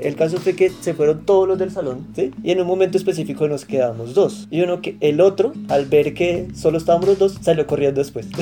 el 0.00 0.16
caso 0.16 0.38
fue 0.38 0.54
que 0.54 0.70
se 0.80 0.94
fueron 0.94 1.24
todos 1.24 1.46
los 1.46 1.58
del 1.58 1.70
salón, 1.70 2.06
¿sí? 2.14 2.32
Y 2.42 2.50
en 2.50 2.60
un 2.60 2.66
momento 2.66 2.98
específico 2.98 3.46
nos 3.48 3.64
quedamos 3.64 4.14
dos. 4.14 4.48
Y 4.50 4.62
uno 4.62 4.80
que 4.80 4.96
el 5.00 5.20
otro, 5.20 5.52
al 5.68 5.86
ver 5.86 6.14
que 6.14 6.35
solo 6.54 6.78
estábamos 6.78 7.08
los 7.08 7.18
dos, 7.18 7.38
salió 7.40 7.66
corriendo 7.66 8.00
después. 8.00 8.26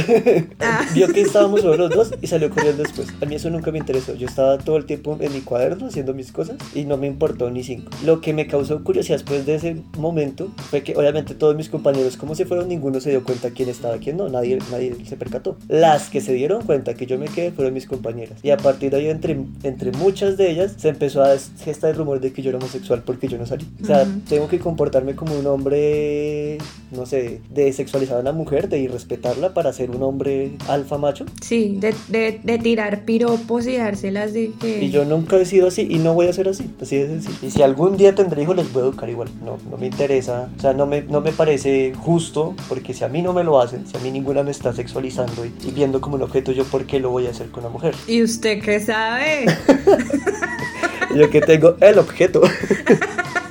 Ah. 0.61 0.85
Vio 0.95 1.09
que 1.09 1.21
estábamos 1.21 1.61
solo 1.61 1.77
los 1.77 1.91
dos 1.91 2.15
y 2.23 2.27
salió 2.27 2.49
corriendo 2.51 2.83
después. 2.83 3.09
A 3.21 3.27
mí 3.27 3.35
eso 3.35 3.51
nunca 3.51 3.71
me 3.71 3.79
interesó. 3.79 4.15
Yo 4.15 4.27
estaba 4.27 4.59
todo 4.59 4.77
el 4.77 4.87
tiempo 4.87 5.17
en 5.21 5.33
mi 5.33 5.41
cuaderno 5.41 5.87
haciendo 5.87 6.15
mis 6.15 6.33
cosas 6.33 6.57
y 6.75 6.85
no 6.85 6.97
me 6.97 7.07
importó 7.07 7.51
ni 7.51 7.63
cinco. 7.63 7.91
Lo 8.05 8.21
que 8.21 8.33
me 8.33 8.47
causó 8.47 8.83
curiosidad 8.83 9.17
después 9.17 9.45
de 9.47 9.57
ese 9.57 9.77
momento 9.99 10.51
fue 10.71 10.83
que 10.83 10.97
obviamente 10.97 11.35
todos 11.35 11.57
mis 11.57 11.69
compañeros, 11.69 12.17
como 12.17 12.35
se 12.35 12.47
fueron, 12.47 12.69
ninguno 12.69 13.01
se 13.01 13.11
dio 13.11 13.25
cuenta 13.25 13.51
quién 13.51 13.69
estaba, 13.69 13.99
quién 13.99 14.17
no. 14.17 14.29
Nadie, 14.29 14.59
nadie 14.71 14.95
se 15.05 15.17
percató. 15.17 15.57
Las 15.69 16.09
que 16.09 16.21
se 16.21 16.33
dieron 16.33 16.63
cuenta 16.65 16.95
que 16.95 17.07
yo 17.07 17.19
me 17.19 17.27
quedé 17.27 17.51
fueron 17.53 17.75
mis 17.75 17.87
compañeras. 17.87 18.39
Y 18.43 18.51
a 18.51 18.57
partir 18.57 18.91
de 18.91 18.99
ahí, 18.99 19.09
entre, 19.09 19.39
entre 19.63 19.93
muchas 19.93 20.37
de 20.37 20.51
ellas, 20.51 20.75
se 20.77 20.89
empezó 20.89 21.23
a 21.23 21.37
gestar 21.63 21.91
el 21.91 21.97
rumor 21.97 22.21
de 22.21 22.33
que 22.33 22.43
yo 22.43 22.51
era 22.51 22.59
homosexual 22.59 23.03
porque 23.05 23.29
yo 23.29 23.39
no 23.39 23.47
salí. 23.47 23.67
O 23.83 23.87
sea, 23.87 24.03
Ujú. 24.03 24.21
tengo 24.29 24.49
que 24.49 24.59
comportarme 24.59 25.15
como 25.15 25.37
un 25.39 25.47
hombre, 25.47 26.59
no 26.95 27.07
sé, 27.07 27.41
de 27.51 27.73
sexualizar 27.73 28.17
a 28.17 28.21
una 28.21 28.33
mujer, 28.33 28.69
de 28.69 28.79
irrespetarla 28.79 29.55
para 29.55 29.73
ser 29.73 29.91
un 29.91 30.03
hombre 30.03 30.53
alfa 30.69 30.99
macho. 30.99 31.27
Sí, 31.41 31.77
de, 31.81 31.95
de, 32.09 32.41
de 32.43 32.59
tirar 32.59 33.05
piropos 33.05 33.67
y 33.67 33.77
dárselas 33.77 34.33
de 34.33 34.53
que... 34.61 34.85
Y 34.85 34.91
yo 34.91 35.05
nunca 35.05 35.37
he 35.37 35.45
sido 35.45 35.69
así 35.69 35.87
y 35.89 35.99
no 35.99 36.15
voy 36.15 36.29
a 36.29 36.33
ser 36.33 36.49
así, 36.49 36.71
así 36.81 36.97
de 36.97 37.07
sencillo. 37.07 37.37
Y 37.43 37.51
si 37.51 37.63
algún 37.63 37.97
día 37.97 38.15
tendré 38.15 38.43
hijos, 38.43 38.57
los 38.57 38.73
voy 38.73 38.83
a 38.83 38.87
educar 38.87 39.09
igual. 39.09 39.29
No, 39.45 39.59
no 39.71 39.77
me 39.77 39.87
interesa, 39.87 40.49
o 40.57 40.61
sea, 40.61 40.73
no 40.73 40.87
me, 40.87 41.03
no 41.03 41.21
me 41.21 41.33
parece 41.33 41.93
justo, 41.95 42.55
porque 42.69 42.95
si 42.95 43.05
a 43.05 43.09
mí 43.09 43.23
no 43.23 43.33
me 43.33 43.45
lo 43.45 43.61
hacen, 43.61 43.87
si 43.87 43.97
a 43.97 44.01
mí 44.01 44.11
ninguna 44.11 44.43
me 44.43 44.51
está 44.51 44.73
sexualizando 44.73 45.45
y, 45.45 45.53
y 45.67 45.71
viendo 45.73 46.01
como 46.01 46.17
un 46.17 46.23
objeto, 46.23 46.53
yo 46.53 46.65
por 46.65 46.87
qué 46.87 47.01
lo 47.01 47.11
voy 47.11 47.27
a 47.27 47.31
hacer 47.31 47.51
con 47.51 47.65
una 47.65 47.73
mujer. 47.73 47.95
¿Y 48.07 48.23
usted 48.23 48.63
qué 48.63 48.81
sabe? 48.81 49.47
Yo 51.15 51.31
que 51.31 51.41
tengo 51.41 51.77
el 51.81 51.99
objeto. 51.99 52.43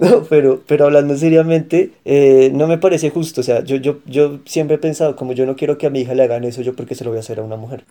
No, 0.10 0.22
pero, 0.24 0.62
pero 0.66 0.86
hablando 0.86 1.16
seriamente, 1.16 1.92
eh, 2.06 2.50
no 2.54 2.66
me 2.66 2.78
parece 2.78 3.10
justo. 3.10 3.42
O 3.42 3.44
sea, 3.44 3.62
yo, 3.62 3.76
yo, 3.76 3.98
yo 4.06 4.40
siempre 4.46 4.76
he 4.76 4.78
pensado, 4.78 5.14
como 5.14 5.34
yo 5.34 5.44
no 5.44 5.56
quiero 5.56 5.76
que 5.76 5.86
a 5.86 5.90
mi 5.90 6.00
hija 6.00 6.14
le 6.14 6.22
hagan 6.22 6.44
eso, 6.44 6.62
yo 6.62 6.74
porque 6.74 6.94
se 6.94 7.04
lo 7.04 7.10
voy 7.10 7.18
a 7.18 7.20
hacer 7.20 7.38
a 7.38 7.42
una 7.42 7.56
mujer. 7.56 7.84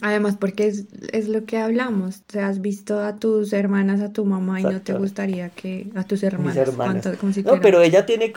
Además, 0.00 0.36
porque 0.38 0.66
es, 0.66 0.86
es 1.12 1.28
lo 1.28 1.44
que 1.44 1.58
hablamos. 1.58 2.22
O 2.28 2.32
sea, 2.32 2.48
has 2.48 2.60
visto 2.60 2.98
a 2.98 3.16
tus 3.16 3.52
hermanas, 3.52 4.00
a 4.00 4.12
tu 4.12 4.24
mamá 4.24 4.60
y 4.60 4.64
no 4.64 4.80
te 4.80 4.92
gustaría 4.94 5.50
que 5.50 5.86
a 5.94 6.04
tus 6.04 6.24
hermanas. 6.24 6.56
Mis 6.56 6.68
hermanas. 6.68 7.08
Como 7.20 7.32
si 7.32 7.42
No, 7.42 7.60
pero 7.60 7.80
ella 7.80 8.06
tiene, 8.06 8.32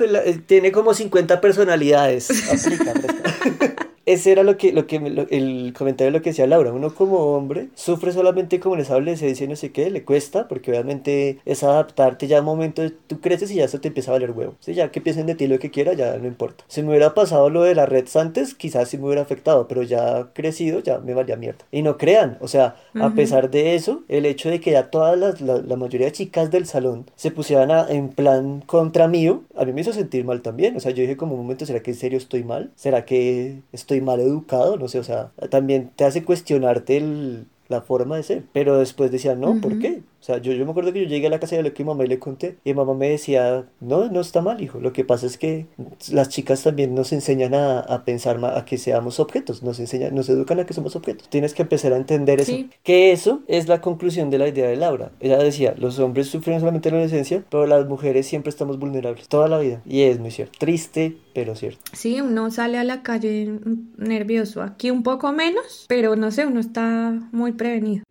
tiene 0.46 0.72
como 0.72 0.94
50 0.94 1.42
personalidades. 1.42 2.30
Aplica. 2.52 3.76
Ese 4.06 4.32
era 4.32 4.44
lo 4.44 4.56
que, 4.58 4.72
lo 4.72 4.86
que 4.86 5.00
lo- 5.00 5.28
el 5.32 5.74
comentario 5.76 6.12
de 6.12 6.18
lo 6.20 6.22
que 6.24 6.30
decía 6.30 6.46
Laura. 6.46 6.72
Uno 6.72 6.94
como 6.94 7.18
hombre 7.36 7.70
sufre 7.74 8.12
solamente 8.12 8.60
como 8.60 8.76
en 8.76 8.82
esa 8.82 8.94
adolescencia 8.94 9.46
y 9.46 9.48
no 9.48 9.56
sé 9.56 9.72
qué, 9.72 9.90
le 9.90 10.04
cuesta, 10.04 10.48
porque 10.48 10.70
obviamente 10.72 11.40
es 11.46 11.64
adaptarte 11.64 12.28
ya 12.28 12.38
a 12.38 12.40
un 12.42 12.46
momento, 12.46 12.84
tú 13.08 13.20
creces 13.20 13.50
y 13.52 13.56
ya 13.56 13.66
eso 13.66 13.80
te 13.82 13.88
empieza 13.88 14.12
a 14.12 14.14
valer 14.14 14.32
huevo. 14.32 14.54
Sí, 14.60 14.76
ya 14.76 14.92
que 14.92 15.02
piensen 15.02 15.26
de 15.26 15.34
ti 15.34 15.48
lo 15.48 15.58
que 15.58 15.72
quiera, 15.72 15.94
ya 15.94 16.18
no 16.20 16.28
importa. 16.28 16.64
Si 16.68 16.84
me 16.84 16.90
hubiera 16.90 17.16
pasado 17.16 17.50
lo 17.50 17.64
de 17.64 17.74
las 17.74 17.90
redes 17.90 18.16
antes, 18.16 18.54
quizás 18.54 18.90
sí 18.90 18.98
me 19.00 19.06
hubiera 19.06 19.24
afectado, 19.24 19.68
pero 19.68 19.82
ya 19.82 20.30
crecido, 20.34 20.82
ya 20.82 21.00
me 21.00 21.16
valía 21.16 21.36
mierda. 21.36 21.66
Y 21.72 21.82
no 21.82 21.98
crean, 21.98 22.38
o 22.42 22.48
sea, 22.48 22.76
a 23.00 23.16
pesar 23.16 23.50
de 23.50 23.74
eso, 23.76 24.04
el 24.08 24.26
hecho 24.28 24.50
de 24.50 24.60
que 24.62 24.72
ya 24.72 24.92
todas 24.92 25.18
las, 25.18 25.42
la, 25.42 25.58
la 25.58 25.76
mayoría 25.78 26.08
de 26.08 26.14
chicas 26.14 26.52
del 26.52 26.68
salón 26.68 27.06
se 27.16 27.32
pusieran 27.32 27.72
a- 27.72 27.88
en 27.90 28.10
plan 28.10 28.62
contra 28.68 29.08
mío, 29.08 29.44
a 29.56 29.66
mí 29.66 29.74
me 29.74 29.82
hizo 29.82 29.94
sentir 29.94 30.26
mal 30.26 30.42
también. 30.42 30.76
O 30.78 30.80
sea, 30.80 30.92
yo 30.92 31.02
dije 31.02 31.18
como 31.18 31.34
un 31.36 31.42
momento, 31.42 31.66
¿será 31.66 31.82
que 31.82 31.92
en 31.92 31.98
serio 31.98 32.18
estoy 32.20 32.44
mal? 32.44 32.72
¿Será 32.76 33.06
que 33.06 33.62
estoy 33.72 33.95
mal 34.02 34.20
educado? 34.20 34.78
No 34.78 34.88
sé, 34.88 35.00
o 35.00 35.04
sea, 35.04 35.32
también 35.50 35.92
te 35.96 36.06
hace 36.06 36.24
cuestionarte 36.24 36.98
el, 36.98 37.46
la 37.68 37.82
forma 37.82 38.18
de 38.18 38.24
ser. 38.24 38.44
Pero 38.54 38.78
después 38.80 39.12
decía, 39.12 39.36
no, 39.36 39.60
¿por 39.62 39.80
qué? 39.80 40.04
O 40.26 40.28
sea, 40.28 40.40
yo, 40.40 40.54
yo 40.54 40.66
me 40.66 40.72
acuerdo 40.72 40.92
que 40.92 41.04
yo 41.04 41.08
llegué 41.08 41.28
a 41.28 41.30
la 41.30 41.40
casa 41.40 41.56
de 41.56 41.62
lo 41.62 41.72
que 41.72 41.84
mi 41.84 41.90
mamá 41.90 42.04
y 42.04 42.08
le 42.08 42.18
conté, 42.18 42.58
y 42.64 42.72
mi 42.72 42.74
mamá 42.74 42.96
me 42.96 43.10
decía, 43.10 43.66
no, 43.80 44.10
no 44.10 44.22
está 44.22 44.42
mal, 44.42 44.60
hijo. 44.60 44.80
Lo 44.80 44.92
que 44.92 45.06
pasa 45.06 45.28
es 45.28 45.38
que 45.38 45.68
las 46.12 46.30
chicas 46.30 46.64
también 46.64 46.96
nos 46.96 47.14
enseñan 47.14 47.54
a, 47.54 47.80
a 47.82 48.06
pensar, 48.06 48.44
a 48.44 48.66
que 48.66 48.80
seamos 48.80 49.20
objetos, 49.20 49.62
nos 49.62 49.80
enseñan, 49.80 50.16
nos 50.16 50.28
educan 50.28 50.60
a 50.60 50.66
que 50.66 50.74
somos 50.74 50.96
objetos. 50.96 51.30
Tienes 51.30 51.54
que 51.54 51.62
empezar 51.62 51.94
a 51.94 51.98
entender 51.98 52.42
eso. 52.42 52.54
Sí. 52.54 52.72
Que 52.82 53.12
eso 53.12 53.44
es 53.48 53.68
la 53.68 53.82
conclusión 53.82 54.32
de 54.32 54.40
la 54.40 54.48
idea 54.48 54.68
de 54.68 54.78
Laura. 54.78 55.12
Ella 55.20 55.38
decía, 55.38 55.76
los 55.78 56.00
hombres 56.00 56.26
sufren 56.26 56.60
solamente 56.60 56.90
en 56.90 56.96
la 56.96 57.02
adolescencia, 57.02 57.44
pero 57.52 57.68
las 57.68 57.88
mujeres 57.88 58.26
siempre 58.26 58.50
estamos 58.50 58.80
vulnerables, 58.80 59.28
toda 59.28 59.48
la 59.48 59.60
vida. 59.60 59.84
Y 59.86 60.02
es 60.02 60.20
muy 60.20 60.32
cierto. 60.32 60.58
Triste, 60.58 61.18
pero 61.36 61.54
cierto. 61.54 61.82
Sí, 61.94 62.20
uno 62.20 62.50
sale 62.50 62.80
a 62.80 62.84
la 62.84 63.04
calle 63.04 63.60
nervioso. 63.98 64.64
Aquí 64.64 64.90
un 64.90 65.04
poco 65.04 65.32
menos, 65.34 65.86
pero 65.88 66.16
no 66.16 66.32
sé, 66.32 66.48
uno 66.48 66.60
está 66.60 67.14
muy 67.32 67.52
prevenido. 67.52 68.04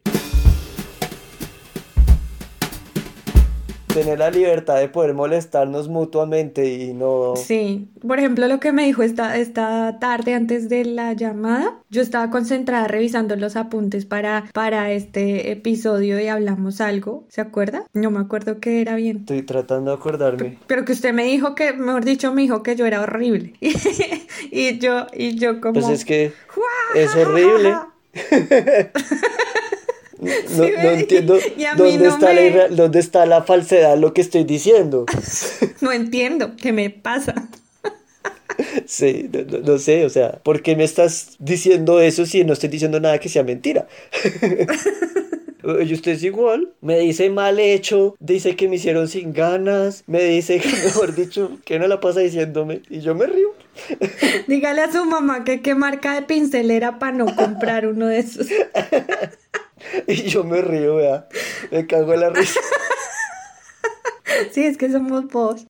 Tener 3.95 4.19
la 4.19 4.29
libertad 4.29 4.81
de 4.81 4.89
poder 4.89 5.15
molestarnos 5.15 5.89
mutuamente 5.89 6.67
y 6.67 6.93
no... 6.93 7.37
Sí, 7.37 7.87
por 8.05 8.19
ejemplo, 8.19 8.49
lo 8.49 8.59
que 8.59 8.73
me 8.73 8.85
dijo 8.87 9.05
esta, 9.05 9.37
esta 9.37 10.01
tarde 10.01 10.35
antes 10.35 10.69
de 10.69 10.85
la 10.85 11.13
llamada, 11.13 11.79
yo 11.91 12.03
estaba 12.03 12.29
concentrada 12.29 12.89
revisando 12.89 13.37
los 13.37 13.55
apuntes 13.55 14.05
para, 14.05 14.47
para 14.53 14.91
este 14.91 15.53
episodio 15.53 16.19
y 16.19 16.27
hablamos 16.27 16.81
algo, 16.81 17.25
¿se 17.29 17.41
acuerda? 17.41 17.85
No 17.93 18.11
me 18.11 18.19
acuerdo 18.19 18.59
qué 18.59 18.81
era 18.81 18.97
bien. 18.97 19.19
Estoy 19.19 19.43
tratando 19.43 19.93
de 19.93 19.97
acordarme. 19.97 20.59
Pero 20.67 20.85
que 20.85 20.93
usted 20.93 21.13
me 21.13 21.27
dijo 21.27 21.55
que, 21.55 21.73
mejor 21.73 22.05
dicho, 22.05 22.35
me 22.35 22.43
dijo 22.43 22.65
que 22.65 22.75
yo 22.75 22.87
era 22.87 23.01
horrible. 23.01 23.55
y 24.51 24.77
yo, 24.81 25.07
y 25.13 25.37
yo 25.37 25.61
como... 25.61 25.75
Pues 25.75 25.89
es 25.89 26.05
que 26.05 26.33
es 26.97 27.15
horrible. 27.15 27.77
No, 30.21 30.31
Sí, 30.65 30.73
no 30.83 30.91
entiendo 30.91 31.35
dónde, 31.77 31.99
no 31.99 32.09
está 32.09 32.33
la, 32.33 32.41
me- 32.43 32.69
dónde 32.77 32.99
está 33.01 33.27
la 33.27 33.43
falsedad 33.43 33.99
lo 33.99 34.13
que 34.15 34.21
estoy 34.21 34.45
diciendo. 34.45 35.07
No 35.81 35.93
entiendo 35.93 36.57
qué 36.57 36.73
me 36.73 36.91
pasa. 36.91 37.35
Sí, 38.87 39.29
no, 39.65 39.79
sé, 39.79 40.05
o 40.05 40.11
sea, 40.11 40.39
¿por 40.45 40.63
qué 40.63 40.77
me 40.77 40.85
estás 40.85 41.35
diciendo 41.41 42.01
eso 42.01 42.25
si 42.25 42.45
no 42.45 42.53
estoy 42.53 42.69
diciendo 42.69 43.01
nada 43.01 43.19
que 43.19 43.29
sea 43.29 43.43
mentira? 43.43 43.89
Y 45.83 45.93
usted 45.95 46.13
es 46.13 46.23
igual, 46.23 46.71
me 46.81 46.99
dice 47.01 47.31
mal 47.31 47.59
hecho, 47.59 48.15
dice 48.21 48.55
que 48.55 48.69
me 48.69 48.77
hicieron 48.77 49.09
sin 49.09 49.33
ganas, 49.33 50.05
me 50.07 50.23
dice 50.23 50.61
que 50.61 50.69
mejor 50.69 51.15
dicho, 51.17 51.59
que 51.65 51.79
no 51.81 51.89
la 51.89 51.99
pasa 52.01 52.21
diciéndome 52.21 52.83
y 52.91 53.01
yo 53.01 53.15
me 53.17 53.27
río. 53.27 53.49
Dígale 54.47 54.83
a 54.83 54.93
su 54.93 55.05
mamá 55.05 55.43
que 55.43 55.61
qué 55.63 55.75
marca 55.75 56.15
de 56.15 56.23
pincelera 56.23 56.99
para 57.01 57.17
no 57.17 57.35
comprar 57.35 57.87
uno 57.89 58.07
de 58.07 58.19
esos. 58.21 58.47
Y 60.07 60.23
yo 60.25 60.45
me 60.45 60.61
río, 60.61 60.97
vea, 60.97 61.27
me 61.71 61.87
cago 61.87 62.15
en 62.15 62.21
la 62.21 62.31
risa. 62.31 62.61
Sí, 64.51 64.65
es 64.65 64.77
que 64.77 64.91
somos 64.91 65.29
vos. 65.29 65.65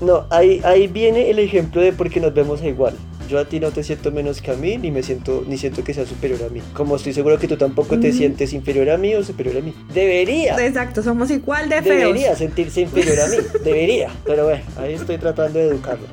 No, 0.00 0.26
ahí, 0.30 0.60
ahí 0.64 0.86
viene 0.86 1.28
el 1.30 1.38
ejemplo 1.38 1.80
de 1.80 1.92
por 1.92 2.08
qué 2.08 2.20
nos 2.20 2.32
vemos 2.34 2.62
igual. 2.62 2.96
Yo 3.28 3.38
a 3.38 3.44
ti 3.44 3.58
no 3.58 3.70
te 3.70 3.82
siento 3.82 4.12
menos 4.12 4.42
que 4.42 4.50
a 4.50 4.54
mí, 4.54 4.78
ni 4.78 4.90
me 4.90 5.02
siento, 5.02 5.44
ni 5.46 5.58
siento 5.58 5.82
que 5.82 5.94
seas 5.94 6.08
superior 6.08 6.40
a 6.44 6.50
mí. 6.50 6.60
Como 6.74 6.96
estoy 6.96 7.14
seguro 7.14 7.38
que 7.38 7.48
tú 7.48 7.56
tampoco 7.56 7.98
te 7.98 8.12
sientes 8.12 8.52
inferior 8.52 8.90
a 8.90 8.96
mí 8.96 9.14
o 9.14 9.24
superior 9.24 9.56
a 9.56 9.60
mí. 9.60 9.74
Debería. 9.92 10.56
Exacto, 10.64 11.02
somos 11.02 11.30
igual 11.30 11.68
de 11.68 11.82
feos. 11.82 12.00
Debería 12.00 12.36
sentirse 12.36 12.82
inferior 12.82 13.18
a 13.20 13.28
mí. 13.28 13.36
Debería. 13.64 14.10
Pero 14.24 14.44
bueno, 14.44 14.62
ahí 14.76 14.94
estoy 14.94 15.18
tratando 15.18 15.58
de 15.58 15.66
educarla. 15.66 16.08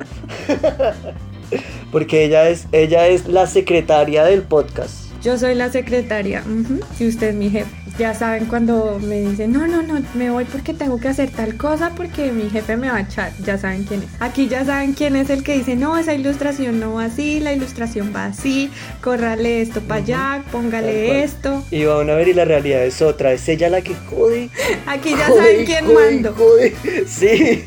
Porque 1.92 2.24
ella 2.24 2.48
es, 2.48 2.66
ella 2.72 3.06
es 3.08 3.26
la 3.26 3.46
secretaria 3.46 4.24
del 4.24 4.42
podcast. 4.42 5.09
Yo 5.22 5.36
soy 5.38 5.54
la 5.54 5.70
secretaria. 5.70 6.42
ujú, 6.46 6.80
Si 6.96 7.06
usted 7.08 7.28
es 7.28 7.34
mi 7.34 7.50
jefe. 7.50 7.70
Ya 7.98 8.14
saben 8.14 8.46
cuando 8.46 8.98
me 9.02 9.20
dicen, 9.20 9.52
no, 9.52 9.66
no, 9.66 9.82
no, 9.82 10.00
me 10.14 10.30
voy 10.30 10.46
porque 10.46 10.72
tengo 10.72 10.98
que 10.98 11.08
hacer 11.08 11.28
tal 11.30 11.56
cosa 11.58 11.90
porque 11.94 12.32
mi 12.32 12.48
jefe 12.48 12.78
me 12.78 12.88
va 12.88 12.96
a 12.96 13.00
echar. 13.02 13.32
Ya 13.44 13.58
saben 13.58 13.84
quién 13.84 14.00
es. 14.02 14.08
Aquí 14.20 14.48
ya 14.48 14.64
saben 14.64 14.94
quién 14.94 15.16
es 15.16 15.28
el 15.28 15.42
que 15.42 15.54
dice, 15.58 15.76
no, 15.76 15.98
esa 15.98 16.14
ilustración 16.14 16.80
no 16.80 16.94
va 16.94 17.04
así, 17.06 17.40
la 17.40 17.52
ilustración 17.52 18.12
va 18.16 18.26
así, 18.26 18.70
córrale 19.02 19.60
esto 19.60 19.82
para 19.82 20.00
allá, 20.00 20.42
Tal 20.44 20.44
póngale 20.50 21.22
esto. 21.24 21.62
Y 21.70 21.84
van 21.84 22.08
a 22.08 22.14
ver 22.14 22.28
y 22.28 22.32
la 22.32 22.46
realidad 22.46 22.86
es 22.86 23.02
otra. 23.02 23.32
Es 23.32 23.46
ella 23.50 23.68
la 23.68 23.82
que 23.82 23.94
jode. 24.08 24.48
Aquí 24.86 25.10
ya 25.10 25.26
jode, 25.26 25.40
saben 25.42 25.66
quién 25.66 25.84
jode, 25.84 26.12
mando. 26.12 26.32
jode. 26.34 26.74
Sí. 27.06 27.64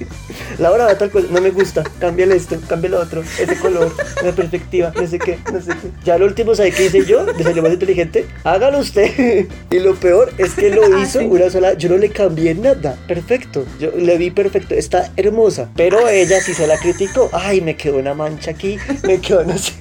Laura 0.57 0.85
va 0.85 0.97
tal 0.97 1.11
cosa. 1.11 1.27
No 1.29 1.41
me 1.41 1.51
gusta. 1.51 1.83
Cámbiale 1.99 2.35
esto, 2.35 2.57
cámbiale 2.67 2.95
lo 2.95 3.03
otro. 3.03 3.21
Ese 3.21 3.55
color, 3.57 3.93
la 4.23 4.31
perspectiva, 4.31 4.91
no 4.95 5.05
sé 5.07 5.19
qué, 5.19 5.37
no 5.51 5.61
sé 5.61 5.67
qué. 5.79 5.89
Ya 6.03 6.17
lo 6.17 6.25
último, 6.25 6.55
¿sabe 6.55 6.71
qué 6.71 6.85
hice 6.87 7.05
yo? 7.05 7.23
De 7.43 7.49
salió 7.49 7.63
más 7.63 7.73
inteligente. 7.73 8.25
Hágalo 8.43 8.79
usted. 8.79 9.47
Y 9.71 9.79
lo 9.79 9.95
peor 9.95 10.31
es 10.37 10.53
que 10.53 10.69
lo 10.69 10.83
Ah, 10.95 11.01
hizo 11.01 11.19
una 11.19 11.49
sola. 11.49 11.73
Yo 11.73 11.89
no 11.89 11.97
le 11.97 12.09
cambié 12.09 12.55
nada. 12.55 12.97
Perfecto. 13.07 13.65
Yo 13.79 13.91
le 13.91 14.17
vi 14.17 14.31
perfecto. 14.31 14.75
Está 14.75 15.11
hermosa. 15.17 15.69
Pero 15.75 16.07
ella 16.07 16.39
sí 16.41 16.53
se 16.53 16.67
la 16.67 16.77
criticó. 16.77 17.29
Ay, 17.33 17.59
me 17.61 17.75
quedó 17.75 17.97
una 17.97 18.13
mancha 18.13 18.51
aquí. 18.51 18.77
Me 19.03 19.19
quedó 19.19 19.43
no 19.43 19.57
sé. 19.57 19.73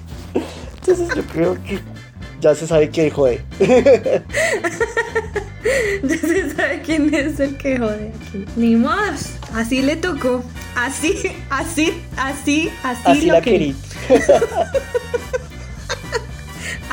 Entonces 0.80 1.08
yo 1.14 1.22
creo 1.32 1.54
que 1.64 1.78
ya 2.40 2.54
se 2.54 2.66
sabe 2.66 2.90
quién 2.90 3.10
jode. 3.10 3.40
Ya 6.02 6.18
se 6.18 6.50
sabe 6.56 6.82
quién 6.84 7.14
es 7.14 7.38
el 7.38 7.56
que 7.56 7.78
jode 7.78 8.10
aquí. 8.10 8.44
Ni 8.56 8.74
modos. 8.74 9.30
Así 9.54 9.80
le 9.80 9.94
tocó. 9.94 10.42
Así, 10.74 11.14
así, 11.50 12.02
así, 12.16 12.70
así, 12.82 13.02
Así 13.04 13.26
lo 13.26 13.34
la 13.34 13.40
querí. 13.40 13.76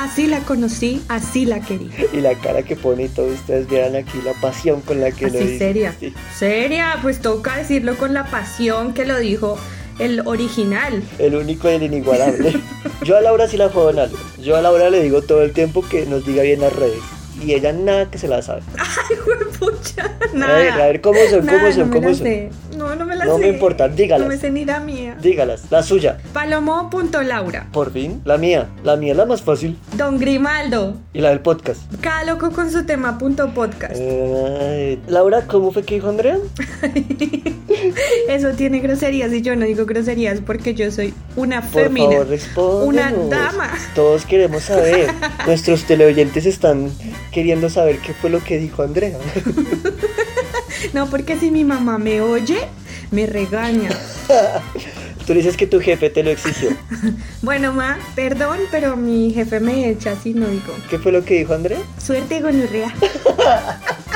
Así 0.00 0.26
la 0.26 0.40
conocí, 0.40 1.02
así 1.08 1.44
la 1.44 1.60
querí. 1.60 1.90
Y 2.14 2.20
la 2.20 2.34
cara 2.34 2.62
que 2.62 2.74
pone 2.74 3.04
y 3.04 3.08
todos 3.08 3.34
ustedes 3.34 3.68
vieran 3.68 3.96
aquí 3.96 4.18
la 4.24 4.32
pasión 4.40 4.80
con 4.80 4.98
la 4.98 5.10
que 5.12 5.26
lo 5.28 5.36
Así 5.38 5.44
dice. 5.46 5.58
seria. 5.58 5.94
Sí. 6.00 6.14
Seria, 6.38 6.96
pues 7.02 7.20
toca 7.20 7.56
decirlo 7.58 7.96
con 7.98 8.14
la 8.14 8.24
pasión 8.24 8.94
que 8.94 9.04
lo 9.04 9.18
dijo 9.18 9.58
el 9.98 10.20
original. 10.26 11.02
El 11.18 11.34
único 11.34 11.70
y 11.70 11.74
el 11.74 11.82
inigualable. 11.82 12.58
Yo 13.04 13.18
a 13.18 13.20
Laura 13.20 13.46
sí 13.46 13.58
la 13.58 13.68
juego 13.68 13.90
en 13.90 13.98
algo. 13.98 14.16
Yo 14.42 14.56
a 14.56 14.62
Laura 14.62 14.88
le 14.88 15.02
digo 15.02 15.20
todo 15.20 15.42
el 15.42 15.52
tiempo 15.52 15.84
que 15.86 16.06
nos 16.06 16.24
diga 16.24 16.42
bien 16.44 16.62
las 16.62 16.74
redes. 16.74 17.00
Y 17.44 17.52
ella 17.52 17.72
nada 17.74 18.10
que 18.10 18.16
se 18.16 18.26
la 18.28 18.40
sabe. 18.40 18.62
Ay, 18.78 19.16
pucha. 19.58 20.06
A 20.32 20.36
Nada. 20.36 20.54
ver, 20.58 20.72
a 20.72 20.86
ver, 20.86 21.00
¿cómo 21.02 21.18
son? 21.30 21.46
¿Cómo 21.46 21.72
son? 21.72 21.90
no 21.90 21.94
¿Cómo 21.94 22.08
son? 22.08 22.18
sé. 22.26 22.50
No, 22.80 22.94
no 22.96 23.04
me 23.04 23.14
la 23.14 23.26
No 23.26 23.36
sé. 23.36 23.42
me 23.42 23.48
importa, 23.48 23.88
dígalas. 23.88 24.22
No 24.26 24.28
me 24.34 24.38
sé 24.40 24.50
ni 24.50 24.64
la 24.64 24.80
mía. 24.80 25.14
Dígalas. 25.20 25.64
La 25.70 25.82
suya. 25.82 26.16
Palomo.laura. 26.32 27.66
Por 27.72 27.92
fin. 27.92 28.22
La 28.24 28.38
mía. 28.38 28.68
La 28.84 28.96
mía 28.96 29.12
es 29.12 29.18
la 29.18 29.26
más 29.26 29.42
fácil. 29.42 29.76
Don 29.98 30.18
Grimaldo. 30.18 30.94
Y 31.12 31.20
la 31.20 31.28
del 31.28 31.40
podcast. 31.40 31.82
Cada 32.00 32.24
loco 32.24 32.50
con 32.52 32.70
su 32.72 32.86
tema 32.86 33.18
punto 33.18 33.52
podcast. 33.52 33.96
Ay, 34.00 34.98
Laura, 35.08 35.42
¿cómo 35.46 35.72
fue 35.72 35.82
que 35.82 35.96
dijo 35.96 36.08
Andrea? 36.08 36.38
Eso 38.28 38.48
tiene 38.52 38.80
groserías 38.80 39.30
y 39.34 39.42
yo 39.42 39.54
no 39.56 39.66
digo 39.66 39.84
groserías 39.84 40.40
porque 40.40 40.74
yo 40.74 40.90
soy 40.90 41.12
una 41.36 41.60
Por 41.60 41.82
fémina. 41.84 42.16
favor. 42.54 42.86
Una 42.88 43.12
dama. 43.12 43.70
Todos 43.94 44.24
queremos 44.24 44.62
saber. 44.62 45.08
Nuestros 45.46 45.84
teleoyentes 45.84 46.46
están 46.46 46.90
queriendo 47.30 47.68
saber 47.68 47.98
qué 47.98 48.14
fue 48.14 48.30
lo 48.30 48.42
que 48.42 48.58
dijo 48.58 48.82
Andrea. 48.82 49.18
No, 50.92 51.08
porque 51.08 51.38
si 51.38 51.50
mi 51.50 51.64
mamá 51.64 51.98
me 51.98 52.20
oye, 52.20 52.68
me 53.10 53.26
regaña. 53.26 53.90
Tú 55.26 55.34
dices 55.34 55.56
que 55.56 55.66
tu 55.66 55.80
jefe 55.80 56.10
te 56.10 56.22
lo 56.22 56.30
exigió. 56.30 56.70
Bueno, 57.42 57.72
ma, 57.72 57.98
perdón, 58.14 58.58
pero 58.70 58.96
mi 58.96 59.32
jefe 59.32 59.60
me 59.60 59.88
echa 59.88 60.12
así, 60.12 60.34
no 60.34 60.46
digo. 60.46 60.74
¿Qué 60.90 60.98
fue 60.98 61.10
lo 61.10 61.24
que 61.24 61.38
dijo 61.38 61.54
Andrea? 61.54 61.78
Suerte 61.98 62.40
gonorrea. 62.40 62.92